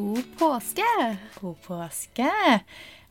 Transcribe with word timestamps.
God 0.00 0.24
påske! 0.38 0.82
God 1.40 1.56
påske! 1.66 2.28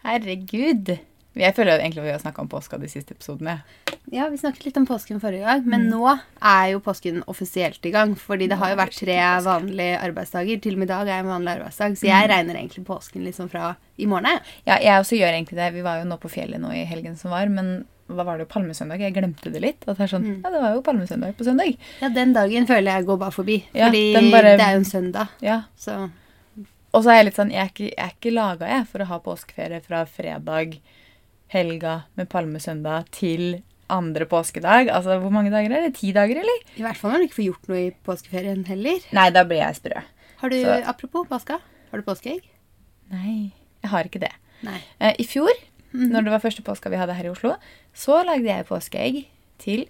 Herregud. 0.02 0.96
Jeg 1.38 1.54
føler 1.56 1.78
egentlig 1.84 2.02
vi 2.08 2.12
har 2.16 2.22
snakka 2.24 2.42
om 2.42 2.48
påska 2.50 2.80
de 2.82 2.88
siste 2.90 3.14
episodene. 3.14 3.60
Ja, 4.10 4.26
Vi 4.32 4.40
snakket 4.42 4.66
litt 4.66 4.78
om 4.82 4.88
påsken 4.90 5.20
forrige 5.22 5.46
gang, 5.46 5.62
men 5.70 5.86
nå 5.92 6.02
er 6.10 6.72
jo 6.72 6.80
påsken 6.82 7.20
offisielt 7.30 7.86
i 7.86 7.92
gang. 7.94 8.16
Fordi 8.18 8.48
det 8.50 8.58
har 8.58 8.72
jo 8.74 8.80
vært 8.80 8.98
tre 8.98 9.18
vanlige 9.46 10.00
arbeidsdager. 10.02 10.62
Til 10.64 10.74
og 10.74 10.82
med 10.82 10.90
i 10.90 10.94
dag 10.96 11.12
er 11.14 11.20
en 11.22 11.30
vanlig 11.30 11.54
arbeidsdag. 11.60 12.00
Så 12.02 12.10
jeg 12.10 12.32
regner 12.32 12.58
egentlig 12.58 12.86
påsken 12.90 13.28
liksom 13.28 13.52
fra 13.54 13.76
i 14.02 14.08
morgen. 14.10 14.42
Ja, 14.66 14.80
jeg 14.82 14.98
også 15.04 15.20
gjør 15.20 15.36
egentlig 15.38 15.60
det. 15.62 15.70
Vi 15.78 15.86
var 15.86 16.00
jo 16.02 16.08
nå 16.10 16.18
på 16.24 16.32
fjellet 16.34 16.64
nå 16.64 16.74
i 16.74 16.88
helgen 16.90 17.20
som 17.22 17.30
var, 17.36 17.52
men 17.54 17.84
da 18.10 18.26
var 18.26 18.40
det 18.42 18.48
jo 18.48 18.54
palmesøndag. 18.56 19.04
Jeg 19.06 19.14
glemte 19.20 19.54
det 19.54 19.62
litt. 19.62 19.86
At 19.86 20.00
det 20.02 20.08
er 20.08 20.16
sånn, 20.16 20.26
ja, 20.42 20.50
det 20.56 20.64
var 20.66 20.74
jo 20.74 20.82
palmesøndag 20.90 21.38
på 21.38 21.46
søndag. 21.46 21.78
Ja, 22.02 22.10
Den 22.18 22.34
dagen 22.34 22.66
føler 22.66 22.98
jeg 22.98 23.06
går 23.12 23.22
bare 23.28 23.36
forbi. 23.38 23.60
Ja, 23.78 23.92
fordi 23.92 24.32
bare- 24.34 24.58
det 24.58 24.66
er 24.66 24.74
jo 24.74 24.82
en 24.82 24.90
søndag. 24.90 25.30
Ja. 25.46 25.60
Så 25.78 26.00
Og 26.94 27.04
så 27.06 27.12
er 27.14 27.20
jeg 27.20 27.26
litt 27.30 27.38
sånn, 27.38 27.52
jeg 27.54 27.62
er 27.62 27.70
ikke, 27.74 27.90
jeg 27.92 28.06
er 28.06 28.14
ikke 28.16 28.34
laga 28.34 28.70
jeg 28.72 28.86
for 28.90 29.04
å 29.04 29.10
ha 29.12 29.20
påskeferie 29.22 29.82
fra 29.86 30.04
fredag, 30.10 30.80
helga 31.54 31.96
med 32.18 32.30
palmesøndag 32.30 33.10
til 33.14 33.44
andre 33.90 34.26
påskedag. 34.30 34.90
Altså, 34.94 35.18
hvor 35.22 35.34
mange 35.34 35.50
dager 35.54 35.74
er 35.74 35.86
det? 35.88 35.96
Ti 35.98 36.12
dager, 36.14 36.42
eller? 36.44 36.60
i 36.78 36.84
hvert 36.86 36.98
fall 36.98 37.14
når 37.14 37.24
du 37.24 37.28
ikke 37.30 37.40
får 37.40 37.48
gjort 37.48 37.70
noe 37.72 37.80
i 37.82 37.92
påskeferien 38.06 38.66
heller. 38.70 39.06
Nei, 39.18 39.28
da 39.34 39.44
blir 39.50 39.62
jeg 39.64 39.80
sprø. 39.80 40.04
Har 40.42 40.50
du, 40.54 40.58
Så- 40.62 40.84
Apropos 40.90 41.28
påska, 41.28 41.60
har 41.92 41.98
du 42.02 42.06
påskeegg? 42.06 42.44
Nei, 43.12 43.52
jeg 43.84 43.90
har 43.90 44.04
ikke 44.06 44.20
det. 44.22 44.32
Nei. 44.64 44.80
Eh, 45.00 45.16
I 45.20 45.26
fjor, 45.26 45.50
når 45.94 46.24
det 46.26 46.32
var 46.32 46.40
første 46.44 46.62
påska 46.64 46.90
vi 46.90 46.98
hadde 47.02 47.14
her 47.18 47.26
i 47.26 47.34
Oslo, 47.34 47.56
så 47.94 48.24
lagde 48.26 48.46
jeg 48.46 48.68
påskeegg 48.70 49.26
til 49.58 49.88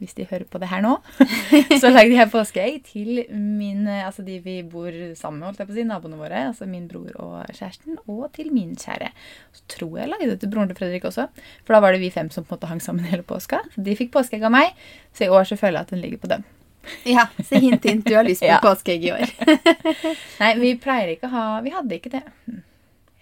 Hvis 0.00 0.14
de 0.16 0.24
hører 0.30 0.46
på 0.48 0.56
det 0.62 0.70
her 0.70 0.80
nå, 0.80 0.94
så 1.82 1.90
lagde 1.92 2.14
jeg 2.16 2.30
påskeegg 2.32 2.78
til 2.88 3.18
min, 3.36 3.82
altså 3.88 4.24
de 4.24 4.38
vi 4.40 4.54
bor 4.64 4.88
sammen 5.18 5.42
med, 5.42 5.50
holdt 5.50 5.60
jeg 5.60 5.68
på 5.68 5.74
å 5.74 5.76
si, 5.76 5.84
naboene 5.90 6.16
våre. 6.20 6.38
Altså 6.50 6.64
min 6.70 6.86
bror 6.88 7.10
og 7.20 7.50
kjæresten, 7.52 7.98
og 8.08 8.30
til 8.36 8.48
min 8.54 8.72
kjære. 8.80 9.10
Så 9.58 9.66
tror 9.76 9.98
jeg 9.98 10.06
jeg 10.06 10.12
lagde 10.14 10.30
det 10.32 10.38
til 10.40 10.52
broren 10.54 10.72
til 10.72 10.78
Fredrik 10.80 11.04
også. 11.10 11.26
For 11.66 11.76
da 11.76 11.82
var 11.84 11.92
det 11.92 12.00
vi 12.00 12.08
fem 12.14 12.30
som 12.32 12.46
på 12.48 12.54
en 12.54 12.58
måte 12.58 12.70
hang 12.72 12.80
sammen 12.80 13.04
hele 13.12 13.26
påska. 13.28 13.60
Så 13.74 13.84
de 13.84 13.98
fikk 14.00 14.14
påskeegg 14.16 14.48
av 14.48 14.56
meg, 14.56 14.72
så 15.12 15.28
i 15.28 15.30
år 15.36 15.44
så 15.52 15.60
føler 15.60 15.82
jeg 15.82 15.90
at 15.90 15.94
den 15.94 16.02
ligger 16.06 16.24
på 16.24 16.32
dem. 16.32 16.48
Ja, 17.04 17.26
så 17.44 17.60
hint, 17.60 17.84
hint. 17.84 18.06
Du 18.08 18.14
har 18.16 18.24
lyst 18.24 18.40
på 18.40 18.48
Ja. 18.54 18.62
påskeegg 18.64 19.04
i 19.04 19.12
år. 19.12 19.36
Nei, 20.40 20.54
vi 20.64 20.72
pleier 20.80 21.12
ikke 21.12 21.28
å 21.28 21.34
ha 21.36 21.44
Vi 21.60 21.76
hadde 21.76 21.98
ikke 22.00 22.14
det. 22.16 22.24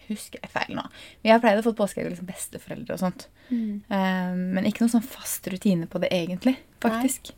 Husker 0.09 0.41
jeg 0.43 0.51
feil 0.51 0.77
nå. 0.79 0.85
Vi 1.23 1.31
har 1.33 1.41
pleid 1.43 1.59
å 1.61 1.65
få 1.67 1.75
påskeegg 1.77 2.07
av 2.09 2.13
liksom 2.15 2.29
besteforeldre 2.31 2.97
og 2.97 3.03
sånt. 3.03 3.27
Eh, 3.53 4.33
men 4.35 4.65
ikke 4.69 4.85
noen 4.85 4.95
sånn 4.97 5.05
fast 5.05 5.47
rutine 5.53 5.87
på 5.91 6.01
det 6.01 6.11
egentlig, 6.15 6.57
faktisk. 6.81 7.33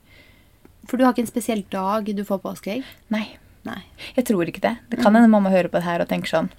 For 0.88 0.96
du 0.96 1.04
har 1.04 1.12
ikke 1.14 1.26
en 1.26 1.30
spesiell 1.30 1.64
dag 1.70 2.08
du 2.16 2.24
får 2.26 2.40
påskeegg? 2.42 2.84
Nei. 3.14 3.26
Nei. 3.68 3.82
Jeg 4.16 4.24
tror 4.30 4.48
ikke 4.48 4.62
det. 4.64 4.76
Det 4.88 5.02
kan 5.02 5.14
hende 5.14 5.28
mamma 5.28 5.50
hører 5.52 5.68
på 5.68 5.76
det 5.80 5.84
her 5.84 6.00
og 6.00 6.08
tenker 6.08 6.30
sånn 6.32 6.50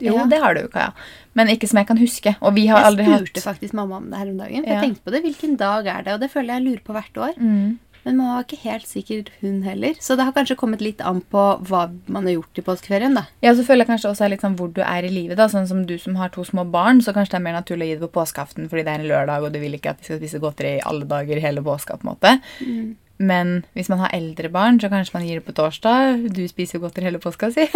Jo, 0.00 0.14
Ja. 0.16 0.24
det 0.24 0.38
har 0.40 0.54
du 0.54 0.66
Kaja. 0.72 0.94
Men 1.34 1.48
ikke 1.52 1.68
som 1.68 1.76
jeg 1.76 1.86
kan 1.86 1.98
huske. 1.98 2.32
Og 2.40 2.54
vi 2.54 2.66
har 2.68 2.78
Jeg 2.80 2.86
aldri 2.86 3.04
hatt 3.04 3.20
spurte 3.20 3.42
faktisk 3.44 3.74
mamma 3.76 3.96
om 3.98 4.08
det 4.08 4.16
her 4.16 4.30
om 4.30 4.38
dagen. 4.38 4.64
For 4.64 4.70
Ja. 4.72 4.80
Jeg 4.80 4.82
tenkte 4.86 5.04
på 5.04 5.12
det, 5.12 5.22
Hvilken 5.22 5.56
dag 5.58 5.86
er 5.86 6.02
det? 6.02 6.14
Og 6.14 6.20
det 6.20 6.30
føler 6.30 6.46
jeg 6.54 6.64
jeg 6.64 6.66
lurer 6.70 6.84
på 6.84 6.92
hvert 6.96 7.16
år. 7.20 7.34
mm. 7.36 7.78
Men 8.04 8.16
mamma 8.16 8.38
var 8.38 8.46
ikke 8.46 8.62
helt 8.64 8.86
sikker, 8.88 9.28
hun 9.42 9.62
heller. 9.66 9.98
Så 10.00 10.16
det 10.16 10.24
har 10.24 10.32
kanskje 10.36 10.56
kommet 10.60 10.80
litt 10.84 11.02
an 11.04 11.20
på 11.20 11.42
hva 11.68 11.82
man 12.06 12.24
har 12.28 12.38
gjort 12.38 12.60
i 12.62 12.64
påskeferien. 12.64 13.14
da. 13.18 13.26
Ja, 13.44 13.54
så 13.54 13.64
føler 13.66 13.84
jeg 13.84 13.92
kanskje 13.92 14.12
også 14.14 14.30
litt 14.30 14.44
sånn 14.44 14.56
hvor 14.56 14.72
du 14.72 14.80
er 14.84 15.04
i 15.04 15.12
livet. 15.12 15.36
da, 15.36 15.48
Sånn 15.52 15.68
som 15.68 15.84
du 15.86 15.96
som 15.98 16.16
har 16.16 16.32
to 16.32 16.44
små 16.44 16.64
barn, 16.64 17.02
så 17.04 17.12
kanskje 17.12 17.36
det 17.36 17.40
er 17.42 17.46
mer 17.48 17.58
naturlig 17.60 17.86
å 17.86 17.90
gi 17.90 17.98
det 17.98 18.06
på 18.08 18.16
påskeaften 18.20 18.70
fordi 18.70 18.86
det 18.86 18.94
er 18.94 19.04
en 19.04 19.10
lørdag, 19.10 19.44
og 19.44 19.52
du 19.52 19.60
vil 19.60 19.76
ikke 19.76 19.92
at 19.94 20.00
de 20.00 20.08
skal 20.08 20.20
spise 20.22 20.40
godteri 20.42 20.76
i 20.78 20.84
alle 20.86 21.04
dager 21.10 21.40
hele 21.40 21.62
påska. 21.62 21.98
på 22.00 22.06
en 22.08 22.12
måte. 22.14 22.96
Men 23.20 23.64
hvis 23.76 23.90
man 23.92 24.00
har 24.00 24.14
eldre 24.16 24.48
barn, 24.48 24.80
så 24.80 24.88
kanskje 24.88 25.14
man 25.18 25.26
gir 25.26 25.40
det 25.40 25.44
på 25.44 25.52
torsdag. 25.52 26.30
Du 26.32 26.40
spiser 26.48 26.78
jo 26.78 26.86
godteri 26.86 27.04
hele 27.10 27.20
påska, 27.20 27.50
si. 27.52 27.66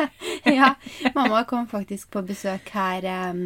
ja, 0.58 0.74
Mamma 1.14 1.44
kom 1.44 1.66
faktisk 1.68 2.08
på 2.14 2.22
besøk 2.24 2.70
her 2.72 3.04
em, 3.04 3.42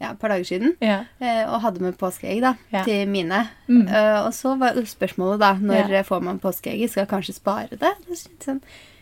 ja, 0.00 0.12
et 0.12 0.18
par 0.20 0.28
dager 0.30 0.44
siden. 0.46 0.76
ja. 0.80 1.04
eh, 1.20 1.44
Og 1.50 1.60
hadde 1.62 1.80
med 1.82 1.96
påskeegg 1.98 2.40
da, 2.44 2.54
Ja. 2.72 2.84
til 2.84 3.08
mine. 3.08 3.48
Mm. 3.68 3.88
Uh, 3.88 4.26
og 4.26 4.32
så 4.36 4.56
var 4.58 4.74
spørsmålet 4.86 5.38
da 5.40 5.52
når 5.54 5.90
Ja. 5.90 6.02
får 6.02 6.22
man 6.22 6.38
påskeegg? 6.38 6.88
Skal 6.90 7.04
jeg 7.06 7.10
kanskje 7.10 7.34
spare 7.34 7.76
det? 7.78 7.94
Sånn, 8.40 8.60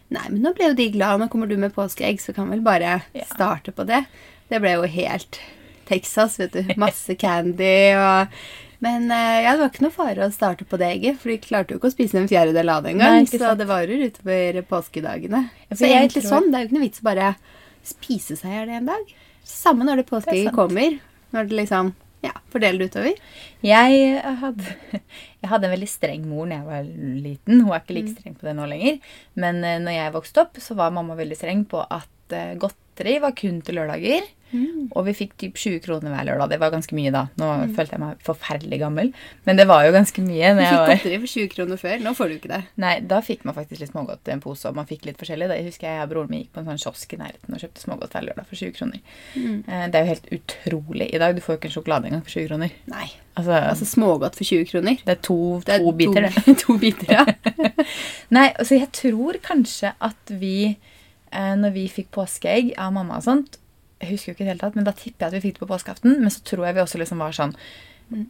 Nei, 0.09 0.23
men 0.31 0.41
nå 0.41 0.55
ble 0.55 0.69
jo 0.69 0.75
de 0.79 0.91
glad. 0.95 1.19
Nå 1.21 1.29
kommer 1.29 1.49
du 1.49 1.57
med 1.57 1.75
påskeegg, 1.75 2.21
så 2.23 2.33
kan 2.33 2.49
vel 2.49 2.61
bare 2.63 3.03
starte 3.27 3.73
på 3.75 3.85
det. 3.85 4.05
Det 4.49 4.61
ble 4.63 4.77
jo 4.77 4.83
helt 4.87 5.41
Texas, 5.87 6.39
vet 6.39 6.53
du. 6.53 6.63
Masse 6.77 7.15
candy 7.19 7.93
og 7.99 8.29
Men 8.79 9.11
eh, 9.11 9.43
ja, 9.43 9.53
det 9.57 9.61
var 9.65 9.71
ikke 9.73 9.83
noe 9.87 9.91
fare 9.95 10.27
å 10.29 10.33
starte 10.33 10.65
på 10.69 10.77
det 10.79 10.87
egget, 10.93 11.19
for 11.19 11.31
de 11.33 11.39
klarte 11.39 11.73
jo 11.73 11.79
ikke 11.81 11.89
å 11.89 11.95
spise 11.95 12.19
en 12.21 12.29
fjerdedel 12.29 12.69
av 12.69 12.83
det 12.85 12.93
engang. 12.93 13.25
Så 13.27 13.55
det 13.57 13.67
varer 13.67 14.03
utover 14.11 14.63
påskedagene. 14.69 15.49
Ja, 15.71 15.75
så 15.77 15.87
egentlig 15.89 16.23
tror- 16.23 16.31
sånn. 16.37 16.51
Det 16.53 16.59
er 16.59 16.61
jo 16.63 16.69
ikke 16.69 16.77
noe 16.79 16.85
vits 16.87 17.01
å 17.01 17.07
bare 17.09 17.31
spise 17.83 18.37
seg 18.37 18.51
i 18.53 18.55
hjel 18.61 18.69
en 18.77 18.87
dag. 18.93 19.15
Samme 19.47 19.87
når 19.87 20.03
det 20.03 20.09
påskeegget 20.11 20.55
kommer. 20.57 20.99
Når 21.35 21.49
det 21.49 21.61
liksom 21.63 21.93
ja, 22.25 22.33
fordeler 22.53 22.83
det 22.83 22.91
utover. 22.91 23.19
Jeg 23.65 24.21
hadde, 24.41 24.75
jeg 25.43 25.51
hadde 25.51 25.69
en 25.69 25.75
veldig 25.77 25.91
streng 25.91 26.25
mor 26.29 26.49
da 26.49 26.59
jeg 26.59 26.69
var 26.69 26.89
liten. 27.27 27.63
Hun 27.63 27.71
er 27.71 27.83
ikke 27.83 27.99
like 27.99 28.15
streng 28.15 28.37
på 28.39 28.49
det 28.49 28.57
nå 28.59 28.67
lenger. 28.71 28.99
Men 29.39 29.63
eh, 29.63 29.79
når 29.83 29.99
jeg 29.99 30.17
vokste 30.17 30.45
opp, 30.47 30.61
så 30.63 30.77
var 30.79 30.95
mamma 30.97 31.19
veldig 31.19 31.39
streng 31.39 31.65
på 31.71 31.83
at 31.85 32.37
eh, 32.37 32.57
godteri 32.97 33.19
var 33.21 33.37
kun 33.37 33.61
til 33.63 33.77
lørdager. 33.77 34.25
Og 34.95 35.03
vi 35.09 35.13
fikk 35.13 35.33
typ 35.37 35.57
20 35.59 35.81
kroner 35.85 36.13
hver 36.15 36.25
lørdag. 36.29 36.53
Det 36.55 36.59
var 36.63 36.71
ganske 36.73 36.95
mye 36.97 37.11
da. 37.13 37.25
Nå 37.37 37.49
følte 37.77 37.97
jeg 37.97 38.01
meg 38.01 38.21
forferdelig 38.25 38.79
gammel. 38.81 39.11
Men 39.45 39.59
det 39.59 39.67
var 39.69 39.85
jo 39.85 39.91
ganske 39.93 40.23
mye. 40.25 40.53
Du 40.57 40.63
fikk 40.63 40.87
godteri 40.93 41.19
for 41.19 41.33
20 41.33 41.51
kroner 41.53 41.81
før. 41.83 41.97
Nå 42.05 42.13
får 42.17 42.31
du 42.31 42.37
ikke 42.39 42.53
det. 42.55 42.61
Nei, 42.81 42.95
da 43.11 43.19
fikk 43.27 43.45
man 43.45 43.57
faktisk 43.59 43.83
litt 43.83 43.93
smågodt 43.93 44.31
i 44.31 44.33
en 44.37 44.41
pose, 44.41 44.65
og 44.71 44.79
man 44.79 44.89
fikk 44.89 45.05
litt 45.11 45.21
forskjellig. 45.21 45.51
Da 45.51 45.59
jeg 45.59 45.69
husker 45.69 45.91
jeg 45.91 46.07
og 46.07 46.15
broren 46.15 46.33
min 46.33 46.45
gikk 46.45 46.55
på 46.55 46.63
en 46.63 46.71
sånn 46.71 46.81
kiosk 46.87 47.13
i 47.13 47.21
nærheten 47.21 47.59
og 47.59 47.65
kjøpte 47.67 47.85
smågodt 47.85 48.17
hver 48.17 48.29
lørdag 48.31 48.49
for 48.49 48.63
20 48.63 48.75
kroner. 48.79 49.05
Mm. 49.35 49.61
Det 49.67 50.01
er 50.01 50.01
jo 50.07 50.13
helt 50.15 50.33
utrolig 50.39 51.11
i 51.13 51.23
dag. 51.27 51.37
Du 51.37 51.43
får 51.45 51.57
jo 51.57 51.61
ikke 51.61 51.73
en 51.73 51.77
sjokolade 51.77 52.11
engang 52.13 52.25
for 52.25 52.39
20 52.39 52.51
kroner. 52.55 52.77
Nei. 52.95 53.07
Altså, 53.37 53.53
Altså 53.67 53.85
smågodt 53.85 54.39
for 54.39 54.49
20 54.49 54.71
kroner. 54.71 54.97
det 55.05 55.19
er 55.19 55.23
to, 55.27 55.61
Det 55.67 55.75
er 55.75 55.85
to 55.85 55.93
biter, 55.93 56.31
det. 56.31 56.59
to 56.63 56.79
biter, 56.81 57.13
ja. 57.13 57.25
Nei, 58.37 58.49
altså 58.55 58.79
jeg 58.79 58.93
tror 58.97 59.37
kanskje 59.45 59.93
at 60.01 60.33
vi, 60.41 60.55
eh, 60.71 60.95
når 61.33 61.73
vi 61.75 61.89
fikk 61.91 62.13
påskeegg 62.15 62.71
av 62.81 62.93
mamma 62.95 63.19
og 63.19 63.25
sånt 63.27 63.57
Jeg 64.01 64.13
husker 64.13 64.31
jo 64.31 64.35
ikke 64.37 64.45
i 64.45 64.47
det 64.47 64.53
hele 64.53 64.63
tatt, 64.63 64.77
men 64.79 64.87
da 64.87 64.93
tipper 64.95 65.25
jeg 65.25 65.29
at 65.29 65.37
vi 65.37 65.43
fikk 65.49 65.57
det 65.57 65.63
på 65.65 65.69
påskeaften. 65.71 66.19
Men 66.21 66.33
så 66.33 66.43
tror 66.47 66.67
jeg 66.67 66.77
vi 66.77 66.83
også 66.85 67.01
liksom 67.01 67.23
var 67.25 67.35
sånn 67.37 67.55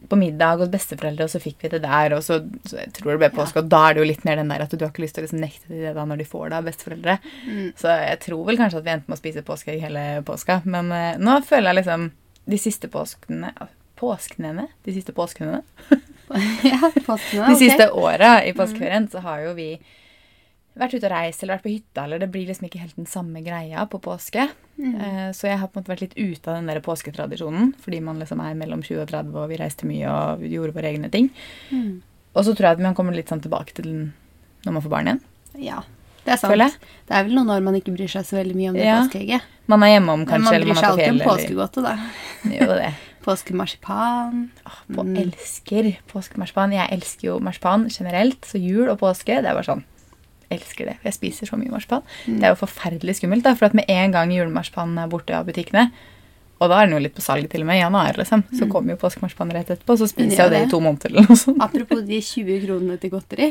på 0.09 0.17
middag 0.17 0.57
hos 0.57 0.71
besteforeldre, 0.73 1.27
og 1.27 1.31
så 1.31 1.41
fikk 1.41 1.61
vi 1.61 1.69
det 1.75 1.81
der. 1.83 2.15
Og 2.17 2.23
så, 2.25 2.39
så 2.65 2.79
jeg 2.79 2.93
tror 2.97 3.13
det 3.13 3.19
ble 3.21 3.29
påske, 3.35 3.61
og 3.61 3.69
da 3.69 3.83
er 3.85 3.97
det 3.97 4.01
jo 4.01 4.07
litt 4.09 4.23
mer 4.25 4.39
den 4.39 4.49
der 4.49 4.63
at 4.65 4.73
du 4.73 4.81
har 4.81 4.89
ikke 4.89 5.03
lyst 5.03 5.17
til 5.17 5.23
å 5.23 5.27
liksom 5.27 5.41
nekte 5.43 5.69
de 5.69 5.81
det 5.83 5.93
da 5.97 6.05
når 6.07 6.21
de 6.21 6.29
får 6.29 6.49
det 6.49 6.57
av 6.57 6.69
besteforeldre. 6.69 7.17
Så 7.77 7.97
jeg 8.01 8.21
tror 8.25 8.47
vel 8.47 8.61
kanskje 8.61 8.81
at 8.81 8.87
vi 8.87 8.93
endte 8.95 9.11
med 9.11 9.19
å 9.19 9.21
spise 9.21 9.45
påskeegg 9.45 9.83
hele 9.85 10.05
påska. 10.27 10.61
Men 10.65 10.89
uh, 10.93 11.19
nå 11.21 11.37
føler 11.45 11.71
jeg 11.71 11.81
liksom 11.81 12.09
de 12.47 12.61
siste 12.61 12.89
påskene 12.91 13.51
Påsknene? 13.97 14.67
De 14.85 14.93
siste 14.93 15.13
påskene? 15.17 15.63
ja 16.69 16.91
påskene, 17.01 17.47
De 17.49 17.55
siste 17.57 17.87
åra 17.97 18.43
i 18.45 18.51
påskeferien 18.53 19.07
så 19.09 19.23
har 19.25 19.41
jo 19.47 19.55
vi 19.57 19.71
vært 20.79 20.93
ute 20.97 21.05
og 21.07 21.11
reist 21.11 21.43
eller 21.43 21.55
vært 21.57 21.63
på 21.65 21.71
hytta, 21.73 22.03
eller 22.05 22.19
det 22.19 22.29
blir 22.31 22.47
liksom 22.47 22.67
ikke 22.67 22.79
helt 22.81 22.95
den 22.95 23.05
samme 23.09 23.41
greia 23.45 23.85
på 23.89 23.99
påske. 24.01 24.47
Eh, 24.77 25.31
Så 25.33 25.47
jeg 25.49 25.57
har 25.59 25.67
på 25.67 25.77
en 25.79 25.83
måte 25.83 25.93
vært 25.95 26.01
litt 26.05 26.17
ute 26.17 26.47
av 26.51 26.55
den 26.59 26.67
der 26.67 26.79
påsketradisjonen, 26.81 27.73
fordi 27.81 27.99
man 28.01 28.19
liksom 28.19 28.39
er 28.45 28.53
mellom 28.55 28.81
20 28.83 29.01
og 29.01 29.07
30, 29.09 29.35
og 29.35 29.49
vi 29.49 29.57
reiste 29.57 29.85
mye 29.89 30.07
og 30.07 30.41
gjorde 30.47 30.73
våre 30.77 30.91
egne 30.93 31.09
ting. 31.11 31.29
Mm. 31.71 32.01
Og 32.35 32.45
så 32.45 32.53
tror 32.53 32.69
jeg 32.69 32.77
at 32.77 32.83
man 32.85 32.95
kommer 32.95 33.13
litt 33.15 33.29
sånn 33.29 33.41
tilbake 33.41 33.73
til 33.73 33.85
den 33.85 34.13
når 34.65 34.73
man 34.73 34.81
får 34.83 34.89
barn 34.93 35.07
igjen. 35.07 35.21
Ja, 35.57 35.81
det 36.25 36.33
er 36.33 36.37
sant. 36.37 36.77
Det 37.07 37.15
er 37.15 37.23
vel 37.23 37.33
noen 37.37 37.49
år 37.49 37.61
man 37.63 37.73
ikke 37.79 37.93
bryr 37.95 38.07
seg 38.11 38.25
så 38.27 38.35
veldig 38.37 38.55
mye 38.55 38.69
om 38.69 38.75
det 38.75 38.83
Ja. 38.85 39.01
påskeegget. 39.01 39.41
Man 39.67 39.83
er 39.83 39.87
hjemme 39.99 40.09
om 40.11 40.25
kanskje, 40.25 40.29
kanskje, 40.29 40.43
man 40.43 40.53
eller 40.53 40.65
fjellet. 40.65 40.75
man 40.75 40.75
seg 40.75 40.83
er 40.83 40.91
alltid 40.91 41.09
om 41.09 41.19
fjellet. 41.19 41.29
påskegodtet, 41.31 41.83
da. 41.83 41.97
Jo, 42.59 42.73
det. 42.77 42.93
Påskemarsipan. 43.27 44.49
På 44.93 45.03
elsker 45.17 45.97
påskemarsipan. 46.07 46.71
Jeg 46.73 46.87
elsker 46.95 47.27
jo 47.27 47.39
marsipan 47.43 47.87
generelt, 47.89 48.41
så 48.47 48.59
jul 48.61 48.87
og 48.89 48.99
påske, 48.99 49.41
det 49.41 49.49
er 49.49 49.53
bare 49.57 49.67
sånn 49.67 49.83
elsker 50.53 50.91
det. 50.91 50.97
Jeg 51.03 51.15
spiser 51.15 51.49
så 51.49 51.57
mye 51.59 51.71
marsipan. 51.73 52.05
Det 52.25 52.43
er 52.43 52.53
jo 52.53 52.61
forferdelig 52.61 53.17
skummelt, 53.19 53.45
da, 53.47 53.55
for 53.57 53.69
at 53.69 53.75
med 53.77 53.89
en 53.91 54.13
gang 54.15 54.31
julemarsipanen 54.31 55.01
er 55.03 55.11
borte 55.11 55.35
av 55.35 55.47
butikkene, 55.49 55.89
og 56.57 56.71
da 56.71 56.79
er 56.79 56.87
den 56.87 56.97
jo 56.97 57.03
litt 57.03 57.13
på 57.13 57.21
salg 57.21 57.49
til 57.51 57.61
og 57.61 57.69
med 57.69 57.77
i 57.77 57.83
januar, 57.83 58.17
liksom, 58.17 58.43
så 58.57 58.65
kommer 58.71 58.95
jo 58.95 59.01
påskemarsipanen 59.03 59.53
rett 59.59 59.69
etterpå, 59.75 59.97
så 59.99 60.07
spiser 60.09 60.39
jeg 60.39 60.47
jo 60.47 60.53
det 60.55 60.61
i 60.65 60.69
to 60.71 60.79
måneder 60.81 61.11
eller 61.11 61.27
noe 61.29 61.37
sånt. 61.37 61.61
Apropos 61.61 62.01
de 62.07 62.17
20 62.17 62.63
kronene 62.63 62.97
til 63.01 63.13
godteri. 63.13 63.49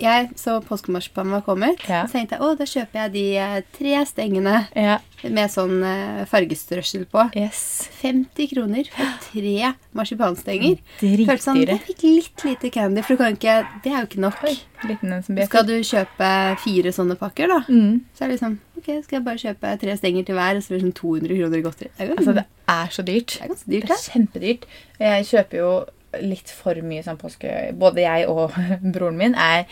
Jeg 0.00 0.30
så 0.40 0.60
påskemarsipanen 0.64 1.32
var 1.36 1.42
kommet. 1.46 1.82
Ja. 1.88 2.04
Så 2.06 2.16
tenkte 2.16 2.38
jeg 2.38 2.42
å, 2.46 2.52
da 2.56 2.64
kjøper 2.64 2.98
jeg 3.02 3.12
de 3.12 3.24
eh, 3.36 3.58
tre 3.76 4.04
stengene 4.08 4.54
Ja, 4.74 4.98
med 5.28 5.50
sånn 5.52 5.82
eh, 5.84 6.22
fargestrøssel 6.30 7.04
på. 7.12 7.26
yes. 7.36 7.88
50 8.00 8.48
kroner 8.54 8.88
for 8.90 9.12
tre 9.28 9.72
marsipanstenger. 9.98 10.78
Føltes 11.02 11.44
sånn, 11.46 11.60
jeg 11.66 11.80
fikk 11.86 12.02
litt 12.08 12.44
lite 12.48 12.70
candy, 12.74 13.02
for 13.04 13.14
du 13.14 13.22
kan 13.22 13.36
ikke, 13.36 13.56
det 13.84 13.92
er 13.92 13.98
jo 14.00 14.08
ikke 14.10 14.24
nok. 14.24 14.42
Oi, 14.48 14.56
liten 14.88 15.12
en 15.12 15.22
som 15.22 15.38
Skal 15.46 15.66
du 15.68 15.74
kjøpe 15.86 16.30
fire 16.64 16.92
sånne 16.96 17.18
pakker, 17.20 17.48
da, 17.52 17.60
Mm. 17.68 18.00
så 18.16 18.24
er 18.24 18.28
det 18.32 18.40
liksom 18.40 18.58
Ok, 18.82 18.88
skal 19.04 19.16
jeg 19.20 19.24
bare 19.24 19.38
kjøpe 19.38 19.78
tre 19.78 19.92
stenger 19.96 20.24
til 20.26 20.34
hver, 20.34 20.56
og 20.58 20.62
så 20.64 20.72
blir 20.72 20.80
det 20.80 20.86
sånn 20.88 20.96
200 20.98 21.36
kroner 21.38 21.58
i 21.58 21.62
godteri. 21.62 21.90
Det 21.98 22.08
er, 22.08 22.16
Altså, 22.16 22.32
det 22.34 22.44
er 22.68 22.88
så 22.90 23.02
dyrt. 23.06 23.34
det 23.38 23.42
er 23.42 23.48
ganske 23.52 23.68
Det 23.70 23.82
er 23.84 24.10
kjempedyrt. 24.10 24.64
Jeg 24.98 25.26
kjøper 25.28 25.56
jo 25.60 25.70
litt 26.20 26.52
for 26.52 26.78
mye 26.84 27.04
sånn 27.06 27.20
påske... 27.20 27.50
Både 27.78 28.04
jeg 28.04 28.28
og 28.30 28.54
broren 28.94 29.18
min 29.18 29.36
er 29.38 29.64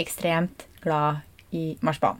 ekstremt 0.00 0.66
glad 0.84 1.22
i 1.54 1.74
marsipan. 1.84 2.18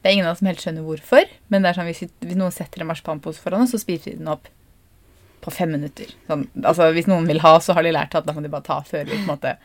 Det 0.00 0.08
er 0.08 0.16
ingen 0.16 0.28
av 0.28 0.36
oss 0.36 0.40
som 0.40 0.48
helt 0.48 0.62
skjønner 0.62 0.86
hvorfor, 0.86 1.28
men 1.52 1.60
det 1.60 1.70
er 1.70 1.76
sånn, 1.76 1.90
hvis, 1.90 2.06
hvis 2.22 2.38
noen 2.38 2.54
setter 2.54 2.80
en 2.80 2.88
marsipanpose 2.88 3.42
foran 3.42 3.66
oss, 3.66 3.74
så 3.74 3.80
spiser 3.82 4.12
vi 4.12 4.20
den 4.22 4.30
opp 4.32 4.48
på 5.44 5.52
fem 5.52 5.72
minutter. 5.74 6.12
Sånn, 6.28 6.46
altså, 6.62 6.88
hvis 6.94 7.08
noen 7.10 7.28
vil 7.28 7.42
ha, 7.44 7.54
så 7.60 7.76
har 7.76 7.84
de 7.84 7.92
lært 7.92 8.16
at 8.16 8.28
da 8.28 8.36
kan 8.36 8.46
de 8.46 8.52
bare 8.52 8.64
ta 8.66 8.78
før 8.86 9.04
vi 9.08 9.18
på 9.18 9.24
en 9.24 9.32
måte 9.32 9.56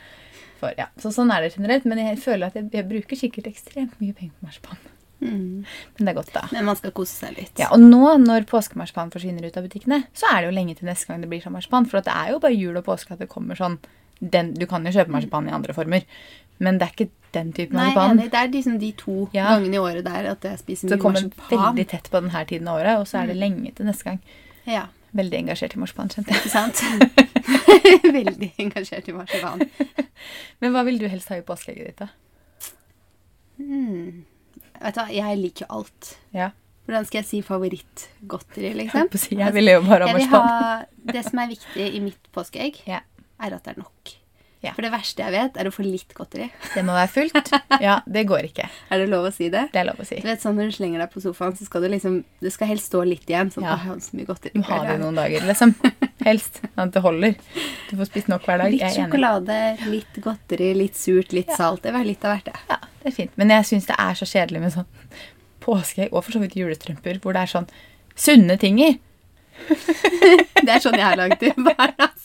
for, 0.60 0.72
ja. 0.80 0.90
Så 1.02 1.12
sånn 1.16 1.32
er 1.36 1.44
det 1.44 1.54
generelt. 1.56 1.88
Men 1.88 2.02
jeg 2.02 2.20
føler 2.24 2.50
at 2.50 2.60
jeg, 2.60 2.70
jeg 2.76 2.88
bruker 2.88 3.20
sikkert 3.20 3.50
ekstremt 3.52 3.96
mye 4.02 4.16
penger 4.16 4.36
på 4.36 4.50
marsipan. 4.50 4.84
Mm. 5.22 5.64
Men 5.98 6.06
det 6.06 6.12
er 6.12 6.18
godt, 6.18 6.34
da. 6.34 6.42
Men 6.52 6.66
man 6.66 6.76
skal 6.76 6.92
kose 6.92 7.14
seg 7.26 7.38
litt. 7.38 7.54
Ja, 7.58 7.70
og 7.72 7.80
nå 7.80 8.18
når 8.22 8.46
påskemarsipan 8.50 9.12
forsvinner 9.14 9.46
ut 9.48 9.58
av 9.58 9.64
butikkene, 9.68 10.04
så 10.14 10.28
er 10.34 10.42
det 10.44 10.50
jo 10.52 10.56
lenge 10.58 10.76
til 10.78 10.90
neste 10.90 11.08
gang 11.08 11.22
det 11.24 11.30
blir 11.32 11.42
sånn 11.42 11.56
marsipan. 11.56 11.88
For 11.90 12.02
det 12.04 12.12
er 12.14 12.34
jo 12.34 12.40
bare 12.44 12.58
jul 12.58 12.76
og 12.78 12.86
påske 12.86 13.14
at 13.16 13.20
det 13.24 13.30
kommer 13.32 13.56
sånn 13.56 13.80
den, 14.22 14.54
Du 14.56 14.66
kan 14.66 14.86
jo 14.86 14.92
kjøpe 14.96 15.12
marsipan 15.12 15.48
i 15.50 15.52
andre 15.52 15.74
former, 15.76 16.04
men 16.60 16.78
det 16.80 16.86
er 16.88 16.94
ikke 16.94 17.10
den 17.36 17.50
type 17.54 17.74
Nei, 17.76 17.88
marsipan. 17.94 18.16
Nei, 18.18 18.28
Det 18.32 18.40
er 18.40 18.48
liksom 18.54 18.78
de 18.80 18.92
to 18.94 19.30
Ja. 19.34 19.50
gangene 19.58 19.76
i 19.76 19.80
året 19.84 20.04
der 20.06 20.30
at 20.32 20.42
jeg 20.42 20.60
spiser 20.60 20.88
Så 20.88 20.90
det 20.90 21.00
mye 21.00 21.04
kommer 21.04 21.22
marsipan. 21.22 21.76
veldig 21.76 21.88
tett 21.88 22.10
på 22.12 22.22
denne 22.22 22.46
tiden 22.48 22.68
av 22.68 22.80
året, 22.80 23.00
og 23.00 23.06
så 23.08 23.24
er 23.24 23.28
det 23.28 23.36
lenge 23.38 23.74
til 23.76 23.86
neste 23.86 24.04
gang. 24.04 24.20
Ja, 24.66 24.86
Veldig 25.16 25.38
engasjert 25.48 25.76
i 25.76 25.80
marsipan, 25.80 26.10
kjente 26.12 26.28
jeg. 26.28 26.44
ikke 26.44 26.52
sant? 26.52 26.76
Veldig 28.20 28.52
engasjert 28.60 29.08
i 29.08 29.14
marsipan. 29.16 29.62
Men 30.62 30.72
hva 30.74 30.84
vil 30.84 30.98
du 31.00 31.08
helst 31.08 31.30
ha 31.32 31.36
i 31.40 31.42
påskeegget 31.42 31.86
ditt, 31.88 31.98
da? 32.00 32.10
Mm. 33.60 34.26
Vet 34.82 34.96
du 34.96 35.02
hva, 35.02 35.08
jeg 35.14 35.38
liker 35.42 35.66
jo 35.66 35.80
alt. 35.80 36.12
Ja. 36.34 36.50
Hvordan 36.86 37.06
skal 37.08 37.18
jeg 37.24 37.26
si 37.26 37.42
favorittgodteri, 37.42 38.74
liksom? 38.78 39.08
Jeg, 39.14 39.38
jeg 39.40 39.54
ville 39.56 39.72
jo 39.78 39.82
bare 39.88 40.06
ha 40.08 40.14
marsipan. 40.14 40.86
Det 41.14 41.24
som 41.26 41.40
er 41.42 41.48
viktig 41.54 41.88
i 41.98 42.00
mitt 42.04 42.30
påskeegg, 42.36 42.82
Ja. 42.88 43.00
er 43.42 43.56
at 43.56 43.64
det 43.66 43.74
er 43.78 43.82
nok. 43.82 44.14
Ja. 44.66 44.74
For 44.76 44.86
det 44.86 44.92
verste 44.94 45.22
jeg 45.24 45.34
vet, 45.36 45.58
er 45.62 45.70
å 45.70 45.72
få 45.74 45.84
litt 45.86 46.14
godteri. 46.18 46.48
Det 46.76 46.84
må 46.88 46.96
være 46.96 47.12
fullt. 47.14 47.52
Ja, 47.84 48.00
det 48.10 48.24
går 48.28 48.48
ikke. 48.50 48.66
Er 48.92 49.02
det 49.04 49.08
lov 49.12 49.28
å 49.30 49.32
si 49.34 49.48
det? 49.54 49.68
Det 49.74 49.80
er 49.82 49.88
lov 49.88 50.00
å 50.02 50.08
si. 50.08 50.18
Du 50.24 50.28
vet, 50.28 50.42
sånn 50.42 50.58
Når 50.60 50.72
du 50.72 50.76
slenger 50.80 51.04
deg 51.04 51.12
på 51.14 51.22
sofaen, 51.24 51.56
så 51.58 51.68
skal 51.68 51.86
du 51.86 51.90
liksom 51.94 52.18
Du 52.42 52.50
skal 52.54 52.70
helst 52.74 52.90
stå 52.92 53.04
litt 53.08 53.30
igjen. 53.30 53.52
Sånn, 53.54 53.64
Ja. 53.68 53.76
«Åh, 53.78 53.86
har 53.92 54.02
så 54.04 54.18
mye 54.18 54.28
godteri. 54.30 54.54
Du 54.56 54.60
må 54.64 54.68
ha 54.72 54.82
det 54.90 54.98
noen 55.02 55.16
dager, 55.22 55.46
liksom. 55.48 55.76
Helst. 56.26 56.60
Sånn 56.66 56.88
at 56.90 56.94
det 56.98 57.04
holder. 57.06 57.36
Du 57.90 57.96
får 58.00 58.10
spist 58.10 58.30
nok 58.32 58.46
hver 58.50 58.64
dag. 58.64 58.74
Litt 58.74 58.96
sjokolade, 58.98 59.60
litt 59.92 60.20
godteri, 60.26 60.72
litt 60.78 60.98
surt, 61.00 61.32
litt 61.38 61.52
salt. 61.56 61.84
Det 61.86 61.94
var 61.96 62.06
litt 62.08 62.24
av 62.26 62.36
hvert, 62.38 62.50
det. 62.52 62.58
Ja, 62.72 62.80
det 63.04 63.12
er 63.12 63.18
fint. 63.22 63.36
Men 63.40 63.54
jeg 63.54 63.68
syns 63.70 63.86
det 63.92 63.98
er 64.02 64.18
så 64.18 64.26
kjedelig 64.30 64.64
med 64.66 64.74
sånn 64.76 64.90
påskeegg 65.66 66.14
og 66.14 66.24
for 66.26 66.36
så 66.36 66.42
vidt 66.44 66.56
julestrømper 66.60 67.20
hvor 67.24 67.34
det 67.38 67.46
er 67.46 67.52
sånn 67.56 67.68
sunne 68.16 68.58
ting 68.62 68.80
i. 68.82 68.92
Det 70.66 70.72
er 70.72 70.82
sånn 70.84 70.98
jeg 70.98 71.06
har 71.06 71.18
lagd 71.20 71.40
til 71.42 71.54
hver 71.56 71.94
altså. 71.96 72.25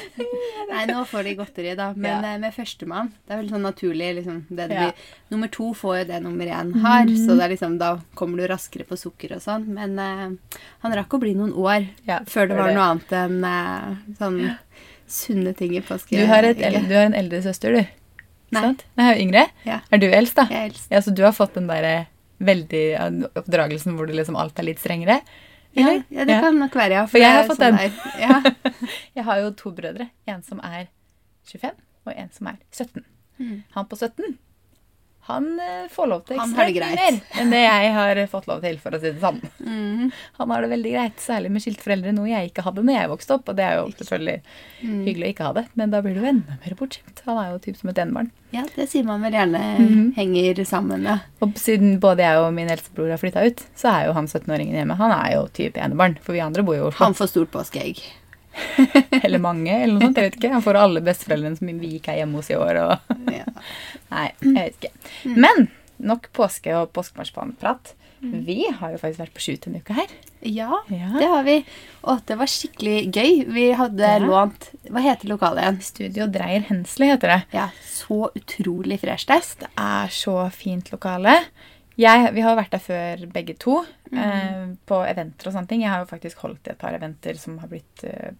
Nei, 0.72 0.84
nå 0.88 1.02
får 1.08 1.24
de 1.26 1.34
godteri, 1.36 1.74
da. 1.76 1.90
Men 1.96 2.24
Ja. 2.24 2.32
eh, 2.34 2.38
med 2.42 2.54
førstemann 2.54 3.10
Det 3.26 3.34
er 3.34 3.40
veldig 3.42 3.54
sånn 3.56 3.66
naturlig. 3.66 4.08
Liksom, 4.18 4.38
det 4.48 4.68
det 4.70 4.78
Ja. 4.80 4.92
Nummer 5.30 5.48
to 5.52 5.72
får 5.74 5.98
jo 5.98 6.04
det 6.12 6.22
nummer 6.22 6.46
én 6.46 6.72
har, 6.82 7.06
så 7.06 7.36
det 7.36 7.44
er 7.46 7.52
liksom, 7.54 7.78
da 7.78 7.90
kommer 8.14 8.38
du 8.42 8.46
raskere 8.48 8.84
på 8.88 8.96
sukker 8.98 9.34
og 9.36 9.42
sånn. 9.44 9.66
Men 9.68 9.98
uh, 9.98 10.56
han 10.82 10.92
rakk 10.96 11.14
å 11.16 11.20
bli 11.20 11.34
noen 11.34 11.52
år 11.54 11.88
Ja, 12.06 12.20
før 12.26 12.48
det 12.48 12.56
var 12.58 12.72
noe 12.72 12.88
annet 12.90 13.12
enn 13.12 13.44
uh, 13.44 13.96
sånn 14.18 14.58
sunne 15.08 15.54
ting 15.56 15.74
i 15.76 15.80
påske. 15.84 16.16
Du 16.16 16.26
har, 16.26 16.42
et, 16.44 16.60
el- 16.60 16.86
du 16.88 16.94
har 16.94 17.04
en 17.10 17.14
eldre 17.14 17.42
søster, 17.44 17.72
du. 17.76 17.86
Nei. 18.52 18.60
Sant? 18.62 18.84
Nei, 18.96 19.04
jeg 19.06 19.12
er 19.12 19.18
jo 19.18 19.26
yngre. 19.28 19.44
Er 19.92 19.98
du 19.98 20.06
eldst, 20.12 20.36
da? 20.36 20.44
Jeg 20.50 20.58
er 20.58 20.68
eldst. 20.70 20.90
Ja, 20.92 21.00
Så 21.00 21.14
du 21.14 21.22
har 21.24 21.32
fått 21.32 21.54
den 21.54 21.66
derre 21.70 22.06
veldig 22.42 22.84
oppdragelsen 23.38 23.94
hvor 23.96 24.06
det 24.08 24.16
liksom 24.18 24.36
alt 24.36 24.58
er 24.58 24.66
litt 24.66 24.80
strengere? 24.82 25.20
Ja, 25.78 25.92
ja, 26.12 26.24
det 26.28 26.38
kan 26.44 26.58
nok 26.60 26.74
være, 26.76 27.00
ja. 27.00 27.04
For 27.08 27.22
jeg 27.22 27.32
det 27.32 27.38
har 27.38 27.48
fått 27.48 27.62
sånn 27.62 27.78
den. 27.80 27.92
Ja. 28.24 28.88
Jeg 29.16 29.24
har 29.24 29.40
jo 29.40 29.52
to 29.56 29.72
brødre. 29.76 30.08
En 30.28 30.42
som 30.44 30.60
er 30.64 30.90
25, 31.48 31.76
og 32.04 32.12
en 32.16 32.32
som 32.34 32.50
er 32.52 32.58
17. 32.70 33.04
Mm. 33.38 33.62
Han 33.76 33.88
på 33.88 33.96
17 33.96 34.36
han 35.28 35.44
eh, 35.62 35.84
får 35.92 36.08
lov 36.10 36.24
til 36.26 36.34
ekstremt 36.40 36.78
mye 36.80 36.96
mer 36.98 37.18
enn 37.38 37.52
det 37.54 37.60
jeg 37.62 37.92
har 37.94 38.20
fått 38.32 38.48
lov 38.50 38.62
til, 38.64 38.78
for 38.82 38.96
å 38.96 38.98
si 38.98 39.12
det 39.12 39.22
sånn. 39.22 39.38
Mm. 39.62 40.08
Han 40.40 40.50
har 40.54 40.64
det 40.64 40.70
veldig 40.72 40.92
greit, 40.96 41.20
særlig 41.22 41.52
med 41.54 41.62
skiltforeldre, 41.62 42.14
noe 42.16 42.26
jeg 42.30 42.50
ikke 42.50 42.64
hadde 42.66 42.82
når 42.82 42.96
jeg 42.98 43.10
vokste 43.12 43.36
opp. 43.36 43.52
Og 43.52 43.58
det 43.58 43.66
er 43.68 43.78
jo 43.78 43.88
selvfølgelig 44.00 44.40
Mm. 44.82 45.04
hyggelig 45.06 45.26
å 45.28 45.30
ikke 45.30 45.44
ha 45.46 45.52
det, 45.54 45.62
men 45.78 45.92
da 45.92 46.00
blir 46.02 46.16
du 46.18 46.24
enda 46.26 46.56
mer 46.58 46.74
bortskjemt. 46.74 47.20
Han 47.28 47.38
er 47.38 47.52
jo 47.52 47.58
typ 47.62 47.76
som 47.78 47.90
et 47.92 47.98
enebarn. 48.02 48.32
ja, 48.50 48.64
det 48.74 48.88
sier 48.90 49.04
man 49.06 49.22
vel 49.22 49.32
gjerne 49.36 49.60
mm. 49.78 50.08
henger 50.16 50.64
sammen, 50.66 51.04
ja. 51.06 51.20
Og 51.40 51.54
siden 51.54 52.00
både 52.02 52.24
jeg 52.26 52.40
og 52.42 52.50
min 52.56 52.68
eldstebror 52.68 53.12
har 53.14 53.20
flytta 53.22 53.44
ut, 53.46 53.62
så 53.78 53.92
er 53.92 54.08
jo 54.08 54.16
han 54.18 54.26
17-åringen 54.26 54.74
hjemme. 54.74 54.96
Han 54.98 55.14
er 55.14 55.36
jo 55.36 55.46
typ 55.54 55.78
enebarn, 55.78 56.18
for 56.20 56.34
vi 56.34 56.42
andre 56.42 56.66
bor 56.66 56.74
jo 56.74 56.88
i 56.88 56.90
Oslo. 56.90 57.04
Han 57.04 57.14
får 57.14 57.30
stort 57.30 57.54
påskeegg. 57.54 58.02
Eller 59.24 59.38
mange, 59.42 59.70
eller 59.72 59.94
noe 59.96 60.08
sånt. 60.08 60.18
Jeg 60.20 60.30
vet 60.30 60.36
ikke. 60.40 60.52
Han 60.52 60.62
får 60.64 60.78
alle 60.80 61.00
besteforeldrene 61.04 61.58
som 61.58 61.70
vi 61.80 61.94
ikke 61.98 62.12
er 62.14 62.22
hjemme 62.22 62.40
hos 62.40 62.50
i 62.52 62.56
år. 62.58 62.78
Og... 62.82 63.16
Nei, 64.12 64.28
jeg 64.42 64.54
vet 64.58 64.78
ikke. 64.78 64.92
Men 65.38 65.68
nok 66.02 66.28
påske 66.36 66.74
og 66.80 66.90
påskemarsipanprat. 66.96 67.94
Vi 68.22 68.60
har 68.78 68.92
jo 68.94 68.98
faktisk 69.02 69.18
vært 69.24 69.32
på 69.34 69.42
shoot 69.42 69.64
denne 69.64 69.80
uka 69.82 69.96
her. 69.96 70.10
ja, 70.46 70.68
Ja. 70.94 71.08
det 71.18 71.26
har 71.26 71.42
vi. 71.42 71.56
Og 72.06 72.20
det 72.28 72.36
var 72.38 72.46
skikkelig 72.50 73.10
gøy. 73.16 73.32
Vi 73.50 73.64
hadde 73.74 73.98
Ja. 74.12 74.18
lånt 74.22 74.68
Hva 74.90 75.02
heter 75.02 75.26
lokalet 75.32 75.62
igjen? 75.64 75.80
Studio 75.82 76.26
Dreyer 76.30 76.62
Hensley 76.68 77.08
heter 77.10 77.32
det. 77.34 77.40
Ja, 77.52 77.68
så 77.82 78.30
utrolig 78.38 79.00
fresh. 79.02 79.26
Det 79.26 79.66
er 79.76 80.06
så 80.14 80.36
fint 80.54 80.92
lokale. 80.94 81.34
Jeg, 82.00 82.30
vi 82.32 82.44
har 82.44 82.56
vært 82.56 82.72
der 82.72 82.82
før 82.82 83.26
begge 83.34 83.56
to, 83.60 83.82
eh, 84.12 84.72
på 84.88 85.02
eventer 85.04 85.48
og 85.50 85.56
sånne 85.56 85.68
ting. 85.68 85.82
Jeg 85.84 85.92
har 85.92 86.04
jo 86.04 86.08
faktisk 86.10 86.40
holdt 86.44 86.66
i 86.66 86.72
et 86.72 86.80
par 86.80 86.96
eventer 86.96 87.36
som 87.40 87.58
har 87.60 87.68
blitt 87.68 88.04
eh, 88.08 88.32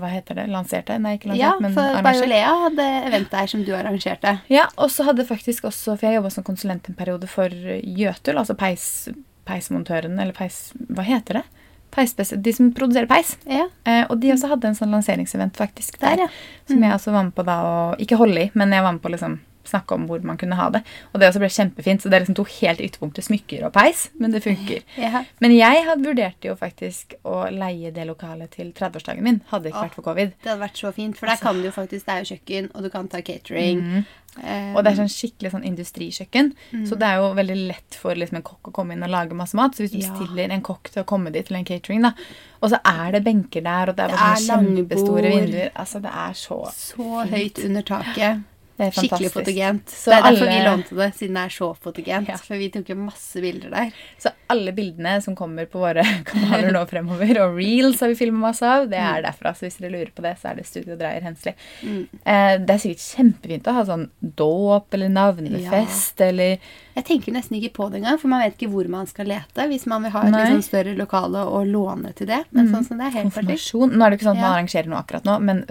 Hva 0.00 0.08
heter 0.10 0.34
det? 0.40 0.48
Lanserte? 0.50 0.96
Nei, 0.98 1.16
ikke 1.18 1.36
Ja, 1.38 1.52
men 1.60 1.70
arrangert. 1.70 1.92
Ja, 1.92 2.00
for. 2.02 2.08
Biolea 2.08 2.54
hadde 2.64 2.86
event 3.10 3.30
der 3.30 3.46
som 3.46 3.62
du 3.62 3.74
arrangerte. 3.78 4.32
Ja, 4.50 4.64
og 4.76 4.90
så 4.90 5.04
hadde 5.06 5.26
faktisk 5.28 5.68
også, 5.68 5.94
for 5.96 6.08
jeg 6.08 6.18
jobba 6.18 6.32
som 6.34 6.46
konsulent 6.46 6.88
en 6.88 6.98
periode 6.98 7.28
for 7.30 7.48
Jøtul, 7.52 8.40
altså 8.40 8.56
peis, 8.58 9.08
peismontøren, 9.46 10.18
eller 10.18 10.34
peis... 10.34 10.72
Hva 10.90 11.04
heter 11.06 11.42
det? 11.42 11.44
De 11.92 12.52
som 12.56 12.72
produserer 12.72 13.06
peis. 13.06 13.36
Ja, 13.46 13.68
Eh, 13.84 14.04
og 14.08 14.18
de 14.22 14.32
også 14.32 14.48
hadde 14.48 14.70
en 14.70 14.76
sånn 14.78 14.94
lanseringsevent 14.94 15.56
faktisk 15.58 15.98
der. 16.00 16.16
der, 16.16 16.26
ja. 16.26 16.28
Som 16.70 16.82
jeg 16.82 16.94
også 16.94 17.12
var 17.12 17.24
med 17.28 17.34
på 17.36 17.44
da, 17.44 17.56
å 17.62 17.96
ikke 18.00 18.16
holde 18.16 18.46
i, 18.46 18.50
men 18.54 18.72
jeg 18.72 18.82
var 18.82 18.92
med 18.96 19.02
på 19.02 19.10
liksom 19.12 19.40
snakke 19.64 19.92
om 19.94 20.06
hvor 20.08 20.22
man 20.24 20.36
kunne 20.40 20.56
ha 20.58 20.68
det. 20.70 20.82
Og 21.12 21.20
det 21.20 21.28
også 21.28 21.38
ble 21.42 21.48
kjempefint, 21.52 22.02
så 22.02 22.10
det 22.10 22.16
er 22.18 22.24
liksom 22.24 22.38
to 22.38 22.44
helt 22.60 22.80
ytterpunkter 22.80 23.22
smykker 23.22 23.66
og 23.66 23.72
peis, 23.72 24.08
men 24.18 24.30
det 24.32 24.42
funker. 24.44 24.82
ja. 24.98 25.24
Men 25.40 25.52
jeg 25.56 25.84
hadde 25.86 26.04
vurdert 26.06 26.42
jo 26.44 26.54
faktisk 26.58 27.14
å 27.24 27.50
leie 27.50 27.90
det 27.92 28.06
lokalet 28.06 28.50
til 28.50 28.72
30-årsdagen 28.72 29.22
min, 29.22 29.42
hadde 29.50 29.64
det 29.64 29.72
ikke 29.72 29.78
Åh. 29.78 29.86
vært 29.88 29.94
for 30.00 30.02
covid. 30.10 30.32
Det 30.42 30.50
hadde 30.52 30.64
vært 30.64 30.76
så 30.82 30.92
fint, 30.92 31.16
for 31.18 31.26
der 31.26 31.36
kan 31.42 31.56
du 31.60 31.68
jo 31.68 31.70
faktisk 31.74 32.06
Det 32.06 32.14
er 32.14 32.24
jo 32.24 32.34
kjøkken, 32.34 32.70
og 32.74 32.82
du 32.82 32.90
kan 32.90 33.08
ta 33.08 33.20
catering. 33.20 33.80
Mm. 33.82 34.04
Um, 34.32 34.76
Og 34.76 34.84
det 34.84 34.92
er 34.92 34.96
sånn 34.96 35.10
skikkelig 35.12 35.50
sånn 35.52 35.64
industrisjøkken, 35.68 36.54
så 36.88 36.96
det 36.96 37.04
er 37.04 37.18
jo 37.20 37.34
veldig 37.36 37.56
lett 37.68 37.94
for 38.00 38.16
liksom 38.16 38.38
en 38.38 38.42
kokk 38.46 38.70
å 38.70 38.72
komme 38.72 38.94
inn 38.96 39.02
og 39.04 39.10
lage 39.12 39.36
masse 39.36 39.52
mat. 39.54 39.74
Så 39.76 39.84
hvis 39.84 39.92
du 39.92 39.98
Ja. 39.98 40.08
bestiller 40.14 40.50
en 40.50 40.62
kokk 40.62 40.88
til 40.88 41.02
å 41.02 41.06
komme 41.06 41.30
dit 41.30 41.44
til 41.46 41.56
en 41.56 41.64
catering, 41.68 42.00
da, 42.02 42.14
og 42.62 42.70
så 42.70 42.78
er 42.82 43.12
det 43.12 43.24
benker 43.24 43.60
der, 43.62 43.90
og 43.90 43.96
det 43.96 44.04
er, 44.04 44.08
Det 44.08 44.18
er 44.18 44.46
langbord. 44.48 45.22
vinduer 45.22 45.70
Altså, 45.76 46.00
det 46.00 46.10
er 46.14 46.32
så 46.32 46.72
så 46.72 47.26
høyt 47.28 47.58
under 47.64 47.82
taket. 47.82 48.42
Det 48.76 48.86
er 48.88 48.94
Skikkelig 48.96 49.30
fotogent. 49.34 49.90
Så 49.92 50.10
det 50.10 50.16
er 50.16 50.22
derfor 50.26 50.48
vi 50.48 50.60
lånte 50.64 50.96
det, 50.96 51.08
siden 51.18 51.36
det 51.36 51.42
er 51.44 51.52
så 51.54 51.68
fotogent. 51.76 52.28
Ja. 52.32 52.36
For 52.40 52.56
vi 52.58 52.68
tok 52.72 52.88
jo 52.88 52.96
masse 52.98 53.42
bilder 53.44 53.70
der. 53.74 53.90
Så 54.18 54.32
alle 54.52 54.72
bildene 54.76 55.12
som 55.24 55.36
kommer 55.38 55.68
på 55.70 55.80
våre 55.82 56.02
kanaler 56.28 56.72
nå 56.74 56.82
fremover, 56.90 57.30
og 57.44 57.56
reels 57.60 58.00
har 58.04 58.08
vi 58.12 58.16
filmet 58.18 58.40
masse 58.42 58.66
av, 58.68 58.88
det 58.90 58.98
er 59.00 59.22
derfra. 59.26 59.52
Så 59.56 59.66
hvis 59.68 59.76
dere 59.80 59.92
lurer 59.94 60.10
på 60.16 60.24
det, 60.24 60.34
så 60.40 60.50
er 60.50 60.58
det 60.60 60.66
Studio 60.68 60.96
Dreyer 61.00 61.24
Hensley. 61.24 61.54
Mm. 61.84 62.02
Eh, 62.24 62.54
det 62.64 62.74
er 62.76 62.82
sikkert 62.82 63.04
kjempefint 63.06 63.68
å 63.70 63.76
ha 63.76 63.84
sånn 63.88 64.08
dåp 64.20 64.96
eller 64.96 65.12
navnefest 65.12 66.20
eller 66.24 66.58
Jeg 66.96 67.04
tenker 67.08 67.32
nesten 67.32 67.56
ikke 67.56 67.72
på 67.78 67.86
det 67.92 68.02
engang, 68.02 68.18
for 68.20 68.28
man 68.28 68.42
vet 68.44 68.56
ikke 68.58 68.72
hvor 68.72 68.88
man 68.92 69.06
skal 69.08 69.30
lete 69.30 69.64
hvis 69.70 69.86
man 69.88 70.04
vil 70.04 70.12
ha 70.12 70.26
et 70.26 70.34
liksom 70.34 70.60
større 70.66 70.92
lokale 70.98 71.44
og 71.48 71.64
låne 71.70 72.12
til 72.18 72.28
det. 72.28 72.42
Men 72.52 72.68
sånn 72.72 72.84
som 72.88 72.98
det 73.00 73.06
er 73.08 73.16
helt 73.20 73.30
konfirmasjon. 73.30 73.94
Nå 73.96 74.04
er 74.04 74.12
det 74.12 74.18
ikke 74.20 74.28
sånn 74.28 74.36
at 74.36 74.42
man 74.42 74.50
Ja. 74.50 74.56
arrangerer 74.58 74.90
noe 74.92 75.00
akkurat 75.00 75.24
nå, 75.28 75.38
men 75.40 75.64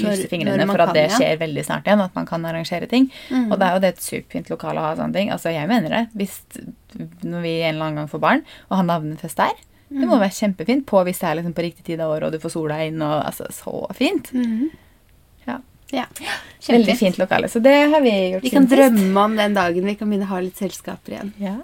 krysser 0.00 0.30
fingrene 0.30 0.66
for 0.68 0.82
at 0.82 0.90
kan, 0.90 0.96
det 0.96 1.04
ja. 1.08 1.18
skjer 1.18 1.38
veldig 1.42 1.64
snart 1.66 1.86
igjen. 1.88 2.02
At 2.04 2.14
man 2.18 2.26
kan 2.26 2.46
arrangere 2.48 2.88
ting. 2.90 3.10
Mm. 3.30 3.50
Og 3.50 3.58
det 3.60 3.66
er 3.66 3.76
jo 3.76 3.82
det 3.84 3.92
et 3.94 4.02
superfint 4.04 4.50
lokale 4.52 4.82
å 4.82 4.88
ha 4.88 4.96
sånne 4.98 5.14
ting. 5.16 5.30
Altså, 5.34 5.52
jeg 5.54 5.70
mener 5.70 5.94
det. 5.94 6.02
Hvis 6.18 6.40
når 7.22 7.44
vi 7.44 7.54
en 7.62 7.74
eller 7.74 7.86
annen 7.88 8.02
gang 8.02 8.10
får 8.10 8.22
barn, 8.22 8.44
og 8.70 8.78
har 8.80 8.88
navnefest 8.90 9.40
der, 9.42 9.54
det 9.94 10.00
Mm. 10.00 10.08
må 10.10 10.18
være 10.18 10.34
kjempefint 10.34 10.86
på 10.86 11.02
hvis 11.04 11.20
det 11.20 11.28
er 11.28 11.36
liksom 11.38 11.52
på 11.54 11.62
riktig 11.62 11.84
tid 11.84 12.00
av 12.00 12.10
året, 12.10 12.24
og 12.26 12.32
du 12.32 12.38
får 12.42 12.50
sola 12.50 12.80
inn, 12.82 13.02
og 13.04 13.26
altså, 13.28 13.46
så 13.52 13.86
fint. 13.94 14.32
Mm. 14.34 14.70
Ja. 15.46 15.58
Ja. 15.92 16.06
Veldig 16.66 16.96
fint 16.98 17.18
lokale. 17.20 17.48
Så 17.52 17.62
det 17.62 17.74
har 17.92 18.00
vi 18.02 18.10
gjort 18.32 18.42
Vi 18.42 18.50
kan 18.50 18.66
drømme 18.66 19.24
om 19.28 19.36
den 19.36 19.54
dagen 19.54 19.86
vi 19.86 19.94
kan 19.94 20.10
begynne 20.10 20.26
å 20.26 20.32
ha 20.32 20.40
litt 20.40 20.58
selskaper 20.58 21.14
igjen. 21.14 21.32
Ja, 21.38 21.58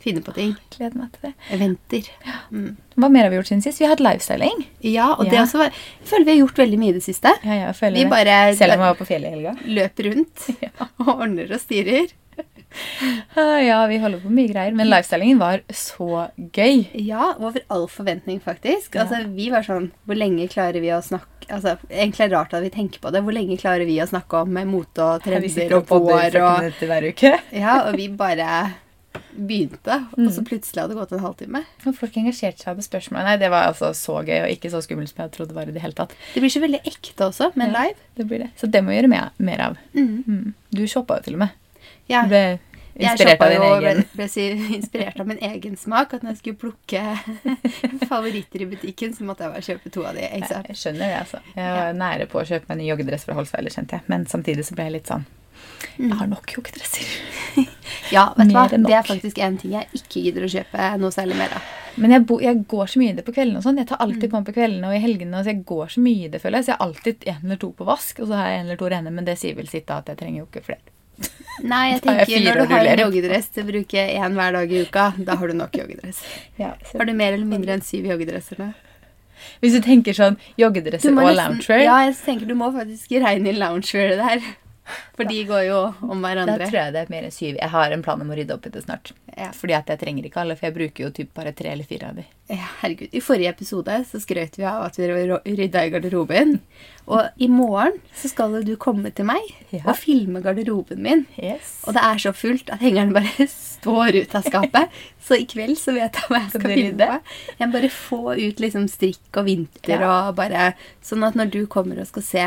Finne 0.00 0.22
på 0.24 0.32
ting. 0.32 0.54
gleder 0.72 0.96
meg 0.96 1.10
til 1.12 1.26
det. 1.28 1.32
Eventer. 1.52 2.06
Mm. 2.50 2.76
Hva 2.96 3.10
mer 3.12 3.26
har 3.26 3.30
vi 3.30 3.36
gjort 3.36 3.50
siden 3.50 3.62
sist? 3.62 3.78
Vi 3.80 3.84
har 3.84 3.92
hatt 3.94 4.00
livestyling. 4.04 4.62
Ja, 4.80 5.10
og 5.18 5.26
det 5.28 5.34
Ja. 5.36 5.42
også 5.44 5.58
var 5.60 5.70
Jeg 5.74 6.08
føler 6.08 6.24
vi 6.24 6.30
har 6.38 6.46
gjort 6.46 6.56
veldig 6.62 6.78
mye 6.80 6.88
i 6.88 6.92
det 6.96 7.02
siste. 7.04 7.32
Ja, 7.44 7.58
jeg 7.66 7.74
føler 7.76 7.96
Vi 7.98 8.04
det. 8.04 8.10
bare 8.10 8.54
Selv 8.56 8.72
om 8.72 8.80
jeg 8.80 8.88
var 8.88 8.94
på 8.94 9.06
fjellet 9.06 9.28
i 9.28 9.34
helga. 9.36 9.52
løper 9.78 10.08
rundt 10.10 10.48
og 11.00 11.08
ordner 11.20 11.52
og 11.52 11.60
styrer. 11.60 12.08
Ja, 13.36 13.86
vi 13.90 13.98
holder 13.98 14.20
på 14.22 14.30
med 14.30 14.36
mye 14.44 14.52
greier. 14.52 14.72
Men 14.78 14.88
livestylingen 14.88 15.38
var 15.40 15.60
så 15.74 16.28
gøy. 16.54 16.86
Ja, 16.94 17.32
over 17.38 17.60
all 17.68 17.86
forventning, 17.90 18.40
faktisk. 18.40 18.94
Ja. 18.94 19.04
Altså, 19.04 19.24
vi 19.34 19.48
var 19.50 19.62
sånn 19.66 19.90
Hvor 20.06 20.16
lenge 20.16 20.46
klarer 20.48 20.80
vi 20.80 20.92
å 20.94 21.00
snakke 21.02 21.26
Altså, 21.50 21.72
Egentlig 21.90 22.20
er 22.20 22.28
det 22.30 22.36
rart 22.38 22.54
at 22.54 22.62
vi 22.62 22.70
tenker 22.70 23.00
på 23.02 23.10
det. 23.10 23.24
Hvor 23.26 23.34
lenge 23.34 23.58
klarer 23.58 23.84
vi 23.84 23.96
å 23.98 24.06
snakke 24.08 24.44
om 24.44 24.54
mote 24.70 25.02
og 25.02 25.24
Vi 25.24 25.30
trender 25.32 25.48
sitter 25.50 25.76
og 25.76 25.82
og 25.82 25.88
podder 25.88 26.14
vår 26.14 26.30
40 26.30 26.44
og 26.46 26.60
minutter 26.62 26.86
hver 26.92 27.08
uke. 27.10 27.32
Ja, 27.58 27.74
og 27.88 27.96
vi 27.98 28.06
bare 28.08 28.50
begynte, 29.34 29.96
og 30.16 30.30
så 30.34 30.42
plutselig 30.46 30.82
hadde 30.82 30.94
det 30.94 31.00
gått 31.00 31.12
en 31.16 31.22
halvtime. 31.24 31.62
Og 31.86 31.96
folk 31.98 32.16
engasjerte 32.20 32.64
seg 32.64 32.78
på 32.78 32.86
spørsmål. 32.86 33.24
Nei, 33.26 33.36
det 33.40 33.50
var 33.52 33.68
altså 33.70 33.92
så 33.96 34.20
gøy, 34.26 34.38
og 34.44 34.50
ikke 34.54 34.70
så 34.72 34.80
skummelt 34.84 35.12
som 35.12 35.22
jeg 35.24 35.34
trodde 35.36 35.52
det 35.52 35.58
var 35.58 35.70
i 35.70 35.74
det 35.76 35.82
hele 35.84 35.96
tatt. 35.98 36.14
Det 36.34 36.42
blir 36.44 36.52
så 36.52 36.62
veldig 36.64 36.80
ekte 36.84 37.28
også, 37.28 37.52
men 37.56 37.70
Ja. 37.70 37.84
live. 37.84 37.98
Det 38.16 38.26
blir 38.26 38.38
det. 38.44 38.50
Så 38.60 38.70
det 38.70 38.82
må 38.84 38.90
vi 38.90 38.98
gjøre 39.00 39.12
mer, 39.12 39.30
mer 39.38 39.60
av. 39.60 39.78
Mm. 39.94 40.24
Mm. 40.26 40.54
Du 40.70 40.86
shoppa 40.86 41.18
jo 41.20 41.22
til 41.28 41.38
og 41.38 41.44
med. 41.46 41.50
Ja. 42.08 42.22
Du 42.22 42.28
ble 42.34 42.58
Jeg 42.98 43.12
inspirert 43.14 43.40
av 43.40 43.50
din 43.50 43.62
jo 43.62 43.68
og 43.70 43.80
ble, 43.80 44.04
ble 44.18 44.74
inspirert 44.76 45.20
av 45.20 45.26
min 45.26 45.38
egen 45.38 45.76
smak. 45.76 46.12
At 46.14 46.22
når 46.22 46.34
jeg 46.34 46.38
skulle 46.42 46.60
plukke 46.64 47.04
favoritter 48.10 48.62
i 48.62 48.66
butikken, 48.66 49.14
så 49.14 49.24
måtte 49.24 49.46
jeg 49.46 49.54
bare 49.54 49.62
kjøpe 49.62 49.92
to 49.94 50.04
av 50.04 50.14
de. 50.18 50.26
Jeg 50.26 50.76
skjønner 50.76 51.06
det, 51.06 51.18
altså. 51.22 51.40
Jeg 51.54 51.76
var 51.78 51.92
nære 51.96 52.26
på 52.26 52.40
å 52.42 52.44
kjøpe 52.44 52.66
meg 52.68 52.76
en 52.76 52.82
ny 52.82 52.88
joggedress 52.90 53.24
fra 53.24 53.34
Holsweiler, 53.38 53.70
kjente 53.70 53.98
jeg. 53.98 54.08
Men 54.10 54.26
samtidig 54.26 54.66
så 54.66 54.74
ble 54.76 54.90
jeg 54.90 54.98
litt 54.98 55.06
sånn 55.12 55.24
Jeg 55.98 56.16
har 56.20 56.30
nok 56.30 56.56
joggedresser. 56.56 57.10
Ja, 58.10 58.32
vet 58.36 58.48
du 58.50 58.54
hva? 58.56 58.64
Det 58.70 58.94
er 58.94 59.04
faktisk 59.06 59.38
en 59.38 59.56
ting 59.60 59.74
jeg 59.76 59.86
ikke 59.94 60.22
gidder 60.24 60.46
å 60.46 60.50
kjøpe 60.50 60.86
noe 60.98 61.14
særlig 61.14 61.36
mer 61.38 61.52
av. 61.58 61.66
Men 62.00 62.14
jeg, 62.14 62.24
bo, 62.26 62.38
jeg 62.42 62.62
går 62.70 62.88
så 62.90 63.00
mye 63.02 63.12
i 63.12 63.16
det 63.18 63.24
på 63.26 63.34
kveldene 63.34 63.60
og 63.60 63.66
sånn. 63.66 63.78
Jeg 63.78 63.88
tar 63.90 64.00
alltid 64.02 64.30
på 64.30 64.38
meg 64.38 64.46
på 64.48 64.54
kveldene 64.56 64.90
og 64.90 64.96
i 64.96 65.02
helgene. 65.02 65.42
Så 65.44 65.52
jeg 65.52 65.60
går 65.68 65.92
så 65.94 66.02
mye 66.02 66.26
i 66.26 66.30
det, 66.32 66.40
føler 66.42 66.58
jeg. 66.58 66.66
Så 66.66 66.72
jeg 66.72 66.78
har 66.78 66.86
alltid 66.86 67.26
en 67.32 67.40
eller 67.44 67.60
to 67.62 67.70
på 67.78 67.86
vask, 67.86 68.22
og 68.22 68.30
så 68.30 68.38
har 68.38 68.50
jeg 68.50 68.60
en 68.60 68.66
eller 68.68 68.80
to 68.82 68.90
rene. 68.94 69.12
Men 69.14 69.26
det 69.28 69.36
sier 69.40 69.58
vel 69.58 69.70
sitt 69.70 69.86
da 69.90 70.00
at 70.02 70.10
jeg 70.10 70.20
trenger 70.22 70.42
jo 70.42 70.46
ikke 70.48 70.64
flere. 70.70 70.94
Nei, 71.72 71.82
jeg 71.92 72.02
tenker 72.06 72.44
når 72.46 72.60
du 72.62 72.74
har 72.74 72.90
en 72.92 73.02
joggedress 73.04 73.50
til 73.54 73.66
å 73.66 73.70
bruke 73.72 74.06
én 74.06 74.38
hver 74.38 74.54
dag 74.58 74.72
i 74.74 74.84
uka, 74.86 75.08
da 75.18 75.36
har 75.40 75.50
du 75.52 75.58
nok 75.58 75.76
joggedress. 75.82 76.22
Har 76.60 77.10
du 77.10 77.12
mer 77.14 77.34
eller 77.36 77.50
mindre 77.50 77.76
enn 77.78 77.84
syv 77.86 78.08
joggedresser 78.10 78.62
nå? 78.62 78.70
Hvis 79.62 79.76
du 79.76 79.80
tenker 79.84 80.16
sånn 80.16 80.36
joggedresser 80.60 81.14
og 81.14 81.30
loungewear, 81.36 81.84
Ja, 81.84 82.00
jeg 82.06 82.16
tenker 82.24 82.48
du 82.48 82.56
må 82.58 82.70
faktisk 82.74 83.12
regne 83.22 83.52
inn 83.52 83.60
loungewear 83.60 84.18
der. 84.20 84.50
For 85.16 85.24
de 85.28 85.38
går 85.48 85.64
jo 85.68 85.80
om 86.06 86.22
hverandre. 86.24 86.58
da 86.58 86.66
tror 86.70 86.80
jeg 86.80 86.92
det 86.96 87.02
er 87.04 87.10
mer 87.12 87.26
enn 87.28 87.34
syv. 87.34 87.56
Jeg 87.60 87.70
har 87.72 87.92
en 87.92 88.02
plan 88.02 88.20
om 88.24 88.30
å 88.30 88.36
rydde 88.38 88.54
opp 88.56 88.66
i 88.66 88.72
det 88.74 88.84
snart. 88.84 89.12
Ja. 89.36 89.50
Fordi 89.56 89.74
at 89.78 89.86
jeg 89.92 90.00
trenger 90.00 90.26
ikke 90.26 90.40
alle, 90.42 90.56
for 90.58 90.66
jeg 90.68 90.74
bruker 90.76 91.04
jo 91.06 91.10
typ 91.16 91.34
bare 91.36 91.52
tre 91.56 91.70
eller 91.72 91.84
fire 91.88 92.08
av 92.10 92.16
de. 92.20 92.24
Ja, 92.50 92.66
Herregud. 92.80 93.12
I 93.14 93.20
forrige 93.22 93.52
episode 93.54 93.98
så 94.10 94.18
skrøt 94.20 94.56
vi 94.58 94.64
av 94.66 94.82
at 94.88 94.96
vi 94.98 95.06
rydda 95.60 95.84
i 95.86 95.92
garderoben. 95.94 96.56
Og 97.10 97.42
i 97.42 97.48
morgen 97.50 97.96
så 98.14 98.28
skal 98.30 98.56
du 98.66 98.74
komme 98.76 99.10
til 99.14 99.26
meg 99.28 99.42
Ja. 99.70 99.82
og 99.86 99.96
filme 99.98 100.42
garderoben 100.42 100.98
min. 101.02 101.26
Yes. 101.38 101.76
Og 101.86 101.94
det 101.94 102.02
er 102.02 102.18
så 102.22 102.32
fullt 102.34 102.70
at 102.74 102.82
hengeren 102.82 103.12
bare 103.14 103.46
står 103.50 104.18
ut 104.22 104.34
av 104.34 104.42
skapet. 104.46 104.90
Så 105.20 105.36
i 105.36 105.44
kveld 105.46 105.76
så 105.78 105.92
vet 105.94 106.16
jeg 106.16 106.26
hva 106.30 106.38
jeg 106.40 106.50
Skal 106.54 106.72
filme? 106.74 107.08
Jeg 107.60 107.68
må 107.68 107.74
bare 107.76 107.90
få 107.92 108.20
ut 108.40 108.60
liksom 108.64 108.86
strikk 108.90 109.36
og 109.38 109.44
vinter 109.46 110.00
Ja. 110.00 110.28
og 110.30 110.34
bare 110.40 110.72
Sånn 111.04 111.22
at 111.26 111.36
når 111.38 111.50
du 111.52 111.60
kommer 111.70 112.00
og 112.00 112.08
skal 112.08 112.24
se 112.24 112.46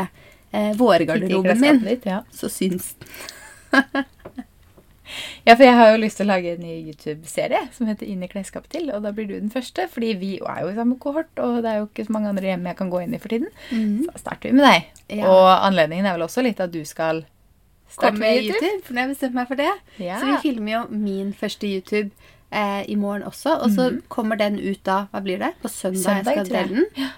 eh, 0.54 0.72
vårgarderoben 0.78 1.60
min, 1.60 1.82
ditt, 1.84 2.06
ja. 2.08 2.22
så 2.32 2.50
syns 2.52 2.94
den. 3.00 3.08
Ja, 5.44 5.52
for 5.52 5.62
jeg 5.66 5.76
har 5.76 5.90
jo 5.92 5.98
lyst 6.00 6.16
til 6.18 6.24
å 6.24 6.30
lage 6.32 6.54
en 6.54 6.62
ny 6.64 6.74
YouTube-serie 6.88 7.66
som 7.74 7.88
heter 7.90 8.08
Inn 8.08 8.22
i 8.24 8.28
klesskapet 8.30 8.72
til, 8.72 8.88
og 8.94 9.04
da 9.04 9.12
blir 9.14 9.28
du 9.28 9.34
den 9.34 9.52
første, 9.52 9.84
fordi 9.92 10.14
vi 10.18 10.30
er 10.40 10.62
jo 10.64 10.70
i 10.72 10.76
samme 10.78 10.96
kohort, 11.02 11.28
og 11.44 11.58
det 11.64 11.70
er 11.70 11.82
jo 11.82 11.88
ikke 11.90 12.06
så 12.08 12.14
mange 12.16 12.30
andre 12.32 12.48
hjem 12.48 12.64
jeg 12.70 12.78
kan 12.78 12.92
gå 12.92 13.02
inn 13.04 13.14
i 13.14 13.20
for 13.20 13.34
tiden. 13.34 13.50
Så 14.08 14.22
starter 14.22 14.48
vi 14.48 14.56
med 14.56 14.64
deg. 14.64 15.02
Ja. 15.20 15.28
Og 15.28 15.48
anledningen 15.68 16.08
er 16.08 16.16
vel 16.16 16.26
også 16.26 16.44
litt 16.46 16.62
at 16.64 16.72
du 16.72 16.80
skal 16.88 17.26
starte 17.92 18.16
med 18.16 18.40
YouTube. 18.40 18.62
YouTube, 18.62 18.86
for 18.86 18.96
nå 18.96 19.02
har 19.02 19.10
jeg 19.10 19.16
bestemt 19.16 19.36
meg 19.36 19.50
for 19.50 19.60
det. 19.60 19.72
Ja. 20.00 20.20
Så 20.20 20.30
vi 20.30 20.38
filmer 20.46 20.72
jo 20.72 20.80
min 21.04 21.34
første 21.36 21.68
YouTube 21.68 22.08
eh, 22.50 22.82
i 22.88 22.96
morgen 22.96 23.26
også. 23.28 23.58
Og 23.66 23.76
så 23.76 23.90
kommer 24.08 24.40
den 24.40 24.56
ut 24.58 24.80
da, 24.88 25.04
hva 25.12 25.22
blir 25.24 25.44
det? 25.44 25.52
På 25.62 25.68
søndag. 25.68 26.02
Søndag, 26.06 26.40
jeg 26.40 26.48
skal 26.48 26.56
dele 26.56 26.88
den. 26.88 27.12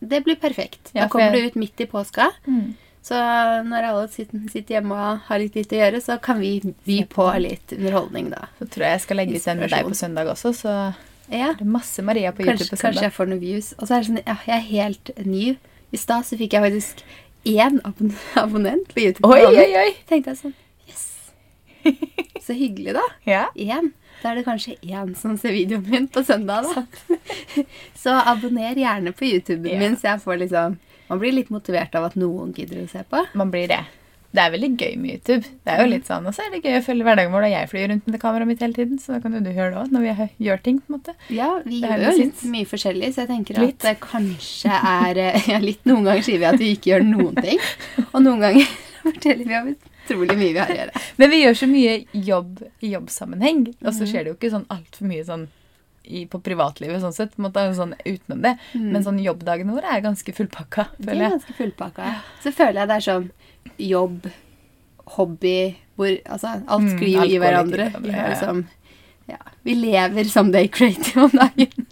Det 0.00 0.22
blir 0.24 0.36
perfekt. 0.40 0.90
Ja, 0.94 1.02
da 1.02 1.08
kommer 1.08 1.30
jeg- 1.32 1.42
du 1.42 1.46
ut 1.48 1.54
midt 1.56 1.80
i 1.80 1.86
påska. 1.86 2.30
Mm. 2.46 2.74
Så 3.02 3.14
når 3.64 3.84
alle 3.88 4.08
sitter, 4.08 4.74
hjemme 4.74 4.92
og 4.92 5.20
har 5.26 5.38
litt 5.38 5.54
lite 5.54 5.76
å 5.76 5.80
gjøre, 5.80 6.00
så 6.02 6.20
kan 6.20 6.38
vi 6.40 6.60
by 6.86 7.04
på 7.08 7.26
litt 7.40 7.72
underholdning 7.72 8.30
da. 8.30 8.46
Så 8.58 8.68
tror 8.68 8.84
jeg 8.84 8.92
jeg 8.92 9.00
skal 9.00 9.16
legge 9.16 9.36
ut 9.36 9.44
den 9.44 9.58
med 9.60 9.70
deg 9.70 9.84
på 9.86 9.96
søndag 9.96 10.26
også, 10.28 10.52
så 10.54 10.94
Ja, 11.30 11.52
det 11.52 11.60
er 11.62 11.64
masse 11.64 12.02
Maria 12.02 12.32
på 12.32 12.42
YouTube 12.44 12.68
på 12.70 12.76
søndag. 12.76 12.80
kanskje 12.82 13.02
jeg 13.02 13.12
får 13.12 13.28
noen 13.28 13.40
views. 13.40 13.72
Og 13.78 13.86
så 13.88 13.94
er 13.94 14.00
det 14.02 14.08
sånn, 14.08 14.22
ja, 14.26 14.36
jeg 14.46 14.56
er 14.56 14.66
helt 14.68 15.26
ny. 15.26 15.56
I 15.92 15.96
stad 15.96 16.24
så 16.24 16.36
fikk 16.36 16.50
jeg 16.52 16.62
faktisk 16.62 17.02
én 17.46 17.80
abon 17.84 18.14
abonnent 18.36 18.88
på 18.94 19.00
YouTube. 19.04 19.24
Oi, 19.30 19.44
oi, 19.46 19.76
oi! 19.76 19.94
tenkte 20.08 20.34
jeg 20.34 20.36
sånn, 20.42 20.54
yes. 20.88 21.30
Så 22.44 22.52
hyggelig 22.54 22.94
da. 22.94 23.02
Ja. 23.26 23.46
én. 23.56 23.92
Da 24.22 24.30
er 24.32 24.40
det 24.40 24.44
kanskje 24.46 24.76
én 24.84 25.14
som 25.16 25.36
ser 25.40 25.54
videoen 25.56 25.86
min 25.90 26.08
på 26.12 26.22
søndag, 26.26 26.66
da. 26.68 26.84
så 27.96 28.18
abonner 28.28 28.76
gjerne 28.76 29.12
på 29.16 29.24
YouTuben 29.30 29.78
min, 29.80 29.96
så 29.96 30.12
jeg 30.14 30.24
får 30.26 30.42
liksom 30.44 30.76
Man 31.10 31.18
blir 31.18 31.32
litt 31.34 31.48
motivert 31.50 31.94
av 31.98 32.04
at 32.06 32.14
noen 32.20 32.52
gidder 32.54 32.84
å 32.84 32.90
se 32.90 33.00
på. 33.10 33.24
Man 33.34 33.50
blir 33.50 33.66
det. 33.72 33.80
Det 34.30 34.38
er 34.44 34.52
veldig 34.54 34.68
gøy 34.78 34.92
med 35.02 35.10
YouTube. 35.16 35.42
Det 35.66 35.72
er 35.74 35.80
jo 35.82 35.88
litt 35.90 36.06
sånn, 36.06 36.26
Og 36.30 36.34
så 36.36 36.44
er 36.44 36.52
det 36.52 36.60
gøy 36.62 36.76
å 36.78 36.82
følge 36.86 37.02
hverdagen 37.08 37.32
vår 37.34 37.42
da 37.42 37.50
jeg 37.50 37.70
flyr 37.72 37.88
rundt 37.90 38.06
med 38.06 38.20
kameraet 38.22 38.46
mitt 38.46 38.60
hele 38.62 38.76
tiden. 38.76 39.00
Så 39.02 39.16
da 39.16 39.18
kan 39.24 39.34
jo 39.34 39.40
du 39.42 39.50
høre 39.50 39.72
det 39.72 39.80
òg, 39.80 39.90
når 39.90 40.04
vi 40.06 40.28
gjør 40.46 40.62
ting. 40.62 40.78
på 40.78 40.92
en 40.92 41.00
måte. 41.00 41.14
Ja, 41.34 41.48
vi 41.64 41.80
gjør 41.82 42.04
jo 42.04 42.12
litt 42.14 42.22
litt 42.22 42.44
mye 42.52 42.68
forskjellig, 42.70 43.10
så 43.16 43.24
jeg 43.24 43.30
tenker 43.32 43.58
Litt. 43.58 43.80
at 43.82 43.88
det 43.88 43.96
kanskje 44.04 44.70
er 44.92 45.22
Ja, 45.50 45.58
litt 45.64 45.82
noen 45.90 46.06
ganger 46.06 46.22
sier 46.28 46.38
vi 46.38 46.46
at 46.52 46.62
vi 46.62 46.70
ikke 46.76 46.92
gjør 46.92 47.08
noen 47.10 47.42
ting, 47.42 47.58
og 48.12 48.22
noen 48.22 48.44
ganger 48.46 48.70
forteller 49.08 49.50
vi 49.50 49.58
om 49.64 49.72
utrolig 50.10 50.36
mye 50.38 50.52
vi 50.52 50.58
har 50.58 50.70
å 50.72 50.76
gjøre. 50.80 51.00
Men 51.22 51.30
vi 51.30 51.40
gjør 51.44 51.54
så 51.62 51.68
mye 51.70 51.94
jobb 52.12 52.62
i 52.80 52.92
jobbsammenheng, 52.94 53.64
og 53.84 53.94
så 53.94 54.06
skjer 54.08 54.24
det 54.26 54.32
jo 54.32 54.36
ikke 54.38 54.50
sånn 54.56 54.66
altfor 54.74 55.06
mye 55.10 55.24
sånn 55.28 55.48
i, 56.10 56.24
på 56.26 56.40
privatlivet 56.42 57.02
sånn 57.02 57.12
sett, 57.14 57.36
måte, 57.38 57.62
sånn 57.76 57.92
utenom 58.02 58.40
det. 58.42 58.54
Mm. 58.74 58.86
Men 58.96 59.04
sånn 59.06 59.18
jobbdagene 59.22 59.74
våre 59.76 59.92
er 59.94 60.00
ganske 60.02 60.32
fullpakka, 60.34 60.88
Det 60.98 61.12
er 61.14 61.36
ganske 61.36 61.54
fullpakka. 61.58 62.08
Så 62.42 62.52
føler 62.56 62.80
jeg 62.82 62.90
det 62.90 62.96
er 62.96 63.06
sånn 63.06 63.30
jobb, 63.78 64.26
hobby 65.16 65.76
hvor 65.98 66.08
Altså, 66.24 66.54
alt 66.66 66.82
Mm, 66.86 66.92
sklir 66.96 67.14
jo 67.14 67.20
mm, 67.26 67.30
i 67.34 67.38
hverandre. 67.42 67.86
hverandre, 67.90 68.10
Vi 68.10 68.16
ja, 68.16 68.28
liksom 68.32 68.66
Ja. 69.28 69.38
Vi 69.62 69.74
lever 69.74 70.24
someday 70.24 70.68
creative 70.68 71.22
om 71.22 71.30
dagen. 71.30 71.86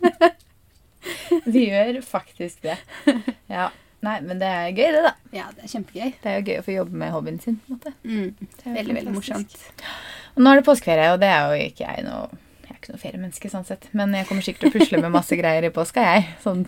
Vi 1.47 1.67
gjør 1.69 2.01
faktisk 2.03 2.63
det. 2.63 2.79
Ja. 3.49 3.69
Nei, 4.07 4.19
men 4.23 4.39
det 4.39 4.47
er 4.47 4.69
gøy, 4.77 4.93
det, 4.95 5.01
da. 5.09 5.13
Ja, 5.35 5.47
det 5.57 5.65
er 5.67 5.71
kjempegøy. 5.73 6.11
Det 6.23 6.31
er 6.31 6.37
jo 6.39 6.45
gøy 6.47 6.59
å 6.61 6.65
få 6.69 6.75
jobbe 6.77 7.01
med 7.01 7.11
hobbyen 7.15 7.41
sin. 7.43 7.57
på 7.65 7.73
en 7.73 7.79
måte. 7.79 7.93
Mm. 8.05 8.29
Det 8.39 8.67
er 8.71 8.77
Veldig, 8.77 8.95
veldig 9.01 9.15
morsomt. 9.17 9.57
Og 10.37 10.45
nå 10.45 10.53
er 10.53 10.61
det 10.61 10.67
påskeferie, 10.69 11.09
og 11.15 11.19
det 11.23 11.31
er 11.35 11.41
jo 11.51 11.65
ikke 11.71 11.89
jeg 11.89 12.05
noe 12.07 12.29
Jeg 12.69 12.71
er 12.71 12.77
ikke 12.79 12.93
noe 12.95 13.03
feriemenneske, 13.03 13.51
sånn 13.51 13.65
sett. 13.67 13.89
Men 13.99 14.13
jeg 14.15 14.29
kommer 14.29 14.45
sikkert 14.47 14.67
til 14.67 14.71
å 14.71 14.77
pusle 14.77 15.01
med 15.03 15.11
masse 15.15 15.39
greier 15.41 15.67
i 15.67 15.73
påska, 15.75 16.05
jeg. 16.05 16.29
Sånn 16.45 16.67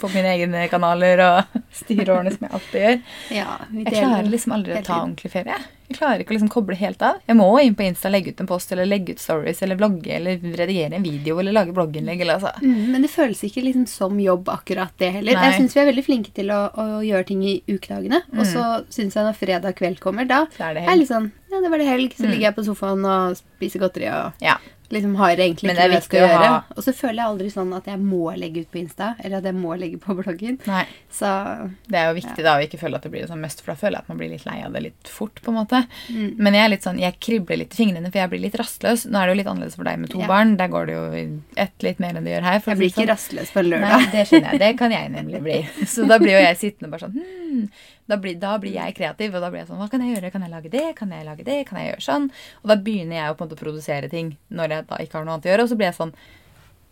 på 0.00 0.08
mine 0.14 0.32
egne 0.36 0.64
kanaler 0.72 1.20
og 1.26 1.58
styre 1.82 2.16
årene 2.16 2.32
som 2.34 2.46
jeg 2.48 2.54
alltid 2.58 2.80
gjør. 2.86 2.96
Ja, 3.36 3.58
Jeg 3.76 3.92
klarer 3.94 4.30
liksom 4.32 4.56
aldri 4.56 4.74
å 4.78 4.82
ta 4.86 4.96
ordentlig 5.02 5.30
ferie. 5.32 5.58
Jeg 5.90 5.96
klarer 5.98 6.20
ikke 6.22 6.30
å 6.30 6.36
liksom 6.36 6.50
koble 6.52 6.76
helt 6.78 7.00
av. 7.02 7.16
Jeg 7.26 7.34
må 7.34 7.46
inn 7.64 7.74
på 7.74 7.82
Insta 7.82 8.10
legge 8.12 8.30
ut 8.30 8.40
en 8.40 8.46
post, 8.46 8.70
eller 8.70 8.86
legge 8.86 9.16
ut 9.16 9.18
stories, 9.22 9.58
eller 9.66 9.74
blogge, 9.80 10.06
eller 10.14 10.38
redigere 10.38 10.94
en 10.94 11.02
video, 11.02 11.40
eller 11.42 11.50
lage 11.56 11.74
blogginnlegg, 11.74 12.20
eller 12.22 12.36
altså. 12.38 12.52
Mm, 12.62 12.92
men 12.92 13.02
det 13.02 13.10
føles 13.10 13.40
ikke 13.48 13.64
liksom 13.66 13.88
som 13.90 14.14
jobb, 14.22 14.46
akkurat 14.54 14.92
det 15.02 15.08
heller. 15.16 15.34
Nei. 15.34 15.48
Jeg 15.50 15.58
syns 15.64 15.74
vi 15.74 15.82
er 15.82 15.88
veldig 15.90 16.04
flinke 16.06 16.30
til 16.36 16.52
å, 16.54 16.60
å 16.78 16.86
gjøre 17.02 17.26
ting 17.32 17.42
i 17.42 17.56
ukedagene. 17.66 18.22
Og 18.36 18.44
Mm. 18.44 18.52
så 18.52 18.66
syns 18.88 19.18
jeg 19.18 19.26
når 19.26 19.34
fredag 19.40 19.74
kveld 19.82 19.98
kommer, 20.00 20.28
da 20.30 20.44
Så 20.54 20.62
er 20.70 20.74
det 20.78 20.86
er 20.86 20.96
litt 20.96 21.10
sånn 21.10 21.32
Ja, 21.50 21.58
det 21.60 21.70
var 21.74 21.78
det 21.82 21.88
helg. 21.90 22.14
Så 22.14 22.22
Mm. 22.22 22.30
ligger 22.36 22.46
jeg 22.52 22.56
på 22.60 22.64
sofaen 22.70 23.04
og 23.04 23.36
spiser 23.42 23.80
godteri 23.82 24.06
og 24.14 24.32
Ja. 24.40 24.54
Liksom 24.90 25.14
har 25.16 25.30
egentlig 25.36 25.70
ikke 25.70 25.76
det 25.76 25.86
noe 25.90 25.94
jeg 25.94 26.02
skal 26.02 26.20
viktig 26.20 26.20
å 26.20 26.30
gjøre. 26.30 26.48
ha- 26.50 26.64
Og 26.76 26.82
så 26.84 26.92
føler 26.94 27.16
jeg 27.20 27.26
aldri 27.30 27.50
sånn 27.54 27.76
at 27.76 27.84
jeg 27.86 27.98
må 28.00 28.22
legge 28.36 28.60
ut 28.64 28.70
på 28.72 28.78
Insta, 28.82 29.14
eller 29.24 29.36
at 29.38 29.44
jeg 29.44 29.54
må 29.54 29.76
legge 29.78 29.98
på 30.02 30.16
bloggen. 30.18 30.58
Nei. 30.66 30.84
Så 31.10 31.70
Det 31.88 31.96
er 31.98 32.08
jo 32.10 32.20
viktig 32.20 32.42
da 32.42 32.56
å 32.58 32.62
ikke 32.66 32.78
føle 32.80 32.96
at 32.96 33.02
det 33.02 33.12
blir 33.12 33.26
sånn 33.30 33.40
mest, 33.40 33.60
for 33.62 33.72
da 33.72 33.78
føler 33.80 33.98
jeg 33.98 34.02
at 34.04 34.08
man 34.08 34.18
blir 34.18 34.30
litt 34.30 34.46
lei 34.46 34.62
av 34.66 34.72
det 34.72 34.82
litt 34.82 35.08
fort. 35.08 35.40
på 35.42 35.48
en 35.54 35.58
måte. 35.64 35.86
mm. 36.10 36.36
Men 36.38 36.54
jeg 36.54 36.64
er 36.64 36.68
litt 36.74 36.82
sånn, 36.82 36.98
jeg 37.00 37.18
kribler 37.20 37.58
litt 37.58 37.72
i 37.74 37.84
fingrene, 37.84 38.10
for 38.10 38.18
jeg 38.18 38.30
blir 38.30 38.40
litt 38.40 38.54
rastløs. 38.58 39.06
Nå 39.06 39.16
er 39.22 39.26
det 39.26 39.36
jo 39.36 39.38
litt 39.42 39.46
annerledes 39.54 39.76
for 39.76 39.84
deg 39.84 39.98
med 39.98 40.10
to 40.10 40.18
Ja. 40.20 40.26
barn. 40.26 40.56
Der 40.56 40.68
går 40.68 40.86
det 40.86 40.94
jo 40.94 41.42
ett 41.56 41.82
litt 41.82 42.00
mer 42.00 42.14
enn 42.14 42.24
det 42.24 42.34
gjør 42.34 42.42
her. 42.42 42.60
jeg 42.60 42.76
blir 42.78 42.90
ikke 42.90 43.06
sånn. 43.06 43.14
rastløs 43.14 43.50
på 43.52 43.62
lørdag. 43.62 43.90
Nei, 43.90 44.06
det 44.10 44.26
skjønner 44.28 44.50
jeg. 44.50 44.58
Det 44.58 44.78
kan 44.78 44.90
jeg 44.90 45.10
nemlig 45.12 45.42
bli. 45.42 45.68
Så 45.86 46.06
da 46.08 46.18
blir 46.18 46.34
jo 46.34 46.42
jeg 46.44 46.56
sittende 46.58 46.90
bare 46.90 47.00
sånn 47.06 47.14
hmm, 47.14 47.68
da, 48.10 48.18
blir, 48.20 48.36
da 48.42 48.56
blir 48.62 48.74
jeg 48.74 48.96
kreativ, 48.98 49.36
og 49.36 49.44
da 49.44 49.52
blir 49.52 49.62
jeg 49.62 49.70
sånn 49.70 49.80
Hva 49.80 49.88
kan 49.92 50.02
jeg 50.04 50.16
gjøre? 50.16 50.32
Kan 50.34 50.44
jeg 50.46 50.52
lage 50.52 50.72
det? 50.72 50.84
Kan 50.98 51.14
jeg 51.14 51.26
lage 51.28 51.46
det? 51.46 51.62
Kan 51.68 51.80
jeg 51.80 51.92
gjøre 51.92 52.06
sånn? 52.06 52.28
Og 52.64 52.72
da 52.72 52.76
begynner 52.88 53.20
jeg 53.20 53.30
jo 53.30 53.38
på 53.38 53.44
en 53.44 53.50
måte 53.50 53.58
å 53.58 53.64
produsere 53.64 54.12
ting 54.12 54.34
når 54.50 54.76
jeg 54.76 54.86
da 54.90 55.00
ikke 55.04 55.18
har 55.18 55.26
noe 55.26 55.38
annet 55.38 55.48
å 55.48 55.52
gjøre, 55.52 55.66
og 55.66 55.72
så 55.72 55.80
blir 55.80 55.90
jeg 55.90 55.98
sånn 56.02 56.14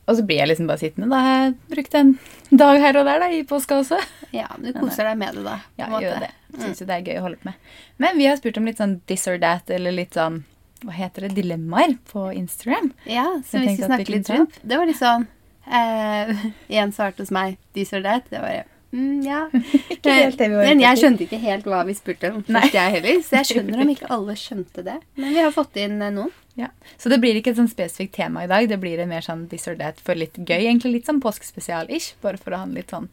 og 0.09 0.17
så 0.17 0.23
blir 0.25 0.39
jeg 0.41 0.49
liksom 0.49 0.69
bare 0.71 0.81
sittende. 0.81 1.07
Da 1.13 1.19
har 1.21 1.35
jeg 1.37 1.51
brukt 1.69 1.97
en 1.99 2.15
dag 2.49 2.79
her 2.81 2.97
og 2.97 3.09
der 3.11 3.19
da, 3.21 3.27
i 3.29 3.43
påska 3.45 3.77
også. 3.83 3.99
Ja, 4.33 4.47
men 4.57 4.71
du 4.71 4.79
koser 4.79 5.05
deg 5.05 5.19
med 5.21 5.37
det, 5.37 5.43
da. 5.45 5.57
Ja, 5.77 5.89
en 5.91 6.01
gjør 6.01 6.23
det. 6.25 6.31
Syns 6.55 6.81
jo 6.81 6.87
det 6.89 6.97
er 6.97 7.11
gøy 7.11 7.19
å 7.21 7.25
holde 7.27 7.41
på 7.43 7.51
med. 7.51 7.75
Men 8.01 8.17
vi 8.17 8.25
har 8.25 8.39
spurt 8.41 8.57
om 8.57 8.71
litt 8.71 8.81
sånn 8.81 8.95
this 9.11 9.29
or 9.29 9.37
that, 9.43 9.69
eller 9.69 9.93
litt 9.93 10.17
sånn 10.17 10.47
hva 10.87 10.95
heter 10.95 11.27
det, 11.27 11.35
dilemmaer 11.37 11.99
på 12.09 12.29
Instagram. 12.39 12.93
Ja, 13.05 13.27
så 13.45 13.59
hvis 13.59 13.61
vi 13.61 13.67
tenkte 13.67 13.85
skal 13.85 13.93
at 13.93 14.01
vi 14.01 14.07
snakke 14.07 14.15
litt 14.15 14.33
rundt. 14.33 14.59
Det 14.63 14.81
var 14.81 14.89
litt 14.89 15.01
sånn 15.01 15.29
eh, 15.67 16.45
En 16.81 16.95
svarte 16.95 17.25
hos 17.25 17.33
meg 17.35 17.59
'this 17.75 17.93
or 17.93 18.05
that'. 18.07 18.31
Det 18.31 18.41
var. 18.41 18.65
Mm, 18.93 19.21
ja. 19.27 19.51
Ikke 19.93 20.13
helt 20.17 20.39
det 20.41 20.47
vi 20.49 20.55
var 20.57 20.65
Men 20.65 20.81
jeg 20.81 20.97
skjønte 20.97 21.25
ikke 21.27 21.39
helt 21.43 21.67
hva 21.69 21.83
vi 21.85 21.93
spurte 21.99 22.31
om. 22.33 22.43
Først 22.47 22.73
jeg 22.79 22.93
heller, 22.95 23.19
Så 23.27 23.37
jeg 23.37 23.49
skjønner 23.51 23.83
om 23.85 23.91
ikke 23.93 24.09
alle 24.15 24.37
skjønte 24.41 24.85
det. 24.87 24.95
Men 25.21 25.35
vi 25.35 25.43
har 25.45 25.53
fått 25.53 25.77
inn 25.77 26.01
eh, 26.01 26.13
noen. 26.15 26.31
Ja. 26.57 26.71
Så 26.97 27.11
det 27.13 27.19
blir 27.21 27.37
ikke 27.37 27.53
et 27.53 27.59
sånn 27.61 27.69
spesifikt 27.71 28.15
tema 28.17 28.47
i 28.47 28.49
dag. 28.51 28.65
Det 28.71 28.79
blir 28.81 28.99
en 29.05 29.11
mer 29.13 29.21
sånn 29.27 29.45
this 29.51 29.69
or 29.69 29.77
that 29.77 30.01
for 30.01 30.17
litt 30.19 30.35
gøy. 30.41 30.63
Egentlig 30.65 30.95
litt 30.97 31.07
sånn 31.11 31.21
påskespesial-ish. 31.21 32.15
Bare 32.25 32.41
for 32.41 32.57
å 32.57 32.63
handle 32.65 32.81
litt 32.81 32.91
sånn 32.97 33.11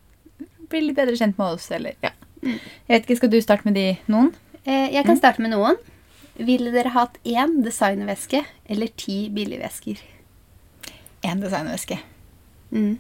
Bli 0.71 0.79
litt 0.81 0.95
bedre 0.97 1.13
kjent 1.19 1.37
med 1.37 1.59
oss, 1.59 1.67
eller 1.75 1.93
ja. 2.01 2.09
Mm. 2.41 2.55
Jeg 2.55 2.89
vet 2.95 3.03
ikke, 3.05 3.15
Skal 3.19 3.29
du 3.35 3.37
starte 3.43 3.67
med 3.67 3.75
de 3.77 3.83
noen? 4.09 4.31
Eh, 4.65 4.87
jeg 4.95 5.03
Mm. 5.03 5.09
kan 5.11 5.17
starte 5.19 5.43
med 5.43 5.51
noen. 5.53 5.77
Ville 6.39 6.71
dere 6.73 6.89
hatt 6.95 7.19
én 7.23 7.59
designveske 7.63 8.41
eller 8.67 8.87
ti 8.97 9.29
billigvesker? 9.29 9.99
Én 11.23 11.39
designveske. 11.43 11.99
Mm. 12.73 12.97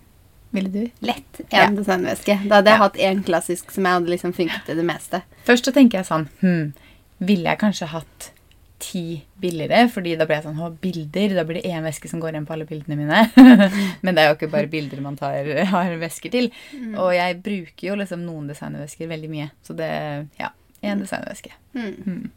Ville 0.55 0.71
du? 0.71 0.85
Lett 1.05 1.41
én 1.49 1.51
Ja. 1.53 1.67
designveske. 1.75 2.37
Da 2.49 2.55
hadde 2.61 2.71
jeg 2.71 2.79
Ja. 2.79 2.83
hatt 2.83 2.95
én 3.09 3.23
klassisk 3.27 3.71
som 3.71 3.83
jeg 3.85 3.93
hadde 3.99 4.09
liksom 4.13 4.33
funket 4.33 4.65
til 4.65 4.75
det 4.79 4.85
meste. 4.87 5.21
Først 5.45 5.65
så 5.67 5.73
tenker 5.75 5.99
jeg 5.99 6.05
sånn 6.09 6.27
hm, 6.41 6.73
Ville 7.19 7.43
jeg 7.49 7.59
kanskje 7.59 7.87
hatt 7.93 8.31
ti 8.79 9.23
billigere? 9.39 9.85
Fordi 9.89 10.17
da 10.17 10.25
blir 10.25 10.35
jeg 10.41 10.43
sånn 10.43 10.59
Å, 10.59 10.69
bilder. 10.81 11.35
Da 11.35 11.43
blir 11.47 11.61
det 11.61 11.69
én 11.71 11.81
veske 11.85 12.09
som 12.09 12.19
går 12.19 12.33
igjen 12.33 12.45
på 12.47 12.51
alle 12.53 12.65
bildene 12.67 12.97
mine. 12.97 13.21
Men 14.03 14.15
det 14.15 14.23
er 14.23 14.27
jo 14.33 14.35
ikke 14.35 14.51
bare 14.51 14.67
bilder 14.67 14.99
man 15.01 15.15
tar, 15.15 15.47
har 15.65 15.95
vesker 15.97 16.29
til. 16.31 16.49
Og 16.97 17.13
jeg 17.15 17.41
bruker 17.41 17.87
jo 17.87 17.95
liksom 17.95 18.25
noen 18.25 18.47
designervesker 18.51 19.07
veldig 19.07 19.29
mye. 19.31 19.51
Så 19.63 19.75
det 19.75 20.27
Ja. 20.39 20.49
Én 20.83 20.99
designerveske. 20.99 21.51
Mm. 21.73 21.95
Mm. 22.05 22.29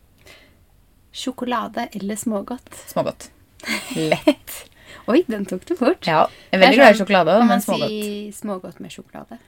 Sjokolade 1.12 1.88
eller 1.92 2.16
smågodt? 2.16 2.74
Smågodt. 2.86 3.30
Lett. 3.96 4.64
Oi, 5.08 5.22
den 5.28 5.46
tok 5.48 5.64
du 5.68 5.74
fort. 5.78 6.06
Ja. 6.08 6.26
Jeg 6.50 6.58
er 6.58 6.64
veldig 6.64 6.78
glad 6.80 6.88
i 6.88 6.94
sånn, 6.94 7.00
sjokolade 7.02 7.36
Kan 7.36 7.46
men 7.46 7.54
man 7.54 7.64
smågodt. 7.64 7.94
si 7.94 8.32
smågodt 8.36 8.80
med 8.84 8.94
sjokolade? 8.94 9.38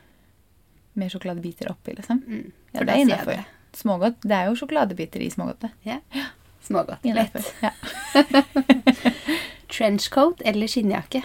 Med 1.01 1.13
sjokoladebiter 1.13 1.71
oppi, 1.71 1.95
liksom. 1.97 2.23
Mm. 2.27 2.47
Ja, 2.75 2.81
det 2.81 2.89
er 2.89 2.93
sier 2.95 3.05
innafor. 3.07 3.45
Smågodt. 3.81 4.23
Det 4.27 4.37
er 4.37 4.49
jo 4.51 4.57
sjokoladebiter 4.59 5.23
i 5.23 5.31
smågodtet. 5.31 5.71
Smågodt. 6.67 7.05
Lett. 7.05 7.53
Ja. 7.63 7.71
Trenchcoat 9.71 10.43
eller 10.45 10.71
skinnjakke? 10.71 11.23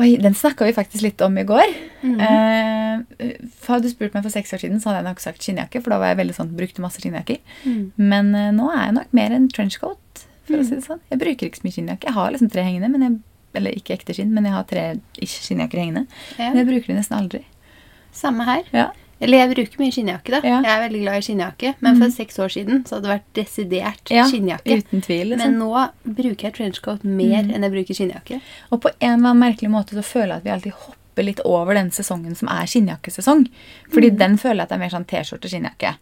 Oi, 0.00 0.14
den 0.16 0.32
snakka 0.32 0.64
vi 0.64 0.72
faktisk 0.72 1.04
litt 1.04 1.20
om 1.20 1.34
i 1.36 1.44
går. 1.44 1.68
Mm. 2.00 2.20
Eh, 2.24 3.32
hadde 3.66 3.84
du 3.84 3.90
spurt 3.92 4.14
meg 4.16 4.24
for 4.24 4.32
seks 4.32 4.54
år 4.56 4.62
siden, 4.62 4.80
så 4.80 4.88
hadde 4.88 5.02
jeg 5.02 5.08
nok 5.10 5.20
sagt 5.20 5.44
skinnjakke. 5.44 5.82
For 5.82 5.92
da 5.92 5.98
var 6.00 6.14
jeg 6.14 6.22
veldig 6.22 6.36
sånn, 6.38 6.54
brukte 6.56 6.84
masse 6.84 7.02
skinnjakker. 7.02 7.42
Mm. 7.66 7.82
Men 8.00 8.30
eh, 8.38 8.52
nå 8.56 8.70
er 8.72 8.86
jeg 8.86 8.96
nok 8.96 9.12
mer 9.18 9.34
en 9.36 9.50
trenchcoat. 9.52 10.24
For 10.48 10.58
å 10.58 10.64
si 10.66 10.74
det 10.78 10.84
sånn. 10.86 11.02
Jeg 11.12 11.20
bruker 11.22 11.48
ikke 11.48 11.60
så 11.60 11.66
mye 11.66 11.76
skinnjakke. 11.76 12.08
Jeg 12.08 12.16
har 12.18 12.32
liksom 12.34 12.50
tre 12.52 12.64
hengende. 12.66 12.90
Men 12.94 13.06
jeg, 13.06 13.18
eller 13.60 13.76
ikke 13.78 13.94
ekte 13.98 14.16
skinn, 14.16 14.32
men 14.34 14.48
jeg 14.48 14.56
har 14.56 14.66
tre 14.70 14.84
ikke 15.18 15.46
skinnjakker 15.46 15.82
hengende. 15.82 16.06
Men 16.40 16.60
jeg 16.62 16.68
bruker 16.70 16.92
de 16.92 16.98
nesten 16.98 17.18
aldri. 17.18 17.44
Samme 18.12 18.46
her. 18.48 18.66
Ja. 18.74 18.90
Eller 19.22 19.38
jeg 19.38 19.52
bruker 19.52 19.78
mye 19.78 19.94
skinnjakke, 19.94 20.32
da. 20.34 20.38
Ja. 20.42 20.56
Jeg 20.64 20.72
er 20.72 20.80
veldig 20.82 21.00
glad 21.04 21.20
i 21.20 21.26
skinnjakke. 21.28 21.70
Men 21.84 22.00
for 22.00 22.10
seks 22.10 22.40
år 22.42 22.50
siden 22.50 22.80
så 22.88 22.96
hadde 22.96 23.06
det 23.06 23.12
vært 23.12 23.28
desidert 23.38 24.10
Ja, 24.10 24.24
skinnjakke. 24.26 24.80
Uten 24.82 25.04
tvil. 25.04 25.30
Liksom. 25.30 25.44
Men 25.44 25.60
nå 25.60 26.16
bruker 26.18 26.48
jeg 26.48 26.56
trenchcoat 26.56 27.04
mer 27.06 27.44
enn 27.44 27.62
jeg 27.68 27.74
bruker 27.76 27.98
skinnjakke. 28.00 28.40
Og 28.74 28.82
på 28.82 28.90
en 28.96 29.12
eller 29.12 29.30
annen 29.30 29.44
merkelig 29.44 29.70
måte 29.70 29.94
så 29.94 30.02
føler 30.02 30.34
jeg 30.34 30.42
at 30.42 30.48
vi 30.48 30.54
alltid 30.56 30.80
hopper 30.88 31.28
litt 31.28 31.42
over 31.46 31.78
den 31.78 31.92
sesongen 31.94 32.34
som 32.34 32.50
er 32.50 32.66
skinnjakkesesong. 32.72 33.46
Fordi 33.94 34.10
den 34.24 34.34
føler 34.42 34.64
jeg 34.64 34.66
at 34.66 34.74
det 34.74 34.78
er 34.80 34.82
mer 34.82 34.94
sånn 34.96 35.06
T-skjorte 35.12 35.52
skinnjakke. 35.52 35.94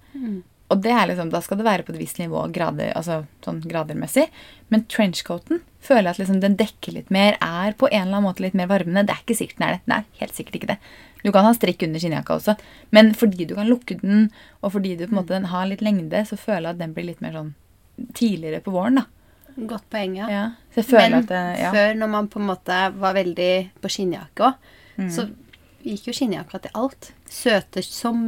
Og 0.71 0.81
det 0.85 0.93
er 0.95 1.09
liksom, 1.11 1.31
da 1.33 1.41
skal 1.43 1.59
det 1.59 1.67
være 1.67 1.83
på 1.87 1.93
et 1.95 1.99
visst 1.99 2.21
nivå 2.21 2.45
grader, 2.55 2.93
altså 2.95 3.25
sånn 3.45 3.61
gradermessig. 3.67 4.29
Men 4.71 4.85
trenchcoaten 4.93 5.61
føler 5.83 6.11
jeg 6.11 6.15
at 6.15 6.21
liksom 6.23 6.41
den 6.45 6.57
dekker 6.61 6.95
litt 6.95 7.11
mer, 7.11 7.37
er 7.43 7.75
på 7.75 7.89
en 7.91 8.05
eller 8.05 8.21
annen 8.21 8.29
måte 8.29 8.45
litt 8.45 8.55
mer 8.59 8.71
varmende. 8.71 9.03
Det 9.09 9.17
er 9.17 9.25
ikke 9.25 9.39
sikkert 9.41 9.59
den 9.59 9.67
er 9.69 9.73
det. 9.77 9.83
Den 9.87 9.97
er 9.97 10.05
helt 10.23 10.39
sikkert 10.39 10.59
ikke 10.61 10.71
det. 10.73 10.79
Du 11.25 11.33
kan 11.35 11.45
ha 11.45 11.53
strikk 11.57 11.83
under 11.85 12.01
skinnjakka 12.01 12.37
også. 12.39 12.55
Men 12.97 13.11
fordi 13.19 13.45
du 13.51 13.57
kan 13.59 13.69
lukke 13.69 13.99
den, 14.01 14.29
og 14.63 14.73
fordi 14.77 14.95
du 14.97 15.07
på 15.07 15.13
en 15.13 15.19
måte 15.21 15.35
den 15.35 15.51
har 15.53 15.67
litt 15.69 15.83
lengde, 15.85 16.23
så 16.29 16.39
føler 16.39 16.71
jeg 16.71 16.79
at 16.79 16.83
den 16.85 16.95
blir 16.97 17.11
litt 17.11 17.21
mer 17.25 17.35
sånn 17.37 17.55
tidligere 18.17 18.63
på 18.65 18.73
våren, 18.73 19.03
da. 19.03 19.07
Godt 19.69 19.89
poeng, 19.93 20.15
ja. 20.17 20.29
Ja. 20.31 20.45
Men 20.95 21.27
det, 21.27 21.41
ja. 21.61 21.73
før, 21.75 21.97
når 21.99 22.13
man 22.15 22.29
på 22.33 22.39
en 22.41 22.47
måte 22.49 22.77
var 22.97 23.17
veldig 23.19 23.53
på 23.83 23.91
skinnjakke 23.93 24.53
òg, 24.53 24.77
Mm. 25.01 25.07
så 25.09 25.23
gikk 25.85 26.07
jo 26.11 26.13
skinnjakka 26.13 26.61
til 26.65 26.71
alt. 26.75 27.13
Søte 27.31 27.83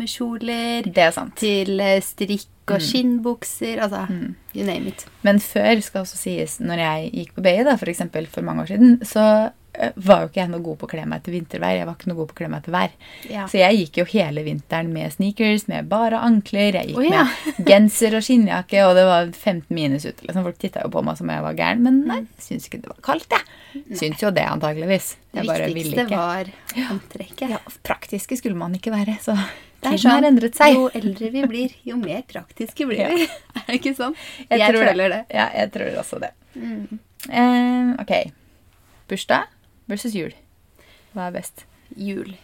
sommerkjoler, 0.07 0.87
er 1.05 1.13
til 1.37 1.79
strikk 1.81 2.01
strikk 2.03 2.49
Mm. 2.63 2.75
og 2.77 2.81
skinnbukser. 2.87 3.81
Altså, 3.83 4.07
you 4.55 4.65
name 4.65 4.87
it. 4.93 5.05
Men 5.23 5.41
før, 5.41 5.81
skal 5.83 6.01
også 6.05 6.17
sies, 6.17 6.61
når 6.61 6.79
jeg 6.79 7.11
gikk 7.13 7.33
på 7.35 7.43
BI 7.43 7.57
da, 7.67 7.75
for 7.77 7.91
eksempel 7.91 8.27
for 8.31 8.41
mange 8.47 8.63
år 8.63 8.67
siden, 8.71 9.01
så 9.05 9.25
eh, 9.47 9.51
var 9.73 10.21
jo 10.21 10.29
ikke 10.29 10.41
jeg 10.43 10.51
noe 10.53 10.63
god 10.65 10.79
på 10.81 10.87
å 10.87 10.91
kle 10.91 11.05
meg 11.09 11.23
til 11.25 11.35
vintervær. 11.37 11.77
Jeg 11.79 11.87
var 11.89 11.97
ikke 11.97 12.11
noe 12.11 12.19
god 12.19 12.29
på 12.29 12.35
å 12.35 12.39
kle 12.43 12.49
meg 12.53 12.65
til 12.67 12.75
vær. 12.75 12.93
Ja. 13.31 13.47
Så 13.49 13.61
jeg 13.61 13.79
gikk 13.79 14.03
jo 14.03 14.05
hele 14.13 14.45
vinteren 14.45 14.93
med 14.93 15.15
sneakers, 15.15 15.65
med 15.71 15.89
bare 15.89 16.21
ankler. 16.21 16.77
Jeg 16.77 16.93
gikk 16.93 17.01
oh, 17.01 17.07
ja. 17.07 17.25
med 17.25 17.71
genser 17.71 18.19
og 18.19 18.27
skinnjakke, 18.27 18.83
og 18.85 18.93
det 18.99 19.07
var 19.09 19.31
15 19.31 19.65
minus 19.73 20.05
ute. 20.05 20.27
Liksom. 20.27 20.45
Folk 20.45 20.61
titta 20.61 20.85
jo 20.85 20.93
på 20.93 21.05
meg 21.07 21.17
som 21.21 21.33
jeg 21.33 21.45
var 21.47 21.57
gæren, 21.59 21.85
men 21.87 22.03
nei, 22.09 22.21
jeg 22.37 22.49
syns 22.49 22.69
ikke 22.69 22.83
det 22.85 22.93
var 22.93 23.01
kaldt, 23.09 23.37
jeg. 23.39 23.87
Syns 23.97 24.21
jo 24.21 24.33
det, 24.37 24.45
antageligvis. 24.45 25.15
Det 25.33 25.41
Jeg 25.41 25.49
ville 25.49 25.71
viktigste 25.73 26.07
var 26.11 26.53
antrekket. 26.93 27.47
Ja, 27.55 27.63
praktiske 27.87 28.37
skulle 28.37 28.59
man 28.61 28.77
ikke 28.77 28.93
være, 28.93 29.17
så 29.25 29.39
Det 29.83 29.95
er 29.95 30.03
sånn, 30.05 30.19
har 30.19 30.29
endret 30.29 30.59
seg. 30.59 30.77
Jo 30.77 30.91
eldre 31.01 31.33
vi 31.33 31.47
blir, 31.49 31.73
jo 31.89 31.97
mer 31.99 32.21
praktiske 32.29 32.87
blir 32.87 33.09
vi. 33.09 33.25
Er 33.63 33.65
det 33.71 33.81
ikke 33.81 33.97
sånn? 33.97 34.15
Jeg 34.45 34.61
Jeg, 34.61 34.69
tror 34.69 34.87
føler 34.91 35.17
det. 35.17 35.25
Ja, 35.33 35.49
jeg 35.57 35.73
tror 35.73 35.99
også 36.05 36.21
det. 36.23 36.31
Mm. 36.61 37.01
Eh, 37.33 37.91
ok. 38.05 38.15
Bursdag 39.09 39.52
versus 39.91 40.15
jul. 40.17 40.33
Hva 41.13 41.29
er 41.29 41.37
best? 41.37 41.65
Jul. 41.99 42.35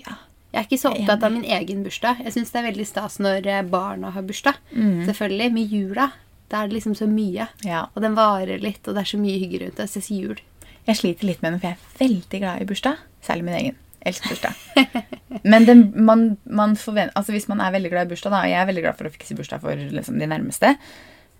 Ja. 0.00 0.18
Jeg 0.52 0.62
er 0.62 0.68
ikke 0.68 0.80
så 0.80 0.92
opptatt 0.94 1.24
av 1.26 1.34
min 1.34 1.44
egen 1.44 1.82
bursdag. 1.84 2.22
Jeg 2.24 2.32
syns 2.32 2.52
det 2.54 2.60
er 2.62 2.68
veldig 2.70 2.86
stas 2.88 3.18
når 3.20 3.48
eh, 3.50 3.64
barna 3.68 4.12
har 4.14 4.24
bursdag. 4.24 4.60
Mm. 4.72 5.02
Selvfølgelig. 5.08 5.48
Med 5.52 5.72
jula, 5.74 6.10
da 6.52 6.62
er 6.62 6.70
det 6.70 6.78
liksom 6.78 6.94
så 6.96 7.08
mye. 7.10 7.48
ja. 7.66 7.86
Og 7.92 8.04
den 8.04 8.16
varer 8.16 8.62
litt, 8.62 8.80
og 8.86 8.96
det 8.96 9.02
er 9.02 9.10
så 9.10 9.20
mye 9.20 9.40
hygge 9.42 9.64
rundt 9.64 9.80
det. 9.82 9.88
Så 9.90 10.00
jeg 10.00 10.06
sier 10.08 10.30
jul. 10.30 10.44
Jeg 10.86 11.00
sliter 11.00 11.28
litt 11.28 11.42
med 11.42 11.56
den, 11.56 11.60
for 11.60 11.72
jeg 11.72 11.76
er 11.76 11.98
veldig 12.00 12.40
glad 12.44 12.62
i 12.62 12.68
bursdag. 12.70 13.02
Særlig 13.26 13.48
min 13.48 13.58
egen. 13.58 13.78
Elsker 14.06 14.32
bursdag. 14.32 15.02
Men 15.52 15.66
den, 15.66 15.82
man, 16.06 16.24
man 16.46 16.76
forventer, 16.78 17.12
altså 17.18 17.34
hvis 17.34 17.48
man 17.50 17.60
er 17.60 17.74
veldig 17.74 17.90
glad 17.90 18.06
i 18.06 18.14
bursdag, 18.14 18.32
da, 18.32 18.44
og 18.46 18.52
jeg 18.52 18.60
er 18.60 18.68
veldig 18.70 18.84
glad 18.86 18.98
for 19.00 19.08
å 19.08 19.12
fikse 19.12 19.36
bursdag 19.36 19.64
for 19.64 19.82
liksom, 19.98 20.20
de 20.22 20.28
nærmeste, 20.30 20.76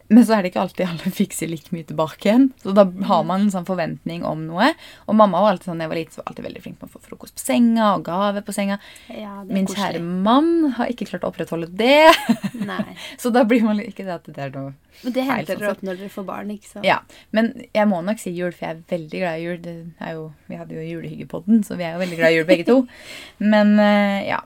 men 0.08 0.22
så 0.26 0.36
er 0.36 0.44
det 0.44 0.52
ikke 0.52 0.62
alltid 0.62 0.86
alle 0.86 1.10
fikser 1.14 1.50
like 1.50 1.72
mye 1.74 1.86
tilbake 1.88 2.28
igjen. 2.28 2.44
Så 2.62 2.74
da 2.76 2.84
har 3.08 3.24
man 3.26 3.46
en 3.46 3.52
sånn 3.52 3.66
forventning 3.68 4.22
om 4.28 4.44
noe. 4.46 4.68
Og 5.06 5.16
mamma 5.18 5.40
var 5.42 5.54
alltid 5.54 5.70
sånn, 5.70 5.82
jeg 5.82 5.90
var 5.90 5.98
liten, 5.98 6.14
så 6.14 6.22
var 6.22 6.30
alltid 6.32 6.46
veldig 6.46 6.62
flink 6.64 6.80
med 6.80 6.88
å 6.90 6.94
få 6.94 7.02
frokost 7.08 7.36
på 7.38 7.42
senga 7.42 7.88
og 7.96 8.04
gave 8.06 8.42
på 8.46 8.54
senga. 8.54 8.78
Ja, 9.10 9.40
Min 9.48 9.66
koselig. 9.66 9.82
kjære 9.98 10.02
mann 10.26 10.52
har 10.78 10.92
ikke 10.92 11.08
klart 11.10 11.26
å 11.26 11.32
opprettholde 11.32 11.70
det. 11.74 12.12
Så 13.22 13.32
da 13.34 13.44
blir 13.48 13.64
man 13.66 13.80
ikke 13.82 14.06
det 14.06 14.14
at 14.16 14.30
det 14.30 14.46
er 14.48 14.54
noe 14.54 14.74
feil. 14.96 15.12
det 15.16 15.26
henter 15.28 15.54
sånn 15.54 15.62
dere 15.64 15.74
opp 15.74 15.84
når 15.86 16.00
dere 16.02 16.14
får 16.14 16.28
barn, 16.30 16.52
ikke 16.54 16.70
sant? 16.70 16.86
Ja, 16.86 17.00
men 17.36 17.52
jeg 17.74 17.90
må 17.90 18.02
nok 18.06 18.22
si 18.22 18.32
jul, 18.36 18.52
for 18.54 18.68
jeg 18.68 18.76
er 18.76 18.84
veldig 18.94 19.22
glad 19.24 19.40
i 19.40 19.46
jul. 19.46 19.58
Det 19.64 19.76
jo, 20.16 20.26
vi 20.50 20.60
hadde 20.60 20.78
jo 20.78 20.86
julehyggepodden, 20.94 21.64
så 21.66 21.76
vi 21.78 21.88
er 21.88 21.96
jo 21.96 22.04
veldig 22.04 22.20
glad 22.22 22.32
i 22.34 22.38
jul 22.38 22.48
begge 22.48 22.68
to. 22.68 22.78
Men 23.54 23.74
eh, 23.82 24.28
ja, 24.30 24.42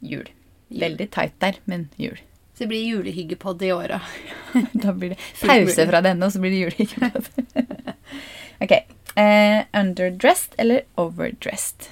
jul. 0.00 0.28
Jul. 0.70 0.84
Veldig 0.84 1.08
tight 1.10 1.34
der, 1.42 1.56
men 1.66 1.88
jul. 1.98 2.18
Så 2.60 2.64
det 2.64 2.68
blir 2.68 2.82
julehyggepod 2.84 3.62
i 3.62 3.72
året. 3.72 4.02
Da 4.72 4.92
blir 4.92 5.08
det 5.08 5.16
pause 5.40 5.86
fra 5.88 6.00
denne, 6.04 6.26
og 6.26 6.32
så 6.32 6.42
blir 6.42 6.50
det 6.52 6.58
julehyggepod. 6.58 7.28
ok. 8.66 8.74
Uh, 9.16 9.62
underdressed 9.80 10.58
eller 10.60 10.82
overdressed? 11.00 11.88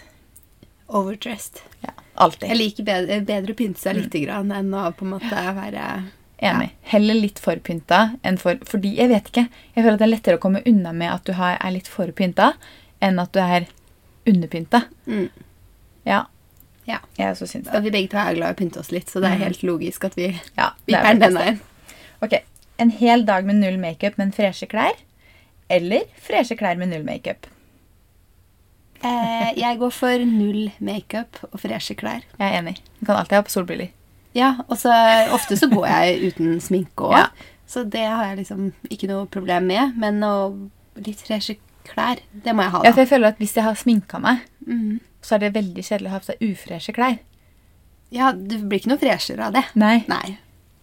Overdressed. 0.87 1.63
Ja, 1.81 1.95
alltid. 2.21 2.51
Jeg 2.51 2.61
liker 2.61 2.85
bedre, 2.85 3.21
bedre 3.25 3.57
pynte 3.57 3.81
seg 3.81 3.97
lite 3.97 4.21
grann 4.27 4.53
enn 4.53 4.69
å 4.77 4.91
på 4.93 5.09
en 5.09 5.15
måte 5.15 5.49
være 5.57 5.89
Enig. 6.37 6.69
Heller 6.93 7.17
litt 7.17 7.41
for 7.41 7.65
pynta 7.65 8.03
enn 8.21 8.37
for 8.37 8.61
Fordi, 8.69 8.93
jeg 9.01 9.09
vet 9.09 9.33
ikke. 9.33 9.49
Jeg 9.73 9.81
føler 9.81 9.97
at 9.97 10.05
det 10.05 10.11
er 10.11 10.17
lettere 10.19 10.37
å 10.37 10.45
komme 10.45 10.61
unna 10.69 10.93
med 10.93 11.15
at 11.15 11.25
du 11.25 11.33
har, 11.41 11.57
er 11.57 11.79
litt 11.81 11.89
for 11.89 12.13
pynta, 12.13 12.53
enn 13.01 13.25
at 13.25 13.33
du 13.33 13.41
er 13.41 13.73
underpynta. 14.29 14.85
mm. 15.09 15.31
Ja. 16.05 16.27
Ja. 16.89 16.99
Jeg 17.19 17.35
også 17.35 17.47
syns 17.51 17.67
det. 17.69 17.75
Og 17.77 17.85
vi 17.85 17.91
begge 17.93 18.09
to 18.15 18.17
er 18.23 18.35
glad 18.39 18.55
i 18.55 18.57
å 18.57 18.59
pynte 18.63 18.81
oss 18.81 18.89
litt, 18.95 19.11
så 19.13 19.21
det 19.21 19.29
er 19.35 19.43
helt 19.45 19.63
logisk 19.67 20.07
at 20.09 20.15
vi 20.17 20.31
Ja, 20.57 20.71
er 20.73 20.87
vipper 20.89 21.19
den 21.21 21.37
veien. 21.37 21.61
Ok, 22.25 22.39
En 22.79 22.91
hel 22.95 23.25
dag 23.27 23.45
med 23.45 23.57
null 23.59 23.77
makeup, 23.83 24.15
men 24.19 24.31
freshe 24.33 24.67
klær? 24.71 24.95
Eller 25.69 26.05
freshe 26.23 26.55
klær 26.57 26.79
med 26.79 26.89
null 26.93 27.03
makeup? 27.05 27.47
Eh, 29.03 29.51
jeg 29.59 29.79
går 29.79 29.93
for 29.95 30.25
null 30.27 30.71
makeup 30.83 31.39
og 31.53 31.61
freshe 31.63 31.95
klær. 31.99 32.25
Jeg 32.39 32.49
er 32.49 32.59
enig. 32.63 32.77
Du 33.01 33.07
kan 33.07 33.17
alltid 33.21 33.37
ha 33.39 33.45
på 33.47 33.53
solbriller. 33.53 33.91
Ja, 34.35 34.53
og 34.69 34.79
så 34.79 34.93
ofte 35.35 35.57
så 35.59 35.69
går 35.71 35.87
jeg 35.87 36.33
uten 36.33 36.59
sminke 36.63 37.07
òg. 37.11 37.17
Ja. 37.19 37.27
Så 37.69 37.83
det 37.85 38.05
har 38.07 38.25
jeg 38.31 38.41
liksom 38.45 38.73
ikke 38.91 39.11
noe 39.11 39.27
problem 39.31 39.67
med. 39.71 39.95
Men 40.01 40.23
å, 40.25 40.33
litt 41.05 41.21
freshe 41.23 41.59
klær, 41.89 42.23
det 42.33 42.55
må 42.57 42.65
jeg 42.65 42.75
ha, 42.75 42.81
da. 42.83 42.89
Ja, 42.89 42.95
for 42.95 43.03
jeg 43.05 43.11
føler 43.13 43.33
at 43.35 43.39
Hvis 43.43 43.55
jeg 43.59 43.65
har 43.67 43.75
sminka 43.79 44.19
meg, 44.23 44.47
Mhm. 44.67 45.01
Så 45.29 45.37
er 45.37 45.45
det 45.45 45.55
veldig 45.59 45.85
kjedelig 45.85 46.09
å 46.09 46.15
ha 46.17 46.21
på 46.23 46.31
seg 46.31 46.45
ufreshe 46.49 46.95
klær. 46.97 47.19
Ja, 48.15 48.33
du 48.33 48.57
blir 48.65 48.81
ikke 48.81 48.95
noe 48.95 49.01
freshere 49.03 49.49
av 49.51 49.57
det. 49.57 49.67
Nei. 49.77 49.99
Nei. 50.09 50.39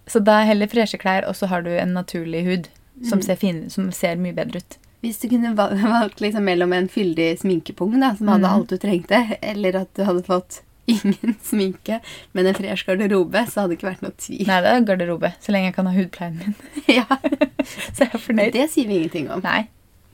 Så 0.05 0.21
da 0.21 0.43
er 0.43 0.51
heller 0.51 0.69
freshe 0.69 0.99
klær, 1.01 1.25
og 1.25 1.33
så 1.37 1.49
har 1.49 1.65
du 1.65 1.71
en 1.73 1.95
naturlig 1.97 2.43
hud 2.45 2.67
som, 3.01 3.17
Mm. 3.19 3.23
ser, 3.25 3.35
fin, 3.35 3.69
som 3.69 3.91
ser 3.91 4.15
mye 4.21 4.35
bedre 4.37 4.61
ut. 4.61 4.77
Hvis 5.01 5.17
du 5.19 5.27
kunne 5.29 5.55
valgt 5.57 6.21
liksom 6.21 6.45
mellom 6.45 6.73
en 6.73 6.87
fyldig 6.87 7.39
sminkepung 7.41 7.97
da, 7.99 8.13
som 8.15 8.29
hadde 8.31 8.45
mm. 8.45 8.53
alt 8.53 8.69
du 8.69 8.77
trengte, 8.77 9.19
eller 9.41 9.81
at 9.81 9.91
du 9.97 10.05
hadde 10.05 10.23
fått 10.23 10.61
ingen 10.85 11.33
sminke, 11.41 11.99
men 12.37 12.45
en 12.45 12.55
fresh 12.55 12.85
garderobe, 12.85 13.41
så 13.49 13.63
hadde 13.63 13.73
det 13.73 13.79
ikke 13.79 13.89
vært 13.89 14.05
noe 14.05 14.13
tvil. 14.21 14.45
Nei, 14.45 14.61
det 14.61 14.71
er 14.71 14.85
garderobe, 14.91 15.33
så 15.41 15.55
lenge 15.55 15.71
jeg 15.71 15.75
kan 15.79 15.89
ha 15.89 15.95
hudpleien 15.97 16.37
min. 16.37 16.55
ja, 16.99 17.07
Så 17.65 18.05
jeg 18.05 18.11
er 18.13 18.21
fornøyd. 18.21 18.53
Det 18.53 18.69
sier 18.69 18.87
vi 18.87 18.99
ingenting 19.01 19.31
om. 19.33 19.41
Nei, 19.41 19.63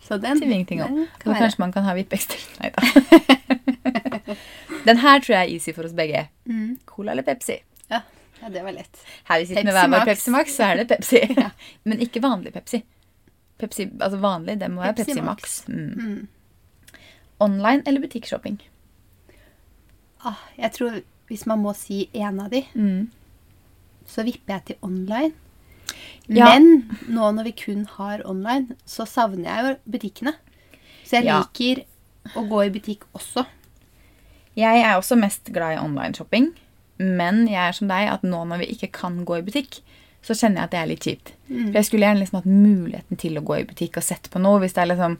Så 0.02 0.18
den, 0.22 0.38
sier 0.40 0.48
vi 0.50 0.54
ingenting 0.58 0.82
om. 0.84 0.96
være. 1.24 1.38
kanskje 1.40 1.60
man 1.62 1.72
kan 1.76 1.84
ha 1.86 1.94
vippekstra. 1.94 2.40
Nei 2.62 2.72
da. 2.76 4.36
Den 4.86 4.98
her 4.98 5.20
tror 5.22 5.36
jeg 5.36 5.44
er 5.46 5.52
easy 5.54 5.74
for 5.76 5.86
oss 5.86 5.94
begge. 5.94 6.24
Mm. 6.50 6.80
Cola 6.90 7.12
eller 7.14 7.24
Pepsi? 7.28 7.60
Ja. 7.92 8.02
Ja, 8.42 8.50
det 8.50 8.64
var 8.66 8.74
lett. 8.74 9.04
Her 9.30 9.40
vi 9.40 9.46
sitter 9.52 9.64
med 9.68 9.76
Pepsi 9.76 9.90
hver 9.92 10.00
vår 10.00 10.06
Pepsi 10.10 10.32
Max, 10.34 10.56
så 10.58 10.64
er 10.72 10.80
det 10.82 10.88
Pepsi. 10.90 11.22
Men 11.86 12.02
ikke 12.02 12.22
vanlig 12.24 12.54
Pepsi. 12.56 12.80
Pepsi 13.62 13.86
altså 14.02 14.18
vanlig, 14.24 14.56
det 14.64 14.72
må 14.74 14.82
være 14.82 14.96
Pepsi 14.98 15.14
Pepsi, 15.14 15.26
Max. 15.28 15.60
Mm. 15.68 15.94
Mm. 16.08 16.28
Online 17.46 17.84
eller 17.86 18.02
butikkshopping? 18.02 18.58
Ah, 20.26 20.42
jeg 20.58 20.72
tror 20.78 21.00
hvis 21.30 21.46
man 21.50 21.62
må 21.64 21.72
si 21.78 22.08
en 22.14 22.40
av 22.44 22.50
de, 22.52 22.64
Mm. 22.74 23.12
så 24.06 24.26
vipper 24.28 24.54
jeg 24.58 24.66
til 24.66 24.76
online. 24.82 25.34
Ja. 26.32 26.46
Men 26.54 26.90
nå 27.12 27.32
når 27.36 27.44
vi 27.50 27.52
kun 27.66 27.86
har 27.98 28.22
online, 28.28 28.78
så 28.88 29.06
savner 29.10 29.50
jeg 29.50 29.64
jo 29.66 29.98
butikkene. 29.98 30.34
Så 31.04 31.18
jeg 31.20 31.26
Ja. 31.26 31.42
liker 31.44 31.84
å 32.38 32.48
gå 32.48 32.66
i 32.66 32.70
butikk 32.72 33.04
også. 33.14 33.46
Jeg 34.56 34.82
er 34.84 34.96
også 35.00 35.18
mest 35.20 35.52
glad 35.52 35.78
i 35.78 35.82
online-shopping. 35.82 36.52
Men 37.00 37.48
jeg 37.48 37.58
er 37.58 37.72
som 37.74 37.88
deg 37.90 38.10
at 38.12 38.22
nå 38.24 38.44
når 38.48 38.60
vi 38.60 38.66
ikke 38.76 38.92
kan 38.92 39.24
gå 39.26 39.40
i 39.40 39.46
butikk, 39.46 39.80
så 40.22 40.36
kjenner 40.38 40.62
jeg 40.62 40.64
at 40.64 40.72
det 40.72 40.80
er 40.80 40.90
litt 40.92 41.06
kjipt. 41.08 41.32
For 41.50 41.74
jeg 41.80 41.86
skulle 41.88 42.06
gjerne 42.06 42.20
liksom 42.22 42.38
hatt 42.42 42.52
muligheten 42.52 43.18
til 43.18 43.40
å 43.40 43.44
gå 43.44 43.60
i 43.60 43.64
butikk 43.66 43.98
og 43.98 44.04
sett 44.04 44.30
på 44.30 44.40
noe. 44.40 44.60
Hvis 44.62 44.74
det 44.78 44.84
er 44.84 44.92
liksom 44.96 45.18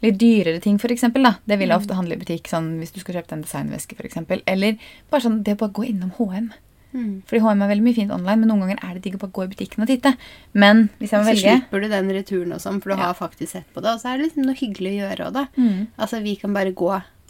litt 0.00 0.16
dyrere 0.18 0.60
ting, 0.62 0.78
for 0.78 0.88
eksempel, 0.88 1.22
da. 1.26 1.34
Det 1.46 1.58
vil 1.58 1.68
jeg 1.68 1.76
ofte 1.82 1.94
handle 1.98 2.14
i 2.16 2.22
butikk, 2.22 2.48
sånn 2.48 2.78
hvis 2.78 2.92
du 2.94 3.00
skal 3.00 3.16
kjøpe 3.18 3.28
deg 3.28 3.38
en 3.38 3.42
designveske, 3.44 3.96
for 3.98 4.06
eksempel. 4.08 4.42
Eller 4.46 4.78
bare 5.10 5.20
sånn 5.20 5.42
det 5.44 5.56
å 5.56 5.60
bare 5.66 5.72
gå 5.76 5.84
innom 5.90 6.12
HM. 6.16 6.52
Mm. 6.94 7.22
Fordi 7.28 7.40
HM 7.44 7.62
er 7.62 7.68
veldig 7.68 7.84
mye 7.84 7.94
fint 7.98 8.12
online, 8.14 8.40
men 8.40 8.48
noen 8.48 8.62
ganger 8.64 8.78
er 8.82 8.94
det 8.94 9.02
digg 9.04 9.16
å 9.18 9.20
bare 9.20 9.34
gå 9.36 9.44
i 9.44 9.50
butikken 9.52 9.82
og 9.84 9.88
titte. 9.90 10.14
Men 10.54 10.88
hvis 10.98 11.10
jeg 11.12 11.20
må 11.20 11.26
Så 11.26 11.32
velge 11.34 11.52
slipper 11.58 11.80
du 11.84 11.88
den 11.92 12.08
returen 12.16 12.54
og 12.56 12.60
sånn, 12.64 12.80
for 12.82 12.90
du 12.90 12.96
Ja. 12.96 13.02
har 13.12 13.14
faktisk 13.14 13.52
sett 13.52 13.68
på 13.74 13.82
det. 13.82 13.92
Og 13.92 14.00
så 14.00 14.08
er 14.14 14.18
det 14.18 14.30
liksom 14.30 14.46
noe 14.46 14.54
hyggelig 14.56 14.92
å 14.96 15.00
gjøre 15.04 15.26
òg, 15.26 15.32
da. 15.32 15.46
Mm. 15.56 15.86
Altså, 15.98 16.22
vi 16.22 16.36
kan 16.36 16.54
bare 16.54 16.72
gå 16.72 16.88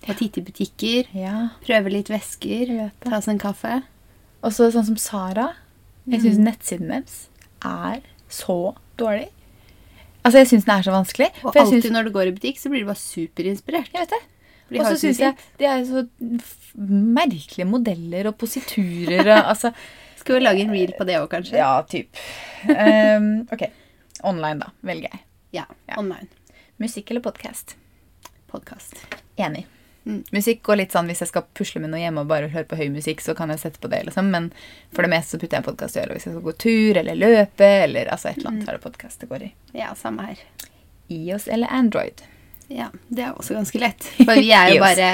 og 0.09 0.17
titte 0.17 0.39
i 0.39 0.45
butikker, 0.47 1.07
Ja. 1.15 1.51
prøve 1.67 1.91
litt 1.91 2.09
vesker, 2.09 2.93
ta 3.01 3.17
oss 3.17 3.29
en 3.29 3.39
kaffe. 3.39 3.83
Og 4.45 4.53
så 4.53 4.71
sånn 4.71 4.85
som 4.87 4.97
Sara. 4.97 5.55
Jeg 6.07 6.21
syns 6.23 6.39
nettsiden 6.39 6.89
deres 6.89 7.29
er 7.63 8.01
så 8.31 8.77
dårlig. 8.97 9.29
Altså, 10.25 10.39
jeg 10.45 10.47
syns 10.49 10.65
den 10.65 10.79
er 10.79 10.83
så 10.83 10.93
vanskelig. 10.93 11.31
Og 11.45 11.55
alltid 11.57 11.83
synes... 11.83 11.93
når 11.93 12.05
du 12.05 12.11
går 12.11 12.29
i 12.29 12.33
butikk, 12.33 12.57
så 12.59 12.71
blir 12.71 12.81
du 12.81 12.87
bare 12.87 12.97
superinspirert. 13.01 13.91
Jeg 13.93 14.07
vet 14.07 14.11
det. 14.11 14.23
Og 14.71 14.85
så 14.85 14.97
syns 15.01 15.21
jeg 15.23 15.37
det 15.61 15.67
er 15.71 15.85
så 15.89 16.03
merkelige 16.79 17.67
modeller 17.69 18.29
og 18.31 18.37
positurer 18.39 19.25
og 19.33 19.39
altså 19.55 19.73
Skal 20.19 20.37
vi 20.39 20.43
lage 20.45 20.61
en 20.67 20.75
reel 20.75 20.93
på 20.99 21.07
det 21.09 21.17
òg, 21.17 21.29
kanskje? 21.33 21.57
Ja, 21.57 21.71
typ. 21.89 22.19
Um, 22.69 23.47
ok. 23.55 23.63
Online, 24.29 24.59
da. 24.61 24.73
Velger 24.85 25.09
jeg. 25.15 25.21
Ja, 25.57 25.65
Ja. 25.89 25.97
Online. 26.03 26.29
Musikk 26.79 27.11
eller 27.11 27.23
podkast? 27.25 27.77
Podkast. 28.51 29.07
Enig. 29.41 29.65
Mm. 30.05 30.23
Musikk 30.33 30.63
går 30.63 30.77
litt 30.83 30.93
sånn 30.95 31.09
hvis 31.11 31.21
jeg 31.25 31.31
skal 31.33 31.47
pusle 31.57 31.81
med 31.83 31.91
noe 31.93 32.01
hjemme 32.03 32.23
og 32.23 32.29
bare 32.31 32.49
høre 32.53 32.69
på 32.69 32.77
høy 32.79 32.87
musikk, 32.93 33.21
så 33.25 33.35
kan 33.37 33.51
jeg 33.53 33.61
sette 33.63 33.81
på 33.83 33.91
det, 33.93 34.03
liksom. 34.09 34.29
Men 34.33 34.51
for 34.93 35.05
det 35.05 35.11
meste 35.13 35.35
så 35.37 35.41
putter 35.43 35.59
jeg 35.59 35.67
podkast 35.67 35.97
i 35.97 36.03
øret 36.05 36.17
hvis 36.19 36.29
jeg 36.29 36.37
skal 36.37 36.47
gå 36.47 36.55
tur 36.65 37.01
eller 37.03 37.19
løpe 37.19 37.71
eller 37.89 38.11
altså 38.13 38.31
et 38.31 38.39
eller 38.41 38.53
annet. 38.53 38.65
Så 38.67 38.73
er 38.73 38.79
det 38.79 38.85
podkast 38.85 39.25
det 39.25 39.31
går 39.33 39.47
i. 39.49 39.53
Ja, 39.77 39.95
samme 39.99 40.29
her. 40.29 40.45
IOS 41.09 41.49
eller 41.49 41.73
Android? 41.73 42.23
Ja, 42.69 42.91
Det 43.09 43.23
er 43.25 43.33
også 43.33 43.55
ganske 43.57 43.81
lett. 43.81 44.05
For 44.29 44.37
vi 44.37 44.51
er 44.53 44.75
jo 44.75 44.81
bare 44.83 45.07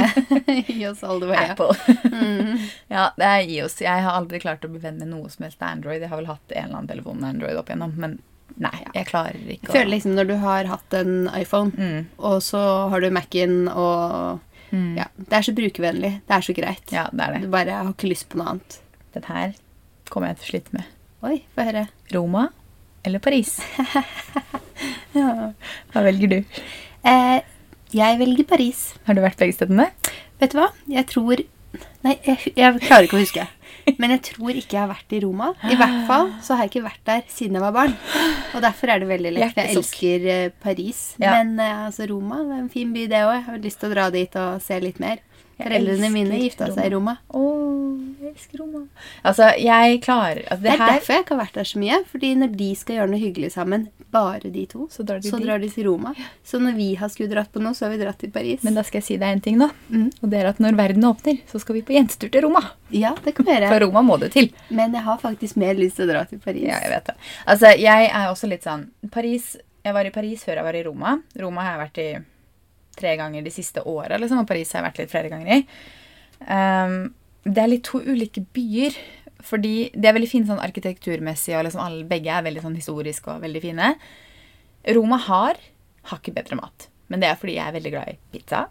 Gi 0.66 0.80
oss 0.88 1.04
all 1.06 1.20
the 1.22 1.28
way. 1.30 1.38
Apple. 1.52 1.74
Mm. 2.10 2.58
ja, 2.90 3.04
det 3.16 3.28
er 3.30 3.44
IOS. 3.46 3.76
Jeg 3.84 4.02
har 4.06 4.16
aldri 4.18 4.40
klart 4.42 4.64
å 4.66 4.70
bli 4.72 4.80
venn 4.82 4.98
med 4.98 5.12
noe 5.12 5.30
som 5.30 5.44
helst 5.46 5.62
Android. 5.62 6.02
Jeg 6.02 6.10
har 6.10 6.18
vel 6.18 6.30
hatt 6.32 6.50
en 6.54 6.64
eller 6.64 6.80
annen 6.80 6.90
telefon 6.90 7.20
med 7.22 7.36
Android 7.36 7.56
opp 7.60 7.70
igjennom, 7.70 7.94
men 7.96 8.16
nei, 8.60 8.74
jeg 8.94 9.06
klarer 9.08 9.38
ikke 9.38 9.68
Jeg 9.70 9.72
føler 9.76 9.92
liksom 9.94 10.16
når 10.18 10.28
du 10.30 10.34
har 10.42 10.68
hatt 10.70 10.94
en 10.98 11.14
iPhone, 11.38 11.70
Mm. 11.78 12.04
og 12.18 12.42
så 12.42 12.60
har 12.90 13.00
du 13.06 13.10
Mac-en, 13.14 13.68
og 13.68 14.40
Mm. 14.74 14.96
ja, 14.98 15.04
Det 15.18 15.32
er 15.38 15.42
så 15.46 15.52
brukervennlig. 15.54 16.12
Det 16.26 16.34
er 16.34 16.40
så 16.42 16.54
greit. 16.56 16.90
Ja, 16.90 17.04
det 17.12 17.20
er 17.22 17.32
det. 17.36 17.42
Du 17.42 17.48
bare 17.52 17.70
har 17.70 17.92
ikke 17.92 18.08
lyst 18.10 18.28
på 18.28 18.38
noe 18.40 18.48
annet. 18.56 18.80
Den 19.14 19.22
her 19.28 19.52
kommer 20.10 20.32
jeg 20.32 20.38
til 20.40 20.44
å 20.46 20.50
slite 20.50 20.72
med. 20.74 20.84
Oi, 21.22 21.36
få 21.54 21.62
høre. 21.68 21.84
Roma 22.12 22.48
eller 23.04 23.20
Paris? 23.22 23.60
Ja. 25.14 25.52
Hva 25.92 26.02
velger 26.02 26.28
du? 26.32 26.38
Eh, 27.04 27.40
jeg 27.94 28.18
velger 28.18 28.46
Paris. 28.48 28.86
Har 29.06 29.16
du 29.16 29.22
vært 29.24 29.40
begge 29.40 29.56
stedene? 29.56 29.90
Vet 30.40 30.54
du 30.54 30.60
hva? 30.60 30.70
Jeg 30.90 31.06
tror 31.12 31.44
Nei, 32.04 32.18
jeg, 32.22 32.52
jeg 32.54 32.80
klarer 32.84 33.06
ikke 33.08 33.16
å 33.16 33.22
huske. 33.22 33.44
Men 34.00 34.14
jeg 34.14 34.22
tror 34.28 34.56
ikke 34.56 34.76
jeg 34.76 34.80
har 34.80 34.90
vært 34.90 35.14
i 35.16 35.20
Roma. 35.24 35.50
I 35.66 35.76
hvert 35.76 36.04
fall 36.08 36.30
så 36.44 36.56
har 36.56 36.66
jeg 36.66 36.74
ikke 36.74 36.84
vært 36.86 37.02
der 37.08 37.22
siden 37.32 37.58
jeg 37.58 37.64
var 37.64 37.74
barn. 37.74 37.94
Og 38.54 38.62
derfor 38.64 38.92
er 38.92 39.02
det 39.02 39.08
veldig 39.10 39.32
lett. 39.34 39.58
Jeg 39.58 39.76
elsker 39.76 40.28
eh, 40.34 40.44
Paris. 40.62 41.02
Ja. 41.20 41.34
Men 41.36 41.58
eh, 41.60 41.86
altså 41.88 42.06
Roma 42.08 42.40
det 42.44 42.54
er 42.54 42.62
en 42.62 42.70
fin 42.72 42.92
by, 42.94 43.06
det 43.10 43.22
òg. 43.26 43.34
Jeg 43.34 43.46
har 43.48 43.64
lyst 43.66 43.80
til 43.82 43.90
å 43.90 43.94
dra 43.96 44.06
dit 44.14 44.38
og 44.40 44.62
se 44.64 44.78
litt 44.84 45.00
mer. 45.02 45.20
Foreldrene 45.58 46.10
mine 46.12 46.38
gifta 46.42 46.68
seg 46.74 46.88
i 46.88 46.92
Roma. 46.94 47.16
Å, 47.30 47.42
jeg 48.20 48.32
elsker 48.32 48.62
Roma. 48.62 48.80
Altså, 49.22 49.50
jeg 49.60 50.00
klarer 50.04 50.42
altså, 50.48 50.62
Det 50.62 50.70
Det 50.70 50.72
er 50.74 50.80
her 50.82 50.92
derfor 50.98 51.14
jeg 51.14 51.24
ikke 51.24 51.34
har 51.36 51.42
vært 51.44 51.58
der 51.60 51.68
så 51.70 51.82
mye. 51.82 51.98
Fordi 52.10 52.30
når 52.40 52.56
de 52.58 52.70
skal 52.80 52.98
gjøre 52.98 53.12
noe 53.12 53.22
hyggelig 53.22 53.50
sammen, 53.54 53.86
bare 54.14 54.50
de 54.54 54.64
to, 54.70 54.88
Så 54.90 55.06
drar 55.06 55.20
de 55.22 55.30
så 55.30 55.38
drar 55.42 55.62
de 55.62 55.68
til 55.70 55.88
Roma. 55.88 56.14
Så 56.46 56.58
når 56.62 56.76
vi 56.78 56.88
har 56.98 57.10
skulle 57.12 57.30
dratt 57.30 57.52
på 57.52 57.62
noe, 57.62 57.74
så 57.74 57.86
har 57.86 57.94
vi 57.94 58.00
dratt 58.02 58.18
til 58.22 58.32
Paris. 58.34 58.62
Men 58.66 58.78
da 58.78 58.84
skal 58.86 59.00
jeg 59.00 59.08
si 59.08 59.18
deg 59.20 59.36
en 59.36 59.44
ting 59.44 59.58
nå. 59.60 59.70
Mm. 59.90 60.10
Og 60.22 60.30
det 60.30 60.40
er 60.40 60.50
at 60.50 60.62
når 60.62 60.78
verden 60.78 61.06
åpner, 61.08 61.40
så 61.50 61.62
skal 61.62 61.78
vi 61.78 61.84
på 61.86 61.96
jentetur 61.96 62.30
til 62.34 62.46
Roma. 62.46 62.62
Ja, 62.94 63.14
det 63.24 63.34
kan 63.38 63.46
være. 63.48 63.70
For 63.72 63.86
Roma 63.86 64.04
må 64.06 64.18
det 64.22 64.32
til. 64.34 64.50
Men 64.70 64.94
jeg 64.94 65.06
har 65.06 65.18
faktisk 65.22 65.58
mer 65.60 65.74
lyst 65.78 65.98
til 66.00 66.08
å 66.08 66.12
dra 66.12 66.24
til 66.30 66.42
Paris. 66.42 66.66
Ja, 66.66 66.78
jeg 66.82 66.94
vet 66.94 67.10
det. 67.10 67.16
Altså, 67.46 67.74
jeg 67.78 68.10
er 68.10 68.28
også 68.30 68.50
litt 68.50 68.66
sånn 68.66 68.88
Paris 69.12 69.54
Jeg 69.84 69.92
var 69.92 70.06
i 70.08 70.12
Paris 70.14 70.44
før 70.46 70.60
jeg 70.60 70.64
var 70.64 70.76
i 70.78 70.84
Roma. 70.86 71.18
Roma 71.36 71.64
har 71.66 71.74
jeg 71.74 71.82
vært 71.82 71.98
i 72.00 72.08
tre 72.98 73.16
ganger 73.20 73.44
de 73.44 73.52
siste 73.54 73.82
åra, 73.82 74.18
liksom, 74.20 74.42
og 74.42 74.48
Paris 74.48 74.72
har 74.72 74.82
jeg 74.82 74.88
vært 74.90 75.02
litt 75.02 75.12
flere 75.12 75.32
ganger 75.32 75.52
i. 75.56 75.60
Um, 76.44 76.96
det 77.44 77.60
er 77.60 77.70
litt 77.70 77.86
to 77.88 78.00
ulike 78.04 78.44
byer. 78.56 78.96
Fordi 79.44 79.90
de 79.92 80.08
er 80.08 80.14
veldig 80.16 80.30
fine 80.30 80.48
sånn 80.48 80.62
arkitekturmessig, 80.62 81.52
og 81.58 81.66
liksom 81.66 81.82
alle, 81.84 82.06
begge 82.08 82.32
er 82.32 82.46
veldig 82.46 82.62
sånn 82.64 82.78
historiske 82.78 83.28
og 83.28 83.42
veldig 83.44 83.60
fine. 83.60 83.90
Roma 84.96 85.18
har 85.26 85.60
hakket 86.08 86.36
bedre 86.38 86.56
mat. 86.60 86.88
Men 87.12 87.20
det 87.20 87.28
er 87.28 87.36
fordi 87.40 87.58
jeg 87.58 87.68
er 87.68 87.76
veldig 87.76 87.92
glad 87.92 88.14
i 88.14 88.16
pizza 88.32 88.62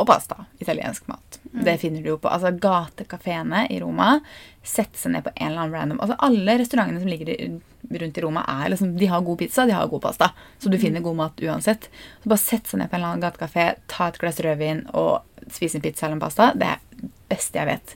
og 0.00 0.08
pasta. 0.08 0.44
Italiensk 0.60 1.08
mat. 1.08 1.40
Det 1.42 1.76
finner 1.80 2.04
du 2.04 2.12
jo 2.12 2.18
på 2.20 2.28
altså 2.32 2.52
gatekafeene 2.56 3.66
i 3.72 3.80
Roma. 3.82 4.18
Sette 4.64 5.00
seg 5.00 5.14
ned 5.14 5.24
på 5.24 5.32
en 5.34 5.50
eller 5.50 5.64
annen 5.64 5.76
random 5.76 6.00
Altså 6.04 6.16
Alle 6.24 6.58
restaurantene 6.60 7.00
som 7.02 7.10
ligger 7.10 7.32
i, 7.32 7.48
rundt 7.90 8.18
i 8.18 8.22
Roma, 8.24 8.42
er 8.48 8.70
liksom, 8.72 8.92
de 8.98 9.06
har 9.10 9.20
god 9.24 9.38
pizza, 9.40 9.64
de 9.66 9.72
har 9.76 9.88
god 9.88 10.02
pasta. 10.04 10.30
Så 10.58 10.70
du 10.70 10.78
finner 10.78 11.00
god 11.04 11.16
mat 11.16 11.40
uansett. 11.42 11.88
Så 12.22 12.28
bare 12.32 12.42
sett 12.42 12.66
seg 12.68 12.80
ned 12.82 12.90
på 12.90 12.96
en 12.98 13.00
eller 13.02 13.14
annen 13.14 13.24
gatekafé, 13.24 13.68
ta 13.90 14.08
et 14.10 14.18
glass 14.20 14.40
rødvin 14.44 14.84
og 14.94 15.22
spise 15.50 15.78
en 15.78 15.84
pizza 15.84 16.06
eller 16.06 16.18
en 16.18 16.24
pasta. 16.26 16.50
Det 16.54 16.68
er 16.68 16.82
det 17.00 17.10
beste 17.32 17.58
jeg 17.62 17.70
vet. 17.70 17.94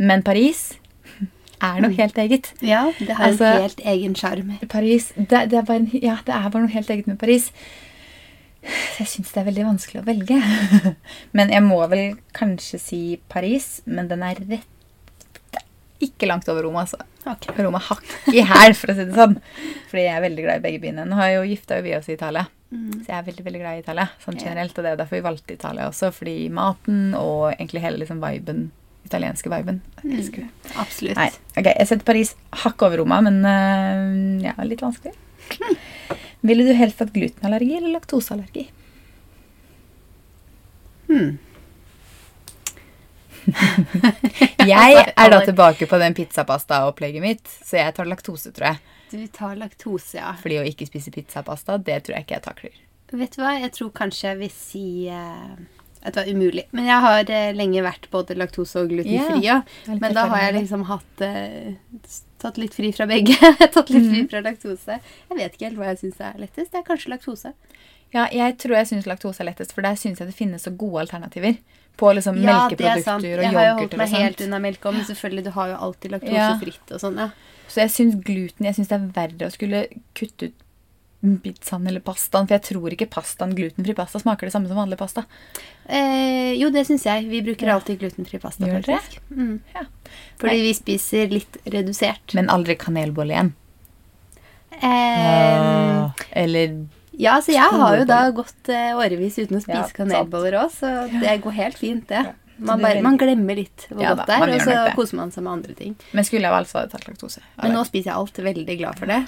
Men 0.00 0.24
Paris 0.26 0.64
er 1.70 1.80
noe 1.84 1.94
helt 1.96 2.18
eget. 2.18 2.50
Ja, 2.64 2.86
det 2.98 3.14
har 3.14 3.28
Altså- 3.28 3.52
en 3.54 3.62
helt 3.68 3.84
egen 3.94 4.14
sjarm. 4.18 4.50
Paris 4.68 5.12
det, 5.16 5.46
det, 5.52 5.58
er 5.60 5.68
bare, 5.68 5.86
ja, 6.02 6.18
det 6.26 6.34
er 6.34 6.48
bare 6.50 6.64
noe 6.66 6.74
helt 6.74 6.90
eget 6.90 7.06
med 7.10 7.18
Paris. 7.20 7.50
Jeg 8.98 9.08
syns 9.08 9.30
det 9.32 9.40
er 9.40 9.46
veldig 9.48 9.64
vanskelig 9.70 10.02
å 10.02 10.04
velge. 10.04 10.36
Men 11.36 11.48
jeg 11.54 11.62
må 11.64 11.78
vel 11.88 12.18
kanskje 12.36 12.80
si 12.82 13.00
Paris, 13.32 13.78
men 13.88 14.08
den 14.10 14.20
er 14.26 14.36
rett 14.50 14.66
ikke 16.00 16.26
langt 16.30 16.48
over 16.48 16.62
Roma. 16.66 16.80
altså. 16.86 16.98
Okay. 17.26 17.54
Roma 17.64 17.78
hakk 17.78 18.04
i 18.32 18.40
hæl, 18.48 18.74
for 18.78 18.92
å 18.92 18.96
si 18.96 19.04
det 19.04 19.14
sånn. 19.18 19.36
Fordi 19.90 20.04
jeg 20.06 20.14
er 20.16 20.24
veldig 20.24 20.44
glad 20.46 20.60
i 20.60 20.64
begge 20.68 20.80
byene. 20.86 21.04
Nå 21.08 21.18
har 21.18 21.28
jeg 21.28 21.36
jo 21.40 21.48
gifta 21.54 21.82
vi 21.84 21.94
oss 21.98 22.08
i 22.08 22.16
Italia, 22.16 22.46
Mm. 22.70 22.90
så 23.02 23.06
jeg 23.10 23.16
er 23.18 23.24
veldig 23.26 23.44
veldig 23.44 23.60
glad 23.60 23.76
i 23.76 23.80
Italia. 23.82 24.08
sånn 24.24 24.36
generelt, 24.38 24.78
Og 24.78 24.84
det 24.84 24.92
er 24.92 24.96
derfor 24.96 25.16
vi 25.18 25.22
valgte 25.28 25.54
Italia 25.56 25.88
også, 25.88 26.12
fordi 26.14 26.48
maten 26.50 27.14
og 27.18 27.50
egentlig 27.58 27.80
hele 27.82 27.98
liksom 27.98 28.20
viben, 28.22 28.70
italienske 29.04 29.50
viben. 29.50 29.80
Jeg 30.04 30.18
elsker 30.20 30.36
det. 30.44 30.50
Absolutt. 30.76 31.16
Nei, 31.16 31.30
ok, 31.58 31.64
Jeg 31.78 31.88
setter 31.88 32.04
Paris 32.04 32.34
hakk 32.52 32.82
over 32.82 32.98
Roma, 32.98 33.20
men 33.20 33.44
uh, 33.44 34.42
ja, 34.46 34.54
litt 34.62 34.80
vanskelig. 34.80 35.14
Ville 36.46 36.62
du 36.64 36.72
helst 36.78 37.00
hatt 37.02 37.12
glutenallergi 37.12 37.76
eller 37.76 37.98
laktoseallergi? 37.98 38.68
Hmm. 41.08 41.38
Jeg 44.70 45.02
er 45.16 45.32
da 45.32 45.40
tilbake 45.46 45.88
på 45.90 45.98
den 46.02 46.16
pizzapasta-opplegget 46.16 47.24
mitt, 47.24 47.48
så 47.48 47.80
jeg 47.80 47.94
tar 47.96 48.08
laktose, 48.10 48.52
tror 48.54 48.72
jeg. 48.72 48.96
Du 49.10 49.20
tar 49.34 49.56
laktose, 49.58 50.20
ja. 50.20 50.34
Fordi 50.38 50.60
å 50.60 50.68
ikke 50.68 50.86
spise 50.88 51.12
pizzapasta, 51.14 51.78
det 51.82 52.02
tror 52.06 52.18
jeg 52.18 52.26
ikke 52.26 52.36
jeg 52.36 52.46
takler. 52.46 52.80
Vet 53.10 53.34
du 53.34 53.42
hva, 53.42 53.56
jeg 53.58 53.72
tror 53.74 53.90
kanskje 53.96 54.28
jeg 54.28 54.40
vil 54.44 54.52
si 54.54 54.86
uh 55.10 55.80
at 56.00 56.14
det 56.14 56.22
var 56.22 56.32
umulig. 56.32 56.64
Men 56.72 56.86
jeg 56.88 57.04
har 57.04 57.30
eh, 57.30 57.50
lenge 57.52 57.82
vært 57.84 58.06
både 58.12 58.36
laktose- 58.38 58.80
og 58.80 58.88
glutenfri. 58.88 59.42
Litt 59.44 60.00
Men 60.00 60.14
da 60.16 60.24
har 60.32 60.46
jeg 60.46 60.54
liksom 60.62 60.86
hatt 60.88 61.24
eh, 61.26 61.74
Tatt 62.40 62.56
litt 62.56 62.72
fri 62.72 62.88
fra 62.96 63.04
begge. 63.04 63.36
tatt 63.74 63.90
litt 63.92 64.06
fri 64.08 64.22
fra 64.30 64.40
laktose. 64.40 64.96
Jeg 64.96 65.36
vet 65.36 65.52
ikke 65.52 65.66
helt 65.66 65.76
hva 65.76 65.90
jeg 65.90 65.98
syns 66.00 66.22
er 66.24 66.38
lettest. 66.40 66.70
Det 66.72 66.80
er 66.80 66.86
kanskje 66.86 67.12
laktose. 67.12 67.52
Ja, 68.14 68.24
jeg 68.32 68.56
tror 68.62 68.78
jeg 68.78 68.88
syns 68.88 69.08
laktose 69.10 69.44
er 69.44 69.50
lettest, 69.50 69.74
for 69.76 69.84
der 69.84 69.98
syns 70.00 70.22
jeg 70.22 70.30
det 70.30 70.36
finnes 70.38 70.64
så 70.64 70.72
gode 70.72 71.02
alternativer. 71.04 71.58
På 72.00 72.10
liksom 72.16 72.38
Ja, 72.40 72.64
det 72.72 72.80
er 72.80 73.02
sant. 73.04 73.22
melkeprodukter 73.22 73.38
og 73.38 73.44
Jeg 73.44 73.52
har 73.58 73.66
jo 73.68 73.76
holdt 73.82 73.96
meg 74.00 74.08
helt 74.16 74.40
unna 74.46 74.58
melk 74.64 74.80
òg, 74.88 74.94
men 74.96 75.04
selvfølgelig, 75.04 75.44
du 75.44 75.50
har 75.58 75.68
jo 75.74 75.76
alltid 75.88 76.10
laktosefritt 76.16 76.94
og 76.96 77.00
sånn. 77.04 77.18
ja. 77.20 77.30
Så 77.70 77.84
jeg 77.84 77.90
syns 77.94 78.16
gluten 78.24 78.66
Jeg 78.66 78.74
syns 78.74 78.88
det 78.90 78.96
er 78.96 79.10
verre 79.14 79.46
å 79.46 79.52
skulle 79.54 79.84
kutte 80.18 80.48
ut 80.48 80.56
pizzaen 81.44 81.86
eller 81.86 82.00
pastaen? 82.00 82.46
For 82.48 82.56
jeg 82.56 82.62
tror 82.64 82.94
ikke 82.96 83.06
pastaen, 83.12 83.52
glutenfri 83.54 83.92
pasta 83.94 84.18
smaker 84.18 84.48
det 84.48 84.52
samme 84.54 84.68
som 84.70 84.78
vanlig 84.80 84.96
pasta. 84.96 85.26
Eh, 85.86 86.54
jo, 86.56 86.70
det 86.72 86.86
syns 86.88 87.04
jeg. 87.04 87.28
Vi 87.28 87.42
bruker 87.44 87.66
Ja. 87.68 87.74
alltid 87.76 87.98
glutenfri 88.00 88.40
pasta, 88.40 88.64
Gjør 88.64 88.80
dere? 88.86 88.96
faktisk. 88.98 89.20
Mm. 89.36 89.60
Ja. 89.74 89.82
Fordi 90.40 90.56
Nei. 90.56 90.62
vi 90.62 90.72
spiser 90.72 91.28
litt 91.30 91.58
redusert. 91.66 92.32
Men 92.34 92.48
aldri 92.48 92.74
kanelbolle 92.80 93.36
igjen. 93.36 93.52
Eh, 94.82 95.60
Ah, 95.60 96.12
eller 96.32 96.86
ja, 97.20 97.36
så 97.44 97.52
jeg 97.54 97.70
har 97.82 97.98
jo 98.00 98.04
da 98.08 98.20
gått 98.34 98.70
eh, 98.72 98.92
årevis 98.96 99.36
uten 99.38 99.58
å 99.58 99.60
Ja, 99.60 99.64
spise 99.84 99.96
kanelboller 99.96 100.56
òg, 100.64 100.70
så 100.74 100.92
det 101.20 101.36
går 101.44 101.56
helt 101.58 101.78
fint, 101.80 102.06
det. 102.10 102.24
Man, 102.60 102.82
bare, 102.84 103.00
man 103.00 103.16
glemmer 103.16 103.56
litt 103.56 103.86
hvor 103.88 104.02
Ja 104.04 104.10
godt 104.12 104.26
det 104.28 104.34
er, 104.36 104.50
og 104.52 104.60
så 104.66 104.72
koser 104.98 105.16
man 105.16 105.30
seg 105.32 105.44
med 105.46 105.52
andre 105.54 105.74
ting. 105.78 105.94
Men 106.12 106.26
skulle 106.28 106.44
jeg 106.44 106.52
altså 106.58 106.76
hadde 106.82 106.90
tatt 106.92 107.06
laktose. 107.08 107.40
Men 107.62 107.72
nå 107.72 107.84
spiser 107.88 108.10
jeg 108.10 108.18
alt. 108.20 108.40
Veldig 108.50 108.76
glad 108.82 108.98
for 109.00 109.08
det. 109.08 109.20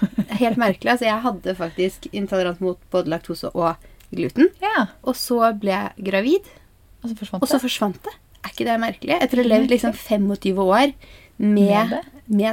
Helt 0.42 0.60
merkelig. 0.60 0.90
altså 0.92 1.06
Jeg 1.08 1.22
hadde 1.24 1.54
faktisk 1.56 2.10
intolerant 2.12 2.60
mot 2.60 2.76
både 2.92 3.08
laktose 3.14 3.48
og 3.56 3.88
gluten. 4.12 4.50
Ja, 4.60 4.84
Og 5.08 5.16
så 5.16 5.38
ble 5.56 5.72
jeg 5.72 6.04
gravid, 6.10 6.52
og 7.00 7.08
så 7.08 7.16
forsvant 7.22 7.40
og 7.40 7.48
så 7.48 7.56
det. 7.56 7.62
forsvant 7.64 8.02
det. 8.04 8.14
Er 8.42 8.52
ikke 8.52 8.68
det 8.68 8.76
merkelig? 8.84 9.16
Etter 9.24 9.40
å 9.40 9.46
ha 9.46 9.50
levd 9.54 9.72
liksom 9.78 9.96
25 9.96 10.60
år 10.68 10.92
med, 10.92 11.48
Med 11.56 11.88
det? 11.94 12.02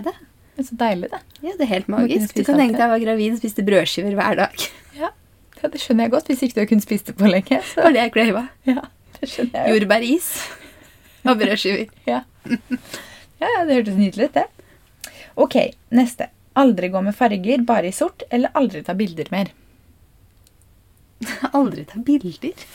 det. 0.08 0.16
Det 0.56 0.64
er 0.64 0.68
så 0.72 0.76
deilig, 0.80 1.10
det. 1.12 1.20
Ja, 1.44 1.52
det 1.60 1.66
er 1.68 1.74
helt 1.76 1.92
magisk. 1.92 2.36
Du 2.40 2.44
kan 2.48 2.56
tenke 2.60 2.78
det. 2.78 2.80
deg 2.80 2.86
jeg 2.88 2.94
var 2.96 3.04
gravid 3.04 3.36
og 3.36 3.44
spiste 3.44 3.68
brødskiver 3.68 4.16
hver 4.16 4.40
dag. 4.46 4.70
Ja. 5.60 5.70
det 5.74 5.82
skjønner 5.82 6.08
jeg 6.08 6.14
godt. 6.16 6.32
Hvis 6.32 6.44
ikke 6.46 6.58
du 6.58 6.62
har 6.64 6.70
kunnet 6.72 6.86
spise 6.86 7.10
det 7.10 7.18
på 7.20 7.30
lenge. 7.30 7.60
Det 7.60 7.84
var 7.84 7.96
det 7.96 8.06
jeg. 8.08 8.48
Ja, 8.70 8.84
det 9.20 9.30
skjønner 9.30 9.60
jeg 9.60 9.70
jo. 9.70 9.80
Jordbæris 9.80 10.32
og 11.28 11.40
brødskiver. 11.40 11.90
Ja. 12.08 12.22
ja, 13.42 13.50
det 13.68 13.80
hørtes 13.80 13.98
nydelig 14.00 14.30
ut, 14.30 14.38
det. 14.38 14.46
Ok, 15.40 15.58
neste. 15.96 16.30
Aldri 16.60 16.90
gå 16.92 17.02
med 17.04 17.16
farger, 17.16 17.64
bare 17.68 17.92
i 17.92 17.96
sort, 17.96 18.24
eller 18.32 18.54
aldri 18.58 18.82
ta 18.84 18.96
bilder 18.98 19.30
mer. 19.32 19.52
Aldri 21.58 21.86
ta 21.88 22.00
bilder. 22.04 22.66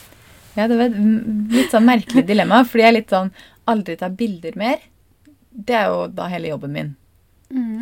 Ja, 0.55 0.67
det 0.69 0.77
var 0.79 0.87
et 0.87 0.97
mm, 0.97 1.47
litt 1.51 1.73
sånn 1.73 1.87
merkelig 1.87 2.23
dilemma, 2.29 2.61
fordi 2.63 2.85
jeg 2.85 2.91
er 2.93 2.97
litt 2.99 3.11
sånn 3.11 3.33
aldri 3.67 3.97
ta 3.99 4.09
bilder 4.13 4.55
mer. 4.59 4.83
Det 5.49 5.75
er 5.75 5.89
jo 5.91 6.05
da 6.13 6.29
hele 6.31 6.53
jobben 6.53 6.73
min. 6.75 6.93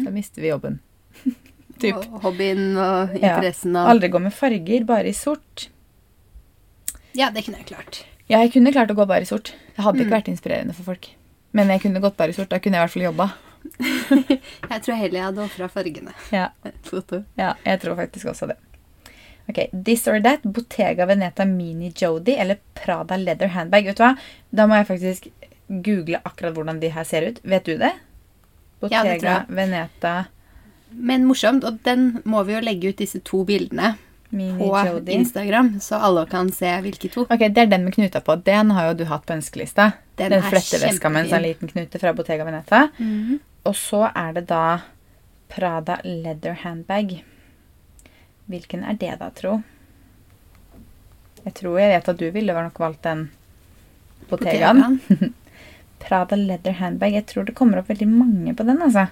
Da 0.03 0.13
mister 0.13 0.41
vi 0.41 0.51
jobben. 0.51 0.79
typ. 1.83 1.99
Og 2.13 2.21
hobbyen 2.27 2.63
og 2.77 3.13
Ja. 3.19 3.35
interessen 3.35 3.75
av 3.79 3.89
Aldri 3.93 4.09
gå 4.09 4.21
med 4.21 4.33
farger, 4.33 4.85
bare 4.89 5.07
i 5.11 5.13
sort. 5.17 5.67
Ja, 7.13 7.29
det 7.29 7.45
kunne 7.45 7.59
jeg 7.61 7.67
klart. 7.69 8.03
Ja, 8.29 8.39
jeg 8.41 8.53
kunne 8.53 8.71
klart 8.73 8.89
å 8.89 8.95
gå 8.97 9.05
bare 9.07 9.21
i 9.21 9.29
sort. 9.29 9.53
Det 9.75 9.83
hadde 9.85 9.99
Mm. 9.99 10.05
ikke 10.07 10.15
vært 10.17 10.31
inspirerende 10.33 10.73
for 10.73 10.83
folk. 10.83 11.09
Men 11.53 11.67
jeg 11.69 11.81
kunne 11.81 12.01
gått 12.01 12.17
bare 12.17 12.29
i 12.29 12.33
sort. 12.33 12.49
Da 12.49 12.57
kunne 12.59 12.73
jeg 12.73 12.81
i 12.81 12.85
hvert 12.87 12.93
fall 12.93 13.03
jobba. 13.11 13.33
Jeg 14.69 14.81
tror 14.83 14.95
heller 14.99 15.19
jeg 15.19 15.23
hadde 15.23 15.43
ofra 15.45 15.67
fargene. 15.71 16.11
Ja. 16.31 16.49
Ja, 17.37 17.53
jeg 17.65 17.79
tror 17.81 17.95
faktisk 17.95 18.25
også 18.27 18.47
det. 18.49 18.57
Ok, 19.49 19.69
This 19.85 20.07
or 20.07 20.19
that, 20.21 20.41
Bottega 20.43 21.05
Veneta 21.05 21.45
Mini 21.45 21.91
Jodi 21.91 22.35
eller 22.37 22.57
Prada 22.75 23.15
Leather 23.17 23.47
Handbag. 23.49 23.85
Vet 23.85 23.97
du 23.97 24.03
hva? 24.03 24.17
Da 24.53 24.65
må 24.67 24.75
jeg 24.75 24.87
faktisk 24.87 25.27
google 25.69 26.19
akkurat 26.25 26.53
hvordan 26.55 26.79
de 26.81 26.89
her 26.89 27.03
ser 27.03 27.21
ut. 27.29 27.39
Vet 27.43 27.63
du 27.65 27.77
det? 27.77 27.91
Ja, 28.89 29.03
det 29.03 29.21
Bottega. 29.21 29.45
Veneta 29.49 30.25
Men 30.95 31.25
morsomt, 31.27 31.63
og 31.63 31.79
den 31.83 32.21
må 32.25 32.43
vi 32.47 32.55
jo 32.55 32.63
legge 32.63 32.91
ut 32.93 32.99
disse 33.01 33.19
to 33.25 33.43
bildene 33.47 33.95
Mini 34.33 34.57
på 34.57 34.69
Jody. 34.87 35.11
Instagram, 35.11 35.79
så 35.79 35.95
alle 35.95 36.25
kan 36.29 36.51
se 36.51 36.69
hvilke 36.81 37.09
to. 37.13 37.25
Ok, 37.29 37.39
Det 37.53 37.57
er 37.57 37.69
den 37.69 37.83
med 37.85 37.93
knuta 37.93 38.21
på. 38.21 38.35
Den 38.43 38.71
har 38.71 38.87
jo 38.87 38.93
du 38.93 39.05
hatt 39.05 39.25
på 39.25 39.33
ønskelista. 39.33 39.91
Den 40.17 40.31
Den, 40.31 40.41
fletteveska 40.41 41.09
med 41.09 41.25
en 41.25 41.29
sånn 41.29 41.45
liten 41.45 41.69
knute 41.69 41.99
fra 41.99 42.13
Bottega 42.13 42.43
Veneta. 42.43 42.87
Mhm. 42.97 43.39
Og 43.65 43.75
så 43.75 44.09
er 44.15 44.33
det 44.33 44.47
da 44.47 44.81
Prada 45.49 45.99
Leather 46.03 46.53
Handbag. 46.63 47.23
Hvilken 48.49 48.83
er 48.83 48.93
det 48.93 49.19
da, 49.19 49.29
tro? 49.29 49.61
Jeg 51.45 51.53
tror 51.53 51.79
jeg 51.79 51.91
vet 51.93 52.09
at 52.09 52.17
du 52.19 52.29
ville 52.31 52.53
nok 52.53 52.79
valgt 52.79 53.03
den. 53.03 53.29
Bottegaen. 54.29 54.99
Prada 56.03 56.35
Leather 56.35 56.71
Handbag. 56.79 57.13
Jeg 57.13 57.25
tror 57.25 57.45
det 57.45 57.55
kommer 57.55 57.79
opp 57.79 57.89
veldig 57.91 58.07
mange 58.07 58.55
på 58.55 58.65
den, 58.67 58.81
altså. 58.81 59.07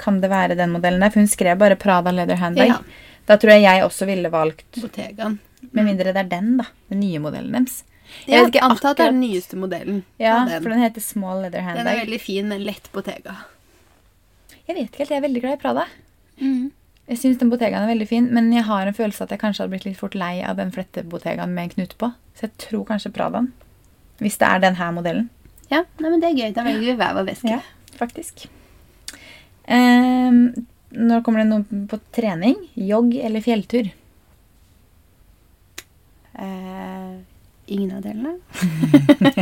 Kan 0.00 0.20
det 0.22 0.30
være 0.32 0.56
den 0.58 0.74
modellen 0.74 1.02
der? 1.04 1.12
For 1.14 1.22
hun 1.22 1.30
skrev 1.30 1.58
bare 1.60 1.78
Prada 1.80 2.12
Leather 2.14 2.40
Handbag. 2.40 2.72
Ja. 2.72 2.78
Da 3.28 3.38
tror 3.40 3.54
jeg 3.54 3.64
jeg 3.64 3.84
også 3.86 4.06
ville 4.08 4.30
valgt 4.32 4.66
Bottegaen. 4.80 5.38
Med 5.72 5.86
mindre 5.86 6.12
det 6.12 6.22
er 6.26 6.30
den, 6.30 6.56
da. 6.60 6.68
Den 6.92 7.00
nye 7.00 7.20
modellen 7.24 7.56
deres. 7.56 7.82
Jeg 8.28 8.44
vet 8.44 8.52
ikke 8.52 8.66
antar 8.66 8.92
at 8.92 9.00
det 9.00 9.06
er 9.06 9.14
den 9.14 9.22
nyeste 9.24 9.58
modellen. 9.58 10.02
Ja, 10.20 10.44
den. 10.44 10.62
for 10.62 10.74
den 10.74 10.82
heter 10.84 11.02
Small 11.02 11.40
Leather 11.42 11.64
handbag. 11.64 11.84
den 11.84 11.92
er 11.94 12.00
veldig 12.04 12.20
fin, 12.20 12.48
men 12.48 12.64
lett 12.66 12.90
Bottega. 12.92 13.36
Jeg 14.66 14.76
vet 14.76 14.86
ikke 14.86 15.02
helt, 15.02 15.10
jeg 15.10 15.18
er 15.18 15.24
veldig 15.24 15.42
glad 15.44 15.56
i 15.56 15.60
Prada. 15.62 15.86
Mm. 16.40 16.72
Jeg 17.08 17.20
syns 17.20 17.40
den 17.40 17.50
Bottegaen 17.52 17.84
er 17.84 17.90
veldig 17.90 18.08
fin, 18.08 18.28
men 18.32 18.52
jeg 18.52 18.64
har 18.64 18.86
en 18.88 18.96
følelse 18.96 19.24
at 19.24 19.32
jeg 19.34 19.40
kanskje 19.42 19.64
hadde 19.64 19.74
blitt 19.74 19.88
litt 19.88 20.00
fort 20.00 20.14
lei 20.16 20.38
av 20.44 20.56
den 20.60 20.72
flettebotegaen 20.72 21.52
med 21.52 21.68
en 21.68 21.74
knut 21.74 21.96
på. 22.00 22.12
Så 22.36 22.46
jeg 22.46 22.54
tror 22.68 22.84
kanskje 22.88 23.12
Pradaen. 23.12 23.50
Hvis 24.22 24.38
det 24.40 24.48
er 24.48 24.62
den 24.62 24.78
her 24.78 24.92
modellen. 24.94 25.28
Ja, 25.72 25.82
nei, 26.00 26.10
men 26.10 26.20
det 26.22 26.30
er 26.30 26.38
gøy. 26.38 26.52
Da 26.56 26.64
velger 26.64 26.86
vi 26.86 26.96
hver 27.00 27.16
vår 27.18 27.26
veske. 27.28 27.58
Ja, 27.58 27.96
faktisk. 27.98 28.46
Ehm, 29.68 30.52
når 30.94 31.22
kommer 31.24 31.42
det 31.42 31.48
noe 31.50 31.86
på 31.90 31.98
trening? 32.14 32.56
Jogg 32.78 33.14
eller 33.16 33.40
fjelltur? 33.44 33.88
Eh, 36.34 37.14
ingen 37.66 37.96
av 37.96 38.02
delene. 38.04 38.36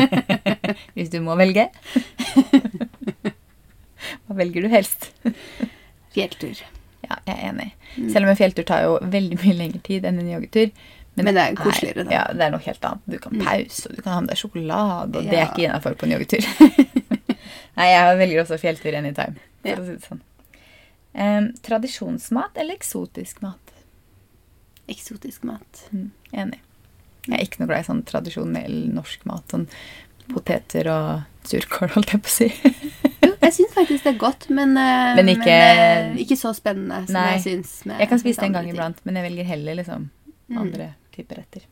Hvis 0.96 1.10
du 1.12 1.18
må 1.24 1.36
velge. 1.40 1.68
Hva 4.26 4.36
velger 4.38 4.64
du 4.66 4.70
helst? 4.72 5.10
Fjelltur. 6.14 6.56
Ja, 7.02 7.16
jeg 7.26 7.34
er 7.34 7.44
enig. 7.50 7.68
Selv 8.12 8.24
om 8.26 8.30
en 8.32 8.38
fjelltur 8.38 8.64
tar 8.68 8.84
jo 8.86 8.92
veldig 9.12 9.38
mye 9.42 9.56
lengre 9.58 9.80
tid 9.84 10.06
enn 10.08 10.20
en 10.22 10.30
joggetur. 10.36 10.68
Men 11.18 11.34
det 11.36 11.42
er 11.42 11.56
koseligere, 11.58 12.06
da. 12.08 12.12
Ja, 12.14 12.22
det 12.32 12.44
er 12.46 12.52
noe 12.54 12.64
helt 12.64 12.84
annet. 12.88 13.02
Du 13.12 13.18
kan 13.20 13.34
pause, 13.42 13.88
og 13.90 13.96
du 13.98 14.02
kan 14.04 14.14
ha 14.14 14.20
med 14.24 14.30
deg 14.32 14.38
sjokolade, 14.40 15.18
og 15.18 15.26
det 15.26 15.34
er 15.34 15.42
Ja. 15.42 15.48
ikke 15.50 15.64
innafor 15.66 15.96
på 16.00 16.06
en 16.08 16.14
joggetur. 16.14 16.44
Nei, 17.76 17.88
jeg 17.90 18.18
velger 18.22 18.38
også 18.44 18.56
fjelltur 18.62 18.92
anytime, 18.96 19.34
for 19.62 19.68
Ja. 19.70 19.76
å 19.76 19.86
si 19.86 19.92
det 19.96 20.08
sånn. 20.08 20.20
Eh, 21.14 21.48
tradisjonsmat 21.62 22.56
eller 22.56 22.74
eksotisk 22.74 23.42
mat? 23.42 23.72
Eksotisk 24.88 25.42
mat. 25.44 25.84
Mm, 25.92 26.10
enig. 26.32 26.60
Jeg 27.28 27.38
er 27.38 27.44
ikke 27.46 27.60
noe 27.60 27.68
glad 27.68 27.84
i 27.84 27.88
sånn 27.92 28.04
tradisjonell 28.04 28.78
norsk 28.92 29.24
mat. 29.26 29.44
Sånn 29.48 29.68
poteter 30.32 30.88
og 30.90 31.22
surkål, 31.44 31.90
holdt 31.94 32.12
jeg 32.12 32.22
på 32.22 32.30
å 32.30 32.36
si. 32.36 32.48
Jo, 33.22 33.34
jeg 33.42 33.52
syns 33.52 33.74
faktisk 33.76 34.02
det 34.04 34.14
er 34.14 34.18
godt, 34.18 34.48
men, 34.50 34.76
eh, 34.76 35.14
Men 35.16 35.28
ikke- 35.28 35.44
men 35.46 36.16
ikke 36.18 36.36
så 36.38 36.54
spennende 36.54 37.06
som 37.06 37.14
Nei. 37.14 37.36
jeg 37.38 37.42
syns. 37.62 37.84
Jeg 37.98 38.08
kan 38.08 38.18
spise 38.18 38.36
det 38.40 38.44
en 38.46 38.52
gang 38.52 38.64
ting. 38.64 38.74
iblant, 38.74 38.96
men 39.04 39.14
jeg 39.16 39.30
velger 39.30 39.44
heller 39.44 39.74
liksom 39.76 40.10
Mm. 40.50 40.58
andre 40.58 40.94
typer 41.12 41.36
retter. 41.36 41.62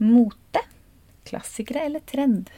Mote. 0.00 0.60
Klassikere 1.24 1.84
eller 1.86 2.00
trend? 2.00 2.50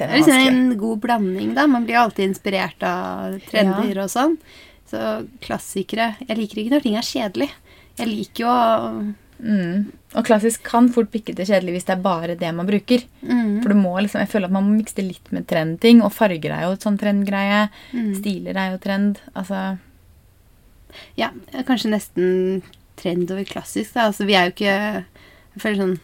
Det 0.00 0.16
er 0.16 0.20
liksom 0.22 0.46
en 0.48 0.76
god 0.80 1.00
blanding, 1.04 1.54
da. 1.54 1.66
Man 1.70 1.84
blir 1.88 2.00
alltid 2.00 2.30
inspirert 2.30 2.82
av 2.86 3.38
trender 3.50 4.02
og 4.04 4.10
sånn. 4.12 4.36
Så 4.90 5.26
klassikere 5.44 6.16
Jeg 6.26 6.36
liker 6.38 6.62
ikke 6.62 6.74
når 6.74 6.82
ting 6.86 6.96
er 6.98 7.06
kjedelig. 7.06 7.50
Jeg 8.00 8.08
liker 8.08 8.46
jo 8.46 8.54
Mm. 9.40 9.86
Og 10.18 10.26
klassisk 10.26 10.64
kan 10.68 10.90
fort 10.92 11.08
bikke 11.12 11.32
til 11.32 11.46
kjedelig 11.48 11.78
hvis 11.78 11.86
det 11.88 11.94
er 11.94 12.02
bare 12.04 12.34
det 12.36 12.50
man 12.52 12.68
bruker. 12.68 13.06
mm, 13.24 13.62
For 13.62 13.72
du 13.72 13.78
må 13.78 13.94
liksom, 13.96 14.20
jeg 14.20 14.28
føler 14.28 14.50
at 14.50 14.52
man 14.52 14.66
må 14.66 14.74
mikse 14.76 15.00
litt 15.00 15.30
med 15.32 15.46
trendting, 15.48 16.02
og 16.04 16.12
farger 16.12 16.52
er 16.52 16.66
jo 16.66 16.74
et 16.76 16.84
sånn 16.84 16.98
trendgreie. 17.00 17.70
mm. 17.94 18.10
Stiler 18.18 18.58
er 18.60 18.74
jo 18.74 18.82
trend. 18.84 19.22
Altså 19.34 19.78
Ja, 21.16 21.30
kanskje 21.64 21.94
nesten 21.94 22.62
trend 23.00 23.30
over 23.30 23.44
klassisk, 23.48 23.94
da. 23.94 24.10
Altså, 24.10 24.26
vi 24.26 24.34
er 24.34 24.48
jo 24.48 24.54
ikke 24.56 24.76
Jeg 25.54 25.62
føler 25.62 25.80
sånn 25.80 25.98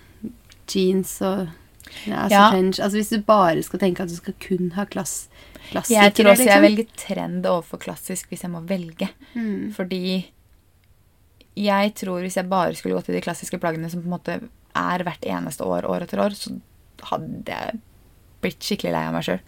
jeans 0.66 1.20
og 1.22 1.48
ja, 2.06 2.24
altså. 2.26 2.82
Altså, 2.82 2.94
hvis 2.96 3.12
du 3.14 3.26
bare 3.26 3.62
skal 3.66 3.82
tenke 3.82 4.04
at 4.04 4.12
du 4.12 4.16
skal 4.18 4.36
kun 4.42 4.72
ha 4.76 4.86
klass, 4.90 5.28
klassikere, 5.70 6.04
Jeg 6.04 6.14
tror 6.18 6.32
også 6.32 6.46
jeg 6.46 6.48
liksom. 6.48 6.66
velger 6.66 6.88
trend 7.02 7.50
overfor 7.50 7.82
klassisk 7.82 8.32
hvis 8.32 8.46
jeg 8.46 8.52
må 8.52 8.62
velge. 8.66 9.10
Mm. 9.34 9.72
Fordi 9.76 10.02
jeg 11.56 11.94
tror 11.96 12.20
hvis 12.20 12.36
jeg 12.36 12.50
bare 12.50 12.76
skulle 12.76 12.98
gått 12.98 13.10
i 13.10 13.16
de 13.16 13.24
klassiske 13.24 13.60
plaggene 13.62 13.90
som 13.90 14.02
på 14.02 14.10
en 14.10 14.16
måte 14.18 14.40
er 14.76 15.06
hvert 15.06 15.24
eneste 15.24 15.64
år, 15.64 15.88
år 15.88 16.04
etter 16.04 16.20
år, 16.20 16.36
så 16.36 16.52
hadde 17.10 17.54
jeg 17.54 17.80
blitt 18.44 18.62
skikkelig 18.62 18.92
lei 18.92 19.06
av 19.08 19.16
meg 19.16 19.24
sjøl. 19.26 19.40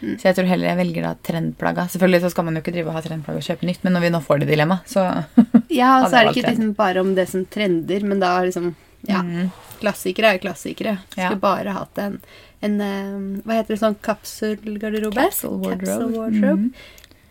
Mm. 0.00 0.14
Så 0.16 0.30
jeg 0.30 0.36
tror 0.38 0.48
heller 0.48 0.70
jeg 0.70 0.78
velger 0.78 1.04
da 1.04 1.10
trendplagga. 1.28 1.84
Selvfølgelig 1.92 2.22
så 2.24 2.30
skal 2.32 2.46
man 2.46 2.56
jo 2.56 2.62
ikke 2.64 2.72
drive 2.72 2.88
og 2.88 2.96
ha 2.96 3.02
trendplagg 3.04 3.40
og 3.40 3.44
kjøpe 3.44 3.68
nytt, 3.68 3.82
men 3.84 3.96
når 3.96 4.06
vi 4.06 4.12
nå 4.14 4.20
får 4.24 4.40
det 4.42 4.48
dilemmaet, 4.48 4.88
så 4.88 5.02
Ja, 5.68 5.90
og 6.00 6.08
så 6.08 6.20
er 6.20 6.30
det 6.30 6.38
ikke 6.38 6.54
liksom 6.54 6.72
bare 6.78 7.04
om 7.04 7.12
det 7.18 7.28
som 7.28 7.44
trender, 7.52 8.06
men 8.08 8.22
da 8.22 8.38
liksom 8.46 8.72
Ja, 9.08 9.22
Mm. 9.22 9.50
klassikere 9.80 10.28
er 10.28 10.38
jo 10.38 10.42
klassikere. 10.48 10.98
Ja. 11.16 11.28
Skulle 11.30 11.40
bare 11.40 11.72
hatt 11.72 11.98
en, 11.98 12.18
en 12.60 12.80
eh, 12.80 13.40
Hva 13.46 13.54
heter 13.60 13.74
det 13.74 13.80
sånn 13.80 13.96
kapselgarderobe? 14.04 15.14
Capsule 15.30 15.56
wardrobe. 15.56 15.86
Capsule 15.86 16.18
wardrobe. 16.18 16.68
Mm. 16.68 16.74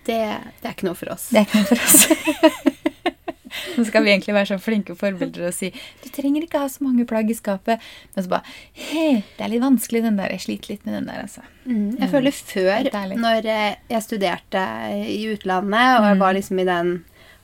Det, 0.10 0.18
det 0.62 0.66
er 0.66 0.74
ikke 0.74 0.88
noe 0.90 0.98
for 0.98 1.12
oss. 1.14 1.28
Det 1.30 1.44
er 1.44 1.46
ikke 1.46 1.62
noe 1.62 1.70
for 1.70 1.78
oss. 1.86 2.08
Nå 3.76 3.84
skal 3.88 4.04
vi 4.06 4.12
egentlig 4.14 4.34
være 4.36 4.46
så 4.52 4.58
flinke 4.62 4.94
forbilder 4.98 5.48
og 5.50 5.54
si 5.58 5.72
du 5.74 6.08
trenger 6.14 6.44
ikke 6.46 6.60
ha 6.62 6.68
så 6.70 6.84
mange 6.86 7.06
plagg 7.10 7.32
i 7.34 7.36
skapet. 7.38 7.82
Men 8.16 8.24
så 8.26 8.30
bare 8.32 8.46
Hei, 8.78 9.24
det 9.38 9.46
er 9.46 9.52
litt 9.54 9.64
vanskelig, 9.64 10.04
den 10.06 10.20
der. 10.20 10.30
Jeg 10.36 10.44
sliter 10.46 10.74
litt 10.76 10.86
med 10.86 10.94
den 11.00 11.08
der, 11.10 11.24
altså. 11.26 11.42
Mm. 11.66 11.96
Jeg 12.00 12.12
føler 12.14 12.36
før, 12.40 12.90
når 13.20 13.50
eh, 13.50 13.76
jeg 13.90 14.06
studerte 14.06 14.64
i 15.02 15.20
utlandet, 15.34 15.88
og 16.00 16.06
jeg 16.12 16.18
Mm. 16.20 16.24
var 16.26 16.34
liksom 16.38 16.60
i 16.62 16.68
den 16.70 16.92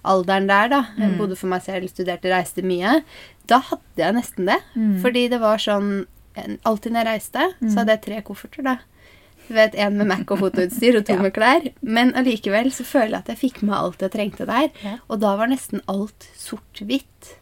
alderen 0.05 0.47
der, 0.47 0.69
da, 0.69 0.81
jeg 0.97 1.11
Mm. 1.11 1.17
bodde 1.17 1.35
for 1.37 1.47
meg 1.47 1.61
selv, 1.63 1.89
studerte, 1.89 2.29
reiste 2.31 2.63
mye, 2.63 3.03
da 3.47 3.59
hadde 3.59 3.97
jeg 3.97 4.13
nesten 4.15 4.45
det. 4.47 4.59
Mm. 4.75 5.01
Fordi 5.01 5.29
det 5.29 5.39
var 5.41 5.57
sånn 5.57 6.05
Alltid 6.65 6.91
når 6.91 7.05
jeg 7.05 7.07
reiste, 7.07 7.43
så 7.71 7.75
hadde 7.79 7.93
jeg 7.93 8.01
tre 8.03 8.21
kofferter, 8.21 8.61
da. 8.63 8.73
Du 9.47 9.53
vet, 9.53 9.73
En 9.75 9.95
med 9.97 10.07
Mac 10.07 10.25
og 10.31 10.39
fotoutstyr 10.41 10.97
og 10.97 11.05
to 11.05 11.13
Ja. 11.15 11.21
med 11.21 11.33
klær. 11.33 11.71
Men 11.81 12.11
allikevel 12.13 12.67
så 12.75 12.83
føler 12.83 13.11
jeg 13.11 13.19
at 13.23 13.27
jeg 13.27 13.37
fikk 13.53 13.61
med 13.63 13.73
alt 13.77 14.01
jeg 14.01 14.11
trengte 14.11 14.45
der. 14.45 14.67
Ja. 14.83 14.97
Og 15.09 15.21
da 15.21 15.35
var 15.37 15.47
nesten 15.47 15.79
alt 15.87 16.27
sort-hvitt. 16.35 17.37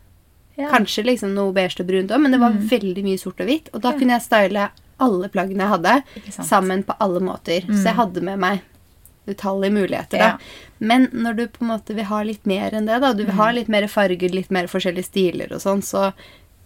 Ja. 0.57 0.69
Kanskje 0.69 1.03
liksom 1.07 1.33
noe 1.33 1.51
beige 1.55 1.79
og 1.81 1.87
brunt 1.89 2.11
òg, 2.13 2.21
men 2.21 2.31
det 2.31 2.39
var 2.39 2.51
Mm. 2.53 2.67
veldig 2.69 3.03
mye 3.03 3.17
sort 3.17 3.39
og 3.41 3.47
hvitt. 3.47 3.69
Og 3.73 3.81
da 3.81 3.93
kunne 3.93 4.13
jeg 4.13 4.21
style 4.21 4.69
alle 4.99 5.29
plaggene 5.29 5.65
jeg 5.65 5.73
hadde, 5.73 6.03
sammen 6.45 6.83
på 6.83 6.95
alle 7.01 7.19
måter. 7.19 7.61
Så 7.65 7.81
Mm. 7.81 7.83
jeg 7.85 7.95
hadde 7.95 8.21
med 8.21 8.39
meg 8.39 8.61
utallige 9.27 9.71
muligheter, 9.73 10.17
Ja. 10.19 10.29
da. 10.31 10.37
Men 10.79 11.07
når 11.13 11.35
du 11.35 11.47
på 11.47 11.61
en 11.63 11.67
måte 11.71 11.95
vil 11.95 12.05
ha 12.05 12.21
litt 12.23 12.45
mer 12.45 12.71
enn 12.75 12.85
det, 12.85 12.99
da, 13.01 13.13
du 13.13 13.23
vil 13.25 13.35
ha 13.35 13.49
Mm. 13.49 13.55
litt 13.55 13.69
mer 13.69 13.87
farger, 13.87 14.29
litt 14.33 14.51
mer 14.51 14.67
forskjellige 14.67 15.05
stiler 15.05 15.53
og 15.53 15.61
sånn, 15.61 15.81
så 15.81 16.13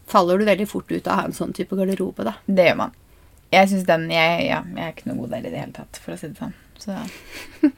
faller 0.08 0.38
du 0.40 0.46
veldig 0.46 0.68
fort 0.68 0.92
ut 0.92 1.08
av 1.08 1.14
å 1.14 1.16
ha 1.22 1.26
en 1.26 1.34
sånn 1.34 1.54
type 1.54 1.76
garderobe, 1.76 2.24
da. 2.24 2.34
Det 2.48 2.66
gjør 2.70 2.78
man. 2.78 2.92
Jeg 3.52 3.70
synes 3.70 3.86
den, 3.86 4.10
jeg, 4.10 4.48
ja, 4.50 4.64
jeg 4.64 4.78
er 4.84 4.94
ikke 4.94 5.08
noe 5.08 5.18
god 5.22 5.30
der 5.30 5.38
i 5.48 5.52
det 5.52 5.60
hele 5.60 5.72
tatt, 5.74 5.98
for 6.04 6.12
å 6.14 6.18
si 6.20 6.28
det 6.28 6.38
sånn. 6.38 6.54
Så 6.78 6.92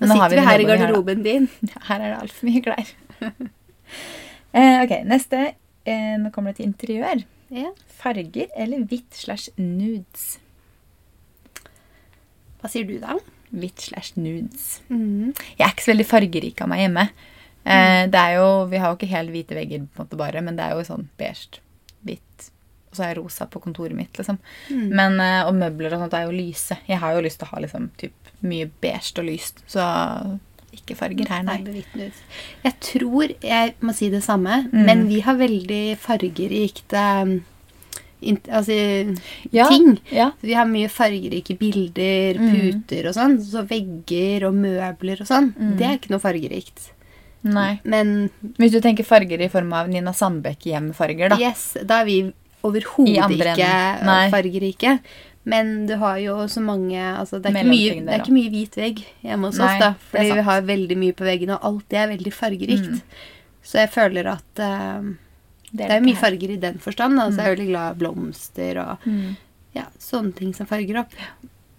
Nå 0.00 0.06
nå 0.08 0.14
sitter 0.14 0.30
vi 0.36 0.46
her 0.46 0.60
i 0.60 0.64
garderoben 0.64 1.16
her, 1.18 1.22
din. 1.24 1.48
Her 1.88 2.00
er 2.00 2.08
det 2.14 2.22
altfor 2.22 2.48
mye 2.48 2.62
klær. 2.62 2.88
eh, 4.54 4.82
ok, 4.82 5.04
neste. 5.06 5.54
Eh, 5.86 6.16
nå 6.18 6.32
kommer 6.32 6.50
det 6.52 6.56
til 6.56 6.66
interiør. 6.72 7.24
Ja. 7.50 7.70
Farger 7.86 8.48
eller 8.56 8.82
hvitt 8.88 9.14
slash 9.14 9.50
nudes? 9.56 10.38
Hva 12.60 12.70
sier 12.72 12.84
du, 12.88 12.98
da? 12.98 13.18
Hvitt 13.54 13.80
slash 13.88 14.16
nudes. 14.18 14.80
Mm. 14.90 15.32
Jeg 15.58 15.64
er 15.66 15.72
ikke 15.72 15.84
så 15.86 15.92
veldig 15.94 16.06
fargerik 16.10 16.60
av 16.64 16.68
meg 16.72 16.84
hjemme. 16.84 17.08
Mm. 17.64 18.10
det 18.12 18.20
er 18.20 18.34
jo, 18.36 18.48
Vi 18.68 18.76
har 18.76 18.90
jo 18.90 18.96
ikke 18.98 19.08
helt 19.08 19.30
hvite 19.32 19.54
vegger, 19.56 19.86
på 19.94 20.02
en 20.02 20.06
måte 20.06 20.16
bare, 20.20 20.42
men 20.44 20.56
det 20.58 20.64
er 20.66 20.74
jo 20.76 20.82
sånn 20.84 21.06
beige, 21.16 21.60
hvitt. 22.04 22.50
Og 22.90 22.96
så 22.98 23.02
har 23.06 23.14
jeg 23.14 23.22
rosa 23.22 23.46
på 23.46 23.62
kontoret 23.64 23.96
mitt. 23.96 24.12
liksom. 24.18 24.36
Mm. 24.70 24.88
Men, 24.94 25.20
eh, 25.20 25.46
Og 25.46 25.54
møbler 25.54 25.94
og 25.94 26.00
sånt 26.04 26.12
er 26.14 26.26
jo 26.26 26.34
lyse. 26.36 26.76
Jeg 26.86 26.98
har 26.98 27.14
jo 27.14 27.22
lyst 27.22 27.38
til 27.38 27.46
å 27.48 27.54
ha 27.54 27.60
liksom, 27.64 27.90
typ, 27.96 28.12
mye 28.42 28.68
beige 28.82 29.18
og 29.18 29.24
lyst. 29.24 29.62
Så 29.66 29.80
ikke 30.74 30.96
farger 30.98 31.28
her, 31.28 31.42
nei. 31.42 31.84
Jeg 32.64 32.74
tror 32.80 33.32
jeg 33.40 33.74
må 33.80 33.94
si 33.94 34.10
det 34.10 34.22
samme, 34.22 34.68
Mm. 34.70 34.84
men 34.84 35.08
vi 35.08 35.20
har 35.20 35.34
veldig 35.36 35.96
fargerikt 35.98 36.92
eh, 36.92 37.22
in, 37.22 37.44
altså, 38.48 39.16
Ja, 39.52 39.68
ting. 39.68 39.98
Ja. 40.12 40.30
Vi 40.42 40.54
har 40.54 40.66
mye 40.66 40.88
fargerike 40.88 41.56
bilder, 41.58 42.38
Mm. 42.40 42.54
puter 42.86 43.08
og 43.08 43.14
sånn. 43.14 43.38
Så 43.40 43.62
vegger 43.68 44.46
og 44.48 44.54
møbler 44.54 45.20
og 45.20 45.26
sånn, 45.26 45.52
Mm. 45.54 45.76
det 45.78 45.86
er 45.86 45.98
ikke 45.98 46.10
noe 46.10 46.20
fargerikt. 46.20 46.90
Nei. 47.44 47.80
Men 47.84 48.30
Hvis 48.58 48.72
du 48.72 48.80
tenker 48.80 49.04
farger 49.04 49.40
i 49.40 49.48
form 49.48 49.72
av 49.72 49.88
Nina 49.88 50.12
Sandbeck-hjemfarger, 50.12 51.28
da. 51.30 51.36
yes, 51.36 51.76
da 51.84 52.00
er 52.00 52.04
vi 52.06 52.32
overhodet 52.64 53.30
ikke 53.30 54.30
fargerike. 54.30 54.98
Men 55.44 55.84
du 55.86 55.96
har 56.00 56.16
jo 56.18 56.36
så 56.48 56.62
mange 56.64 56.96
altså 56.96 57.36
det, 57.42 57.54
er 57.54 57.64
mye, 57.68 58.00
det 58.00 58.08
er 58.08 58.22
ikke 58.22 58.32
mye 58.32 58.50
hvit 58.50 58.76
vegg 58.80 59.02
hjemme 59.22 59.44
hos 59.50 59.58
Nei, 59.58 59.74
oss. 59.74 59.78
da 59.78 59.94
Fordi 60.10 60.32
vi 60.32 60.40
har 60.46 60.62
veldig 60.62 60.96
mye 60.96 61.12
på 61.12 61.24
veggene, 61.28 61.58
og 61.58 61.64
alt 61.64 61.88
det 61.90 61.98
er 61.98 62.08
veldig 62.16 62.32
fargerikt. 62.32 62.88
Mm. 62.88 63.02
Så 63.62 63.72
jeg 63.82 63.90
føler 63.92 64.26
at 64.32 64.58
eh, 64.64 65.02
det 65.74 65.88
er 65.90 65.98
jo 65.98 66.04
mye 66.06 66.14
her. 66.14 66.22
farger 66.22 66.50
i 66.54 66.60
den 66.62 66.78
forstand. 66.78 67.18
Altså, 67.18 67.38
mm. 67.38 67.42
jeg 67.42 67.50
er 67.50 67.56
veldig 67.56 67.70
glad 67.72 67.96
i 67.96 67.98
blomster 68.04 68.78
og 68.84 69.08
Mm. 69.08 69.36
ja, 69.74 69.84
sånne 69.98 70.34
ting 70.38 70.54
som 70.54 70.66
farger 70.70 71.00
opp. 71.02 71.12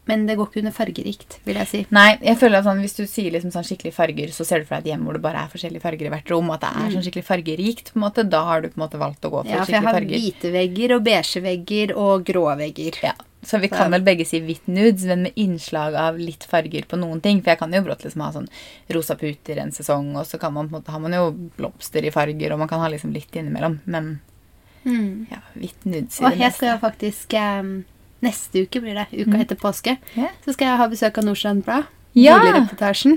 Men 0.07 0.27
det 0.27 0.35
går 0.37 0.51
ikke 0.51 0.61
under 0.61 0.71
fargerikt, 0.75 1.39
vil 1.47 1.55
jeg 1.57 1.67
si. 1.67 1.79
Nei, 1.89 2.11
jeg 2.21 2.37
føler 2.37 2.59
at 2.59 2.65
sånn, 2.67 2.77
Hvis 2.83 2.93
du 2.93 3.07
sier 3.09 3.31
liksom 3.33 3.49
sånn 3.49 3.65
skikkelig 3.65 3.93
farger, 3.95 4.27
så 4.29 4.45
ser 4.45 4.59
du 4.61 4.65
for 4.65 4.75
deg 4.77 4.85
et 4.85 4.91
hjem 4.93 5.03
hvor 5.07 5.13
det 5.17 5.21
bare 5.23 5.41
er 5.41 5.49
forskjellige 5.49 5.81
farger 5.81 6.05
i 6.05 6.11
hvert 6.13 6.29
rom. 6.29 6.51
At 6.53 6.61
det 6.61 6.69
er 6.69 6.91
sånn 6.93 7.05
skikkelig 7.07 7.25
fargerikt. 7.25 7.89
på 7.93 7.97
en 7.97 8.03
måte, 8.05 8.29
Da 8.29 8.43
har 8.45 8.61
du 8.61 8.67
på 8.69 8.77
en 8.77 8.83
måte 8.87 8.99
valgt 9.01 9.25
å 9.25 9.31
gå 9.33 9.41
for 9.41 9.49
skikkelig 9.49 9.49
farger. 9.49 9.57
Ja, 9.57 9.65
for 9.65 9.71
jeg 9.73 9.81
har 9.81 9.93
farger. 9.97 10.19
hvite 10.21 10.51
vegger 10.53 10.95
og 10.95 11.03
beige 11.09 11.41
vegger 11.41 11.95
og 11.97 12.23
grå 12.25 12.45
vegger. 12.59 12.93
Ja, 13.01 13.13
Så 13.45 13.59
vi 13.61 13.67
kan 13.69 13.91
vel 13.93 14.01
begge 14.01 14.25
si 14.25 14.39
hvitt 14.41 14.65
nudes, 14.67 15.03
men 15.05 15.21
med 15.27 15.33
innslag 15.37 15.93
av 15.95 16.17
litt 16.17 16.43
farger 16.49 16.87
på 16.89 16.97
noen 16.97 17.21
ting. 17.21 17.41
For 17.43 17.51
jeg 17.53 17.59
kan 17.59 17.71
jo 17.77 17.81
brått 17.85 18.03
liksom 18.03 18.21
ha 18.25 18.31
sånn 18.33 18.47
rosa 18.95 19.15
puter 19.15 19.59
en 19.61 19.71
sesong, 19.71 20.15
og 20.17 20.25
så 20.25 20.39
kan 20.41 20.53
man 20.55 20.67
på 20.69 20.75
en 20.75 20.81
måte, 20.81 20.91
har 20.95 20.99
man 21.03 21.13
jo 21.13 21.27
blomster 21.57 22.03
i 22.05 22.11
farger, 22.11 22.53
og 22.53 22.59
man 22.59 22.67
kan 22.71 22.79
ha 22.81 22.87
liksom 22.89 23.13
litt 23.13 23.31
innimellom. 23.35 23.79
Men 23.85 24.15
Mm. 24.85 25.25
ja, 25.31 25.37
hvitt 25.55 25.83
nudes 25.85 26.19
i 26.21 26.23
Og 26.23 26.29
det 26.31 26.37
jeg 26.37 26.45
meste. 26.51 26.57
skal 26.57 26.77
faktisk 26.79 27.33
um, 27.33 27.85
Neste 28.21 28.61
uke 28.65 28.81
blir 28.81 28.93
det, 28.93 29.07
uka 29.13 29.31
Mm. 29.31 29.41
etter 29.41 29.55
påske, 29.55 29.97
Yeah. 30.15 30.29
så 30.45 30.53
skal 30.53 30.67
jeg 30.67 30.77
ha 30.77 30.87
besøk 30.87 31.17
av 31.17 31.23
Nordstrand 31.25 31.63
Blad. 31.65 31.85
Ja! 32.13 32.37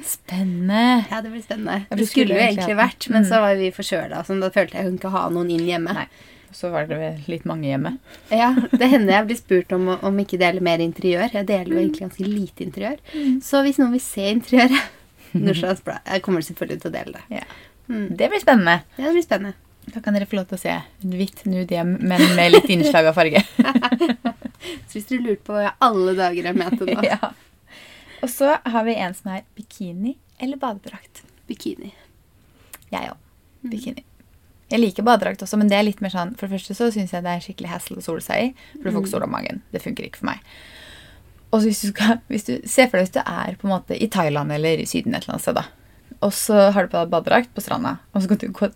Spennende. 0.04 1.06
Ja, 1.10 1.20
det 1.22 1.30
blir 1.30 1.42
spennende. 1.42 1.86
Det 1.90 2.08
skulle 2.08 2.34
jo 2.34 2.40
egentlig 2.40 2.76
vært, 2.76 3.08
men 3.10 3.22
mm. 3.22 3.28
så 3.28 3.40
var 3.40 3.54
vi 3.56 3.70
forkjøla, 3.70 4.24
så 4.26 4.40
da 4.40 4.50
følte 4.50 4.74
jeg 4.74 4.84
hun 4.84 4.98
ikke 4.98 5.10
ha 5.10 5.28
noen 5.30 5.50
inn 5.50 5.66
hjemme. 5.68 5.94
Nei. 5.94 6.06
Så 6.54 6.70
var 6.72 6.86
det 6.88 7.10
litt 7.28 7.44
mange 7.48 7.68
hjemme. 7.68 7.94
Ja, 8.32 8.54
Det 8.72 8.88
hender 8.88 9.14
jeg 9.18 9.26
blir 9.28 9.38
spurt 9.40 9.72
om 9.76 9.88
om 9.94 10.20
ikke 10.22 10.38
deler 10.40 10.64
mer 10.64 10.80
interiør. 10.82 11.28
Jeg 11.34 11.46
deler 11.48 11.74
jo 11.74 11.80
egentlig 11.82 12.06
ganske 12.06 12.26
lite 12.28 12.64
interiør. 12.64 12.98
Så 13.44 13.62
hvis 13.66 13.80
noen 13.80 13.94
vil 13.96 14.04
se 14.04 14.28
interiøret 14.32 14.94
Nordstrands 15.36 15.82
Blad 15.84 16.06
Jeg 16.08 16.22
kommer 16.24 16.44
selvfølgelig 16.44 16.82
til 16.82 16.90
å 16.90 16.94
dele 16.94 17.18
det. 17.18 17.40
Ja. 17.40 17.44
Mm. 17.88 18.06
Det 18.16 18.30
blir 18.32 18.40
spennende. 18.44 18.78
Ja, 18.96 19.08
det 19.08 19.16
blir 19.18 19.26
spennende. 19.26 19.54
Da 19.88 20.02
kan 20.04 20.16
dere 20.16 20.28
få 20.28 20.36
lov 20.36 20.48
til 20.50 20.58
å 20.58 20.60
se 20.60 20.74
hvitt 21.08 21.44
nude 21.48 21.72
hjem, 21.72 21.94
men 22.04 22.24
med 22.36 22.52
litt 22.52 22.68
innslag 22.72 23.08
av 23.08 23.16
farge. 23.16 23.40
Så 24.88 24.98
hvis 24.98 25.08
dere 25.08 25.24
lurte 25.24 25.46
på 25.46 25.54
hva 25.56 25.68
jeg 25.68 25.76
alle 25.86 26.14
dager 26.18 26.50
er 26.50 26.58
med 26.58 26.76
til 26.76 26.90
nå 26.94 27.04
ja. 27.06 27.32
Og 28.18 28.32
så 28.32 28.56
har 28.66 28.84
vi 28.88 28.96
en 28.98 29.14
som 29.14 29.30
er 29.36 29.44
bikini 29.56 30.16
eller 30.42 30.58
badedrakt. 30.60 31.22
Bikini. 31.48 31.92
Jeg 32.90 33.12
òg. 33.12 33.20
Bikini. 33.68 34.04
Jeg 34.68 34.82
liker 34.82 35.06
badedrakt 35.06 35.42
også, 35.44 35.56
men 35.60 35.70
det 35.70 35.78
er 35.78 35.86
litt 35.86 36.02
mer 36.04 36.12
sånn 36.12 36.34
For 36.36 36.44
det 36.46 36.58
første 36.58 36.74
så 36.76 36.90
syns 36.92 37.14
jeg 37.14 37.24
det 37.24 37.30
er 37.32 37.44
skikkelig 37.44 37.70
hassle 37.72 38.00
å 38.00 38.04
sole 38.04 38.24
seg 38.24 38.50
i. 38.50 38.66
For 38.76 38.88
du 38.88 38.92
får 38.92 39.04
ikke 39.04 39.12
sol 39.14 39.24
om 39.24 39.32
magen. 39.32 39.62
Det 39.72 39.80
funker 39.84 40.08
ikke 40.08 40.20
for 40.20 40.30
meg. 40.30 40.42
Og 41.56 41.64
hvis 41.64 41.80
du 41.80 41.88
skal 41.94 42.18
hvis 42.28 42.44
du, 42.44 42.52
Se 42.68 42.84
for 42.88 42.98
deg 43.00 43.06
hvis 43.08 43.16
du 43.16 43.22
er 43.22 43.56
på 43.56 43.68
en 43.68 43.72
måte 43.72 43.96
i 43.96 44.10
Thailand 44.12 44.52
eller 44.52 44.82
i 44.82 44.88
Syden 44.88 45.16
et 45.16 45.24
eller 45.24 45.38
annet 45.38 45.46
sted, 45.46 45.56
da. 45.56 45.64
Og 46.24 46.34
så 46.34 46.68
har 46.74 46.84
du 46.84 46.92
på 46.92 46.98
deg 47.00 47.12
badedrakt 47.14 47.54
på 47.54 47.62
stranda, 47.64 47.98
og 48.12 48.20
så 48.20 48.26
skal 48.26 48.40
du 48.42 48.48
gå 48.52 48.68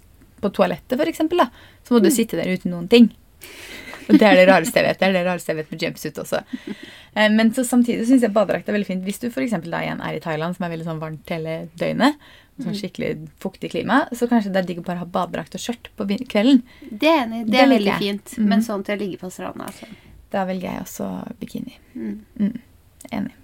på 0.42 0.50
toalettet, 0.54 0.96
for 0.98 1.10
eksempel, 1.10 1.42
da. 1.44 1.48
Så 1.86 1.94
må 1.94 2.00
du 2.02 2.08
sitte 2.14 2.38
der 2.38 2.50
uten 2.50 2.72
noen 2.74 2.88
ting. 2.90 3.10
Og 4.08 4.16
det 4.18 4.26
er 4.26 4.38
det 4.40 4.46
rareste 4.48 4.80
jeg 4.80 4.88
vet. 4.88 4.98
Det 4.98 5.08
er 5.08 5.14
det 5.14 5.22
rareste 5.26 5.52
jeg 5.52 5.58
vet 5.60 5.70
med 5.72 5.84
jumpsuit 5.84 6.18
også. 6.22 6.40
Eh, 7.14 7.28
Men 7.30 7.52
så 7.54 7.64
samtidig 7.66 8.06
syns 8.08 8.24
jeg 8.24 8.34
badedrakt 8.34 8.68
er 8.68 8.76
veldig 8.76 8.88
fint. 8.88 9.04
Hvis 9.06 9.20
du 9.22 9.28
for 9.30 9.44
da 9.44 9.82
igjen 9.82 10.02
er 10.02 10.16
i 10.16 10.22
Thailand, 10.22 10.56
som 10.56 10.66
er 10.66 10.72
veldig 10.74 10.88
sånn 10.88 11.02
varmt 11.02 11.30
hele 11.30 11.68
døgnet, 11.78 12.18
sånn 12.64 12.76
skikkelig 12.78 13.10
fuktig 13.42 13.70
klima, 13.72 14.00
så 14.16 14.28
kanskje 14.30 14.52
det 14.52 14.62
er 14.62 14.68
digg 14.70 14.80
å 14.82 14.86
bare 14.86 15.02
ha 15.02 15.08
badedrakt 15.08 15.54
og 15.58 15.62
skjørt 15.62 15.90
på 15.98 16.06
kvelden. 16.30 16.62
Det 16.90 17.08
er 17.10 17.22
enig. 17.26 17.44
Det 17.46 17.52
Det 17.52 17.60
er 17.60 17.68
veldig 17.72 17.92
jeg. 17.92 17.98
fint. 17.98 18.34
Mm. 18.38 18.48
Men 18.48 18.62
sånn 18.66 18.84
til 18.84 18.96
å 18.96 19.00
ligge 19.02 19.18
på 19.20 19.30
stranda, 19.30 19.66
altså. 19.70 19.86
Da 20.32 20.44
velger 20.48 20.70
jeg 20.72 20.82
også 20.86 21.08
bikini. 21.40 21.74
Mm. 21.94 22.14
Mm. 22.40 22.60
Enig. 23.12 23.34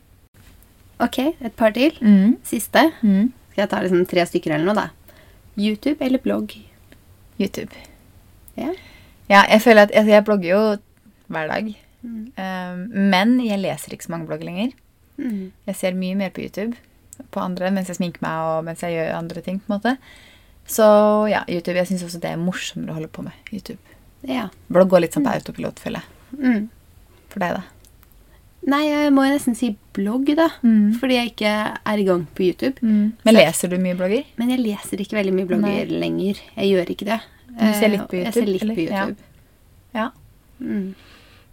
Ok, 1.00 1.18
et 1.40 1.54
par 1.56 1.70
til. 1.76 1.92
Mm. 2.00 2.38
Siste. 2.42 2.92
Mm. 3.02 3.32
Skal 3.52 3.62
jeg 3.62 3.70
ta 3.70 3.82
liksom 3.84 4.06
tre 4.08 4.24
stykker 4.26 4.54
eller 4.56 4.64
noe, 4.64 4.74
da? 4.74 4.88
YouTube 5.58 6.04
eller 6.04 6.18
blogg? 6.22 6.54
YouTube. 7.38 7.74
Ja. 8.56 8.72
Ja, 9.28 9.42
jeg 9.50 9.60
føler 9.62 9.82
at 9.86 9.92
altså, 9.94 10.10
jeg 10.14 10.24
blogger 10.24 10.48
jo 10.48 10.62
hver 11.28 11.48
dag. 11.52 11.70
Um, 12.08 12.84
men 13.10 13.36
jeg 13.44 13.60
leser 13.60 13.92
ikke 13.94 14.06
så 14.06 14.14
mange 14.14 14.26
blogger 14.30 14.48
lenger. 14.48 14.72
Mm. 15.18 15.50
Jeg 15.66 15.76
ser 15.76 15.96
mye 15.98 16.14
mer 16.18 16.30
på 16.30 16.44
YouTube 16.46 16.76
på 17.34 17.42
andre 17.42 17.70
mens 17.74 17.90
jeg 17.90 17.98
sminker 17.98 18.24
meg 18.24 18.48
og 18.48 18.66
mens 18.66 18.82
jeg 18.84 18.96
gjør 18.96 19.14
andre 19.18 19.44
ting. 19.44 19.60
på 19.60 19.72
en 19.72 19.78
måte. 19.78 19.96
Så 20.68 20.84
ja, 21.32 21.44
YouTube. 21.48 21.78
Jeg 21.80 21.88
syns 21.90 22.04
også 22.04 22.20
det 22.22 22.34
er 22.34 22.40
morsommere 22.40 22.92
å 22.92 22.98
holde 22.98 23.10
på 23.12 23.24
med. 23.24 23.36
YouTube. 23.52 23.80
Ja. 24.28 24.48
Blogg 24.68 24.90
går 24.92 25.06
litt 25.06 25.16
sånn 25.16 25.26
på 25.26 25.32
autopilot, 25.32 25.80
føler 25.80 26.04
jeg. 26.04 26.38
Mm. 26.38 26.62
For 27.32 27.44
deg, 27.44 27.58
da? 27.60 27.78
Nei, 28.68 28.82
jeg 28.88 29.12
må 29.14 29.24
jo 29.24 29.32
nesten 29.32 29.56
si 29.56 29.70
blogg, 29.96 30.28
da. 30.36 30.48
Mm. 30.66 30.92
Fordi 31.00 31.16
jeg 31.16 31.32
ikke 31.32 31.52
er 31.78 32.02
i 32.02 32.06
gang 32.08 32.24
på 32.36 32.48
YouTube. 32.48 32.82
Men 32.84 33.36
leser 33.36 33.72
du 33.72 33.78
mye 33.80 33.96
blogger? 33.96 34.26
Men 34.40 34.52
jeg 34.52 34.64
leser 34.64 35.00
ikke 35.04 35.16
veldig 35.16 35.34
mye 35.36 35.48
blogger 35.48 35.92
lenger. 36.04 36.42
Jeg 36.58 36.72
gjør 36.74 36.92
ikke 36.94 37.08
det. 37.08 37.20
Du 37.48 37.64
ser 37.78 37.94
litt 37.94 38.08
på 38.10 38.18
YouTube? 38.18 38.26
Jeg 38.26 38.36
ser 38.36 38.50
litt 38.50 38.66
eller? 38.66 38.76
på 38.76 38.84
YouTube. 38.88 39.28
Ja. 39.96 40.10
Mm. 40.58 40.88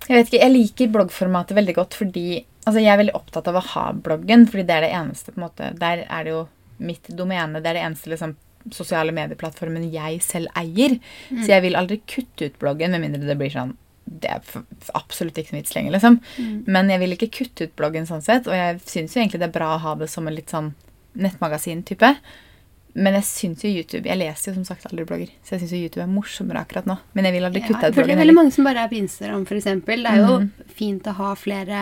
Jeg 0.05 0.20
vet 0.20 0.28
ikke, 0.30 0.41
jeg 0.41 0.53
liker 0.53 0.91
bloggformatet 0.93 1.57
veldig 1.57 1.76
godt 1.78 1.95
fordi 1.97 2.26
altså 2.66 2.82
jeg 2.82 2.91
er 2.91 2.99
veldig 3.03 3.16
opptatt 3.18 3.47
av 3.51 3.59
å 3.59 3.68
ha 3.74 3.86
bloggen. 3.93 4.47
fordi 4.49 4.66
det 4.68 4.76
er 4.76 4.82
det 4.88 4.93
eneste 4.97 5.32
på 5.32 5.39
en 5.39 5.47
måte, 5.47 5.72
Der 5.80 6.05
er 6.09 6.24
det 6.24 6.32
jo 6.32 6.47
mitt 6.80 7.07
domene. 7.07 7.61
Det 7.61 7.70
er 7.72 7.80
det 7.80 7.86
eneste 7.86 8.09
liksom, 8.11 8.36
sosiale 8.74 9.13
medieplattformen 9.13 9.91
jeg 9.93 10.22
selv 10.26 10.47
eier. 10.57 10.99
Så 11.30 11.51
jeg 11.53 11.61
vil 11.61 11.76
aldri 11.76 12.01
kutte 12.05 12.49
ut 12.49 12.59
bloggen, 12.59 12.91
med 12.91 13.01
mindre 13.01 13.26
det 13.28 13.38
blir 13.38 13.53
sånn 13.53 13.76
Det 14.05 14.30
er 14.30 14.41
absolutt 14.93 15.38
ikke 15.38 15.55
noe 15.55 15.61
vits 15.63 15.74
lenger, 15.74 15.91
liksom. 15.95 16.20
Men 16.68 16.89
jeg 16.89 16.99
vil 17.01 17.16
ikke 17.16 17.32
kutte 17.39 17.66
ut 17.66 17.76
bloggen 17.76 18.05
sånn 18.05 18.22
sett. 18.22 18.47
Og 18.47 18.53
jeg 18.53 18.82
syns 18.86 19.16
jo 19.16 19.22
egentlig 19.22 19.39
det 19.41 19.49
er 19.49 19.59
bra 19.59 19.76
å 19.76 19.82
ha 19.82 19.95
det 19.95 20.09
som 20.09 20.28
en 20.28 20.36
litt 20.36 20.49
sånn 20.53 20.76
nettmagasin-type. 21.16 22.11
Men 22.96 23.16
jeg 23.18 23.26
syns 23.28 23.64
jo 23.66 23.70
YouTube 23.70 24.08
Jeg 24.08 24.16
leser 24.22 24.50
jo 24.50 24.54
som 24.56 24.66
sagt 24.70 24.86
aldri 24.88 25.04
blogger, 25.08 25.32
så 25.43 25.56
jeg 25.56 25.66
syns 25.66 25.74
YouTube 25.76 26.04
er 26.06 26.12
morsommere 26.12 26.62
akkurat 26.64 26.86
nå. 26.88 26.96
Men 27.18 27.28
jeg 27.28 27.36
vil 27.36 27.48
aldri 27.50 27.62
Ja, 27.62 27.68
kutte 27.68 27.82
jeg 27.82 27.91
ut 27.91 27.98
bloggen. 27.98 28.08
det 28.08 28.16
er 28.16 28.22
veldig 28.24 28.36
mange 28.38 28.54
som 28.56 28.68
bare 28.70 28.84
er 28.86 28.91
på 28.93 28.98
Instagram, 29.02 29.43
f.eks. 29.50 29.68
Det 29.86 29.98
er 30.12 30.22
jo 30.22 30.38
fint 30.80 31.10
å 31.12 31.16
ha 31.18 31.32
flere 31.39 31.82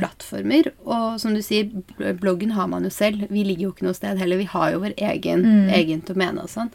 plattformer. 0.00 0.70
Og 0.86 1.20
som 1.22 1.36
du 1.36 1.42
sier, 1.46 1.68
bloggen 2.18 2.56
har 2.56 2.66
man 2.72 2.82
jo 2.88 2.90
selv. 2.90 3.28
Vi 3.30 3.44
ligger 3.46 3.68
jo 3.68 3.74
ikke 3.76 3.86
noe 3.86 3.94
sted 3.98 4.18
heller. 4.18 4.40
Vi 4.40 4.48
har 4.50 4.72
jo 4.74 4.82
vår 4.82 4.96
egen, 5.12 5.46
egen 5.78 6.02
domene 6.08 6.42
og 6.42 6.50
sånn. 6.52 6.72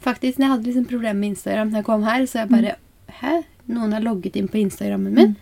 Faktisk, 0.00 0.38
når 0.38 0.46
jeg 0.46 0.54
hadde 0.54 0.70
liksom 0.70 0.88
problemer 0.90 1.20
med 1.20 1.34
Instagram 1.34 1.70
da 1.72 1.80
jeg 1.82 1.88
kom 1.88 2.08
her, 2.08 2.24
så 2.28 2.42
jeg 2.44 2.52
bare 2.52 2.76
Hæ? 3.20 3.36
Noen 3.70 3.92
har 3.94 4.02
logget 4.04 4.36
inn 4.36 4.48
på 4.50 4.58
Instagrammen 4.60 5.14
min? 5.14 5.36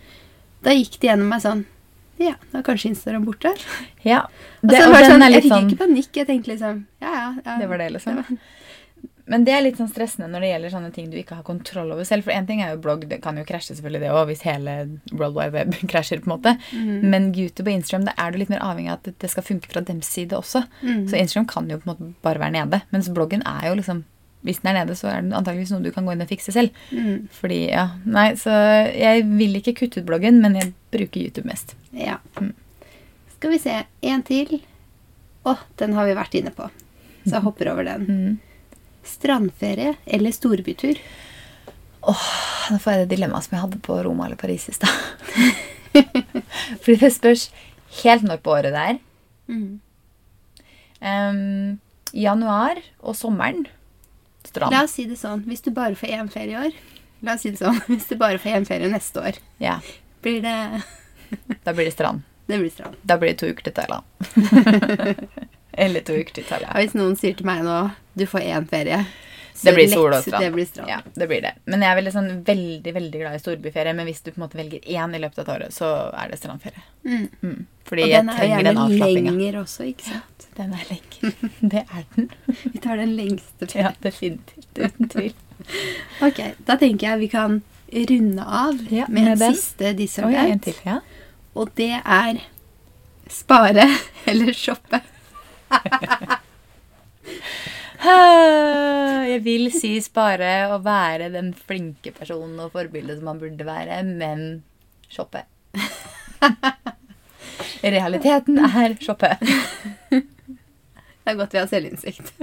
Da 0.63 0.71
gikk 0.73 0.99
det 1.01 1.09
gjennom 1.09 1.27
meg 1.29 1.41
sånn 1.43 1.65
Ja, 2.21 2.35
da 2.51 2.59
er 2.59 2.63
kanskje 2.63 2.91
Instagram 2.93 3.25
borte. 3.27 3.51
Ja, 4.05 4.21
Og 4.63 4.69
så 4.71 4.85
var 4.91 5.01
det 5.03 5.09
sånn, 5.11 5.25
jeg 5.31 5.43
fikk 5.43 5.51
sånn 5.51 5.69
ikke 5.69 5.81
panikk. 5.83 6.11
Jeg 6.15 6.27
tenkte 6.29 6.53
liksom 6.53 6.85
Ja, 7.01 7.11
ja. 7.13 7.33
ja 7.45 7.57
Det 7.59 7.67
var 7.69 7.77
det, 7.77 7.91
liksom. 7.97 8.15
var- 8.15 8.37
Men 9.27 9.43
det 9.43 9.53
er 9.55 9.61
litt 9.65 9.77
sånn 9.77 9.89
stressende 9.89 10.27
når 10.29 10.39
det 10.41 10.49
gjelder 10.51 10.69
sånne 10.69 10.93
ting 10.93 11.09
du 11.09 11.17
ikke 11.17 11.33
har 11.35 11.43
kontroll 11.43 11.91
over 11.91 12.03
selv. 12.05 12.23
For 12.23 12.31
én 12.31 12.45
ting 12.45 12.61
er 12.61 12.75
jo 12.75 12.81
blogg, 12.81 13.07
det 13.09 13.21
kan 13.23 13.35
jo 13.35 13.43
krasje 13.43 13.73
selvfølgelig 13.75 13.99
det 14.05 14.11
òg, 14.13 14.27
hvis 14.29 14.43
hele 14.45 14.75
World 15.13 15.33
Wide 15.35 15.51
Web 15.51 15.73
krasjer. 15.91 16.21
på 16.21 16.29
en 16.29 16.37
måte. 16.37 16.53
Mm. 16.71 17.01
Men 17.09 17.33
YouTube 17.33 17.67
og 17.67 17.73
Instagram 17.81 18.05
da 18.05 18.13
er 18.21 18.31
du 18.31 18.37
litt 18.37 18.49
mer 18.53 18.59
avhengig 18.61 18.91
av 18.93 18.99
at 19.01 19.17
det 19.19 19.29
skal 19.31 19.43
funke 19.43 19.65
fra 19.73 19.81
dems 19.81 20.05
side 20.05 20.29
også. 20.37 20.61
Mm. 20.83 21.07
Så 21.09 21.17
Instagram 21.17 21.47
kan 21.47 21.67
jo 21.67 21.79
på 21.79 21.89
en 21.89 21.95
måte 21.95 22.13
bare 22.21 22.37
være 22.39 22.53
nede. 22.53 22.81
Mens 22.93 23.09
bloggen 23.09 23.41
er 23.45 23.69
jo 23.71 23.75
liksom 23.81 24.03
Hvis 24.45 24.59
den 24.61 24.75
er 24.75 24.85
nede, 24.85 24.93
så 24.93 25.07
er 25.09 25.21
den 25.23 25.31
antakeligvis 25.33 25.71
noe 25.73 25.81
du 25.81 25.89
kan 25.91 26.05
gå 26.05 26.11
inn 26.13 26.21
og 26.21 26.27
fikse 26.29 26.53
selv. 26.53 26.69
Mm. 26.93 27.27
Fordi, 27.33 27.71
ja, 27.71 27.87
nei, 28.05 28.35
Så 28.37 28.51
jeg 28.93 29.23
vil 29.25 29.55
ikke 29.57 29.73
kutte 29.73 29.97
ut 30.03 30.05
bloggen, 30.05 30.37
men 30.39 30.53
jeg 30.53 30.73
bruker 30.95 31.21
YouTube 31.21 31.47
mest. 31.49 31.75
Ja. 31.95 32.17
Mm. 32.39 32.53
Skal 33.35 33.53
vi 33.53 33.61
se. 33.61 33.77
En 34.01 34.23
til. 34.25 34.57
Å, 35.45 35.57
den 35.79 35.93
har 35.97 36.07
vi 36.07 36.17
vært 36.17 36.35
inne 36.39 36.53
på. 36.55 36.71
Så 37.25 37.37
jeg 37.37 37.45
hopper 37.45 37.69
over 37.73 37.87
den. 37.87 38.05
Mm. 38.09 38.35
Strandferie 39.05 39.95
eller 40.05 40.33
storbytur? 40.33 40.99
Åh, 42.05 42.25
Nå 42.71 42.79
får 42.81 42.95
jeg 42.95 43.03
det 43.03 43.15
dilemmaet 43.15 43.45
som 43.45 43.55
jeg 43.55 43.63
hadde 43.67 43.81
på 43.85 43.97
Roma 44.05 44.25
eller 44.25 44.39
Paris 44.41 44.65
i 44.69 44.73
stad. 44.73 44.89
Fordi 46.81 46.97
det 47.01 47.11
spørs 47.13 47.47
helt 48.01 48.25
når 48.25 48.41
på 48.45 48.53
året 48.55 48.73
det 48.73 48.85
er. 48.93 48.99
Mm. 49.49 49.79
Um, 51.05 51.77
januar 52.15 52.81
og 53.05 53.17
sommeren. 53.17 53.67
Strand. 54.45 54.73
La 54.73 54.85
oss 54.85 54.95
si 54.97 55.05
det 55.09 55.19
sånn. 55.21 55.45
Hvis 55.49 55.65
du 55.65 55.71
bare 55.75 55.97
får 55.97 56.13
én 56.17 56.29
ferie 56.33 56.53
i 56.53 56.67
år 56.67 56.75
La 57.25 57.33
oss 57.33 57.45
si 57.45 57.49
det 57.53 57.57
sånn. 57.61 57.79
Hvis 57.89 58.09
du 58.11 58.17
bare 58.21 58.41
får 58.41 58.59
én 58.59 58.67
ferie 58.67 58.89
neste 58.91 59.21
år, 59.21 59.39
Ja, 59.61 59.79
blir 60.25 60.41
det 60.45 60.57
da 61.65 61.73
blir 61.73 61.85
det 61.87 61.93
strand. 61.95 62.23
Det 62.45 62.59
blir 62.61 62.69
strand. 62.69 62.95
Da 63.01 63.15
blir 63.17 63.31
det 63.33 63.39
to 63.41 63.47
uker 63.49 63.63
til 63.65 63.73
Thailand. 63.73 64.03
Eller 65.71 66.01
to 66.05 66.13
uker 66.13 66.33
til 66.35 66.43
Ja, 66.45 66.49
Thailand. 66.51 66.75
hvis 66.77 66.93
noen 66.97 67.15
sier 67.17 67.33
til 67.37 67.47
meg 67.47 67.63
nå 67.65 67.77
du 68.15 68.25
får 68.29 68.43
én 68.45 68.67
ferie 68.69 68.99
så 69.55 69.69
Det 69.69 69.73
blir 69.77 69.87
sol 69.87 70.11
og 70.11 70.19
strand. 70.21 70.43
Det 70.43 70.51
blir 70.51 70.65
strand. 70.67 70.89
Ja, 70.91 70.97
det 71.15 71.27
blir 71.31 71.39
det. 71.41 71.53
Men 71.71 71.79
jeg 71.81 71.87
er 71.93 71.95
veldig, 72.01 72.11
sånn, 72.11 72.25
veldig 72.43 72.91
veldig 72.97 73.19
glad 73.21 73.37
i 73.37 73.39
storbyferie. 73.39 73.93
Men 73.95 74.05
hvis 74.09 74.19
du 74.25 74.27
på 74.33 74.35
en 74.35 74.43
måte 74.43 74.57
velger 74.59 74.83
én 74.83 75.13
i 75.15 75.21
løpet 75.23 75.39
av 75.39 75.45
et 75.45 75.51
år, 75.53 75.63
så 75.71 75.91
er 76.11 76.33
det 76.33 76.39
strandferie. 76.41 76.83
Mm. 77.07 77.29
Mm. 77.39 77.61
Fordi 77.87 78.03
Og 78.03 78.09
jeg 78.11 78.19
den 78.19 78.31
er 78.33 78.41
trenger 78.41 78.67
den 78.67 78.81
gjerne 78.81 79.21
lenger 79.29 79.59
også, 79.61 79.85
ikke 79.93 80.09
sant? 80.09 80.47
Den 80.57 80.73
er 80.75 80.83
lenger. 80.91 81.37
Det 81.75 81.83
er 81.85 82.03
den. 82.17 82.27
Vi 82.73 82.81
tar 82.83 82.99
den 82.99 83.15
lengste 83.15 83.69
Ja, 83.79 83.93
definitivt. 84.03 84.67
Uten 84.75 85.09
tvil. 85.15 85.33
Ok, 86.27 86.43
da 86.67 86.75
tenker 86.83 87.13
jeg 87.13 87.23
vi 87.23 87.31
kan 87.31 87.61
runde 87.93 88.43
av 88.43 88.79
Ja, 88.91 89.05
med, 89.07 89.23
med 89.23 89.31
en 89.33 89.39
den. 89.39 89.55
siste 89.55 89.93
en 89.93 90.59
til, 90.59 90.75
ja. 90.85 90.99
Og 91.55 91.69
det 91.77 91.91
er 92.03 92.41
spare 93.31 93.87
eller 94.29 94.53
shoppe. 94.53 95.01
Jeg 98.05 99.41
vil 99.43 99.71
si 99.73 99.95
spare 100.03 100.67
og 100.69 100.83
være 100.85 101.31
den 101.33 101.53
flinke 101.57 102.11
personen 102.13 102.59
og 102.61 102.71
forbildet 102.75 103.17
som 103.17 103.25
man 103.31 103.39
burde 103.41 103.65
være, 103.65 104.03
men 104.05 104.63
shoppe. 105.09 105.41
Realiteten 107.85 108.59
er 108.61 108.95
shoppe. 109.01 109.31
Det 110.11 111.33
er 111.33 111.39
godt 111.39 111.53
vi 111.53 111.57
har 111.63 111.69
selvinnsikt. 111.71 112.33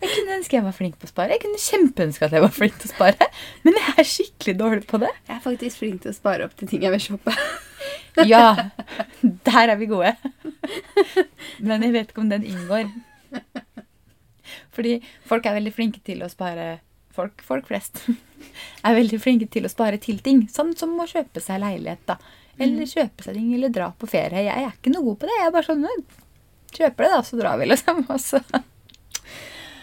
Jeg 0.00 0.10
kunne 0.10 0.36
ønske 0.38 0.56
jeg 0.58 0.64
var 0.66 0.74
flink 0.76 0.96
på 1.00 1.08
å 1.08 1.10
spare. 1.10 1.36
Jeg 1.36 1.42
kunne 1.44 1.60
kjempeønske 1.62 2.26
at 2.26 2.34
jeg 2.36 2.44
var 2.44 2.54
flink 2.54 2.76
til 2.80 2.90
å 2.90 2.94
spare, 2.94 3.28
men 3.64 3.78
jeg 3.78 3.94
er 4.00 4.08
skikkelig 4.10 4.56
dårlig 4.60 4.86
på 4.90 5.00
det. 5.02 5.12
Jeg 5.28 5.36
er 5.36 5.44
faktisk 5.44 5.80
flink 5.82 6.02
til 6.04 6.12
å 6.12 6.16
spare 6.16 6.48
opp 6.48 6.56
til 6.58 6.70
ting 6.70 6.84
jeg 6.86 6.94
vil 6.96 7.06
shoppe. 7.10 7.36
Ja, 8.14 8.70
der 9.42 9.72
er 9.72 9.76
vi 9.76 9.88
gode. 9.90 10.12
Men 11.58 11.82
jeg 11.82 11.90
vet 11.96 12.12
ikke 12.12 12.22
om 12.22 12.28
den 12.30 12.44
inngår. 12.46 12.86
Fordi 14.72 15.00
folk 15.26 15.48
er 15.50 15.56
veldig 15.58 15.72
flinke 15.74 16.02
til 16.06 16.22
å 16.22 16.30
spare 16.30 16.76
Folk, 17.14 17.42
folk 17.46 17.66
flest 17.68 18.00
er 18.86 18.96
veldig 18.96 19.20
flinke 19.22 19.46
til 19.50 19.66
å 19.66 19.70
spare 19.70 20.00
til 20.02 20.18
ting. 20.24 20.44
Sånn 20.50 20.72
som 20.78 20.94
å 20.98 21.06
kjøpe 21.06 21.42
seg 21.42 21.60
leilighet, 21.62 22.02
da. 22.08 22.16
Eller 22.58 22.88
kjøpe 22.90 23.22
seg 23.26 23.38
ting, 23.38 23.52
eller 23.54 23.70
dra 23.74 23.90
på 23.98 24.08
ferie. 24.10 24.42
Jeg 24.48 24.64
er 24.66 24.72
ikke 24.72 24.92
noe 24.94 25.06
god 25.06 25.20
på 25.22 25.30
det. 25.30 25.36
Jeg 25.38 25.48
er 25.48 25.54
bare 25.54 25.68
sånn 25.68 25.86
Kjøper 26.74 27.06
det, 27.06 27.10
da, 27.12 27.20
så 27.22 27.38
drar 27.38 27.60
vi, 27.60 27.68
liksom. 27.70 28.02
Og 28.10 28.18
så 28.18 28.40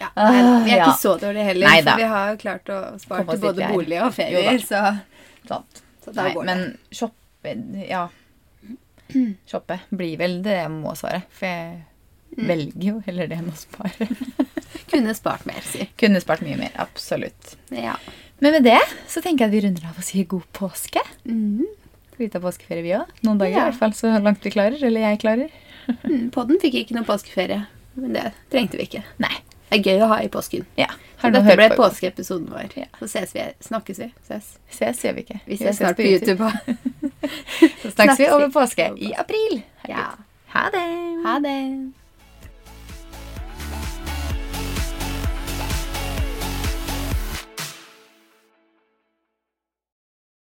Ja, 0.02 0.08
nei, 0.16 0.40
vi 0.66 0.72
er 0.74 0.76
Ja. 0.82 0.86
ikke 0.88 0.98
så 1.00 1.14
dårlige 1.20 1.44
heller, 1.50 1.68
Nei 1.68 1.82
for 1.86 1.96
vi 2.02 2.08
har 2.12 2.30
jo 2.32 2.36
klart 2.42 2.72
å 2.74 2.80
spare 3.00 3.26
til 3.30 3.42
både 3.46 3.68
bolig 3.72 4.00
og 4.00 4.08
Jo 4.10 4.16
ferier, 4.18 4.58
da. 4.68 4.82
så, 5.46 5.62
så 6.04 6.12
da 6.16 6.22
Nei, 6.26 6.34
går 6.34 6.44
men 6.50 6.58
det. 6.66 6.98
shoppe 6.98 7.88
Ja. 7.88 8.08
Shoppe 9.46 9.76
blir 9.92 10.16
vel 10.20 10.38
det 10.44 10.54
jeg 10.62 10.70
må 10.72 10.94
svare. 10.96 11.22
For 11.30 11.46
jeg 11.46 11.82
Mm. 12.32 12.46
velger 12.48 12.84
jo 12.86 13.02
heller 13.04 13.26
det 13.28 13.36
enn 13.42 13.50
å 13.52 13.56
spare. 13.60 14.06
Kunne 14.90 15.12
spart 15.14 15.44
mer, 15.44 15.60
si. 15.68 15.84
Kunne 16.00 16.16
spart 16.22 16.40
mye 16.40 16.56
mer. 16.56 16.70
Absolutt. 16.80 17.56
Ja. 17.70 17.92
Men 18.40 18.52
med 18.56 18.64
det 18.64 18.78
så 19.06 19.20
tenker 19.20 19.44
jeg 19.44 19.50
at 19.50 19.52
vi 19.52 19.60
runder 19.66 19.84
av 19.90 19.98
og 20.00 20.06
sier 20.06 20.24
god 20.30 20.46
påske. 20.56 21.02
Mm. 21.28 21.66
Vi 22.16 22.28
tar 22.32 22.40
påskeferie, 22.40 22.82
vi 22.86 22.94
òg? 22.96 23.04
Noen 23.22 23.36
dager, 23.36 23.52
Ja. 23.52 23.66
i 23.66 23.70
hvert 23.70 23.78
fall 23.82 23.92
så 23.92 24.14
langt 24.22 24.40
vi 24.42 24.50
klarer. 24.54 24.80
Eller 24.82 25.04
jeg 25.10 25.20
klarer. 25.20 25.50
Mm, 26.08 26.30
Podden 26.32 26.56
fikk 26.62 26.72
ikke 26.80 26.94
noen 26.96 27.04
påskeferie, 27.04 27.66
men 27.96 28.12
det 28.16 28.32
trengte 28.50 28.78
vi 28.80 28.86
ikke. 28.88 29.04
Nei. 29.20 29.34
Det 29.72 29.78
er 29.80 29.88
gøy 29.88 30.02
å 30.04 30.08
ha 30.10 30.18
i 30.20 30.28
påsken. 30.28 30.66
Ja. 30.76 30.90
Så 31.22 31.30
dette 31.32 31.54
ble 31.56 31.68
påskeepisoden 31.78 32.50
vår. 32.52 32.74
Ja. 32.76 32.90
Så 32.98 33.08
ses 33.08 33.32
vi. 33.32 33.46
Snakkes 33.64 34.02
vi. 34.02 34.10
Ses. 34.28 34.50
Ses 34.68 35.00
gjør 35.06 35.16
vi 35.16 35.24
ikke. 35.24 35.38
Vi 35.46 35.56
ses 35.56 35.70
ses 35.70 35.80
snart 35.80 35.96
på 35.96 36.04
YouTube. 36.04 36.50
Så 37.82 37.94
snakkes 37.94 38.20
vi 38.20 38.28
over 38.28 38.52
påske 38.52 38.90
i 39.00 39.14
april. 39.16 39.62
Ja. 39.88 40.10
Ha 40.52 40.68
det. 40.74 40.86
Ha 41.24 41.38
det. 41.40 41.58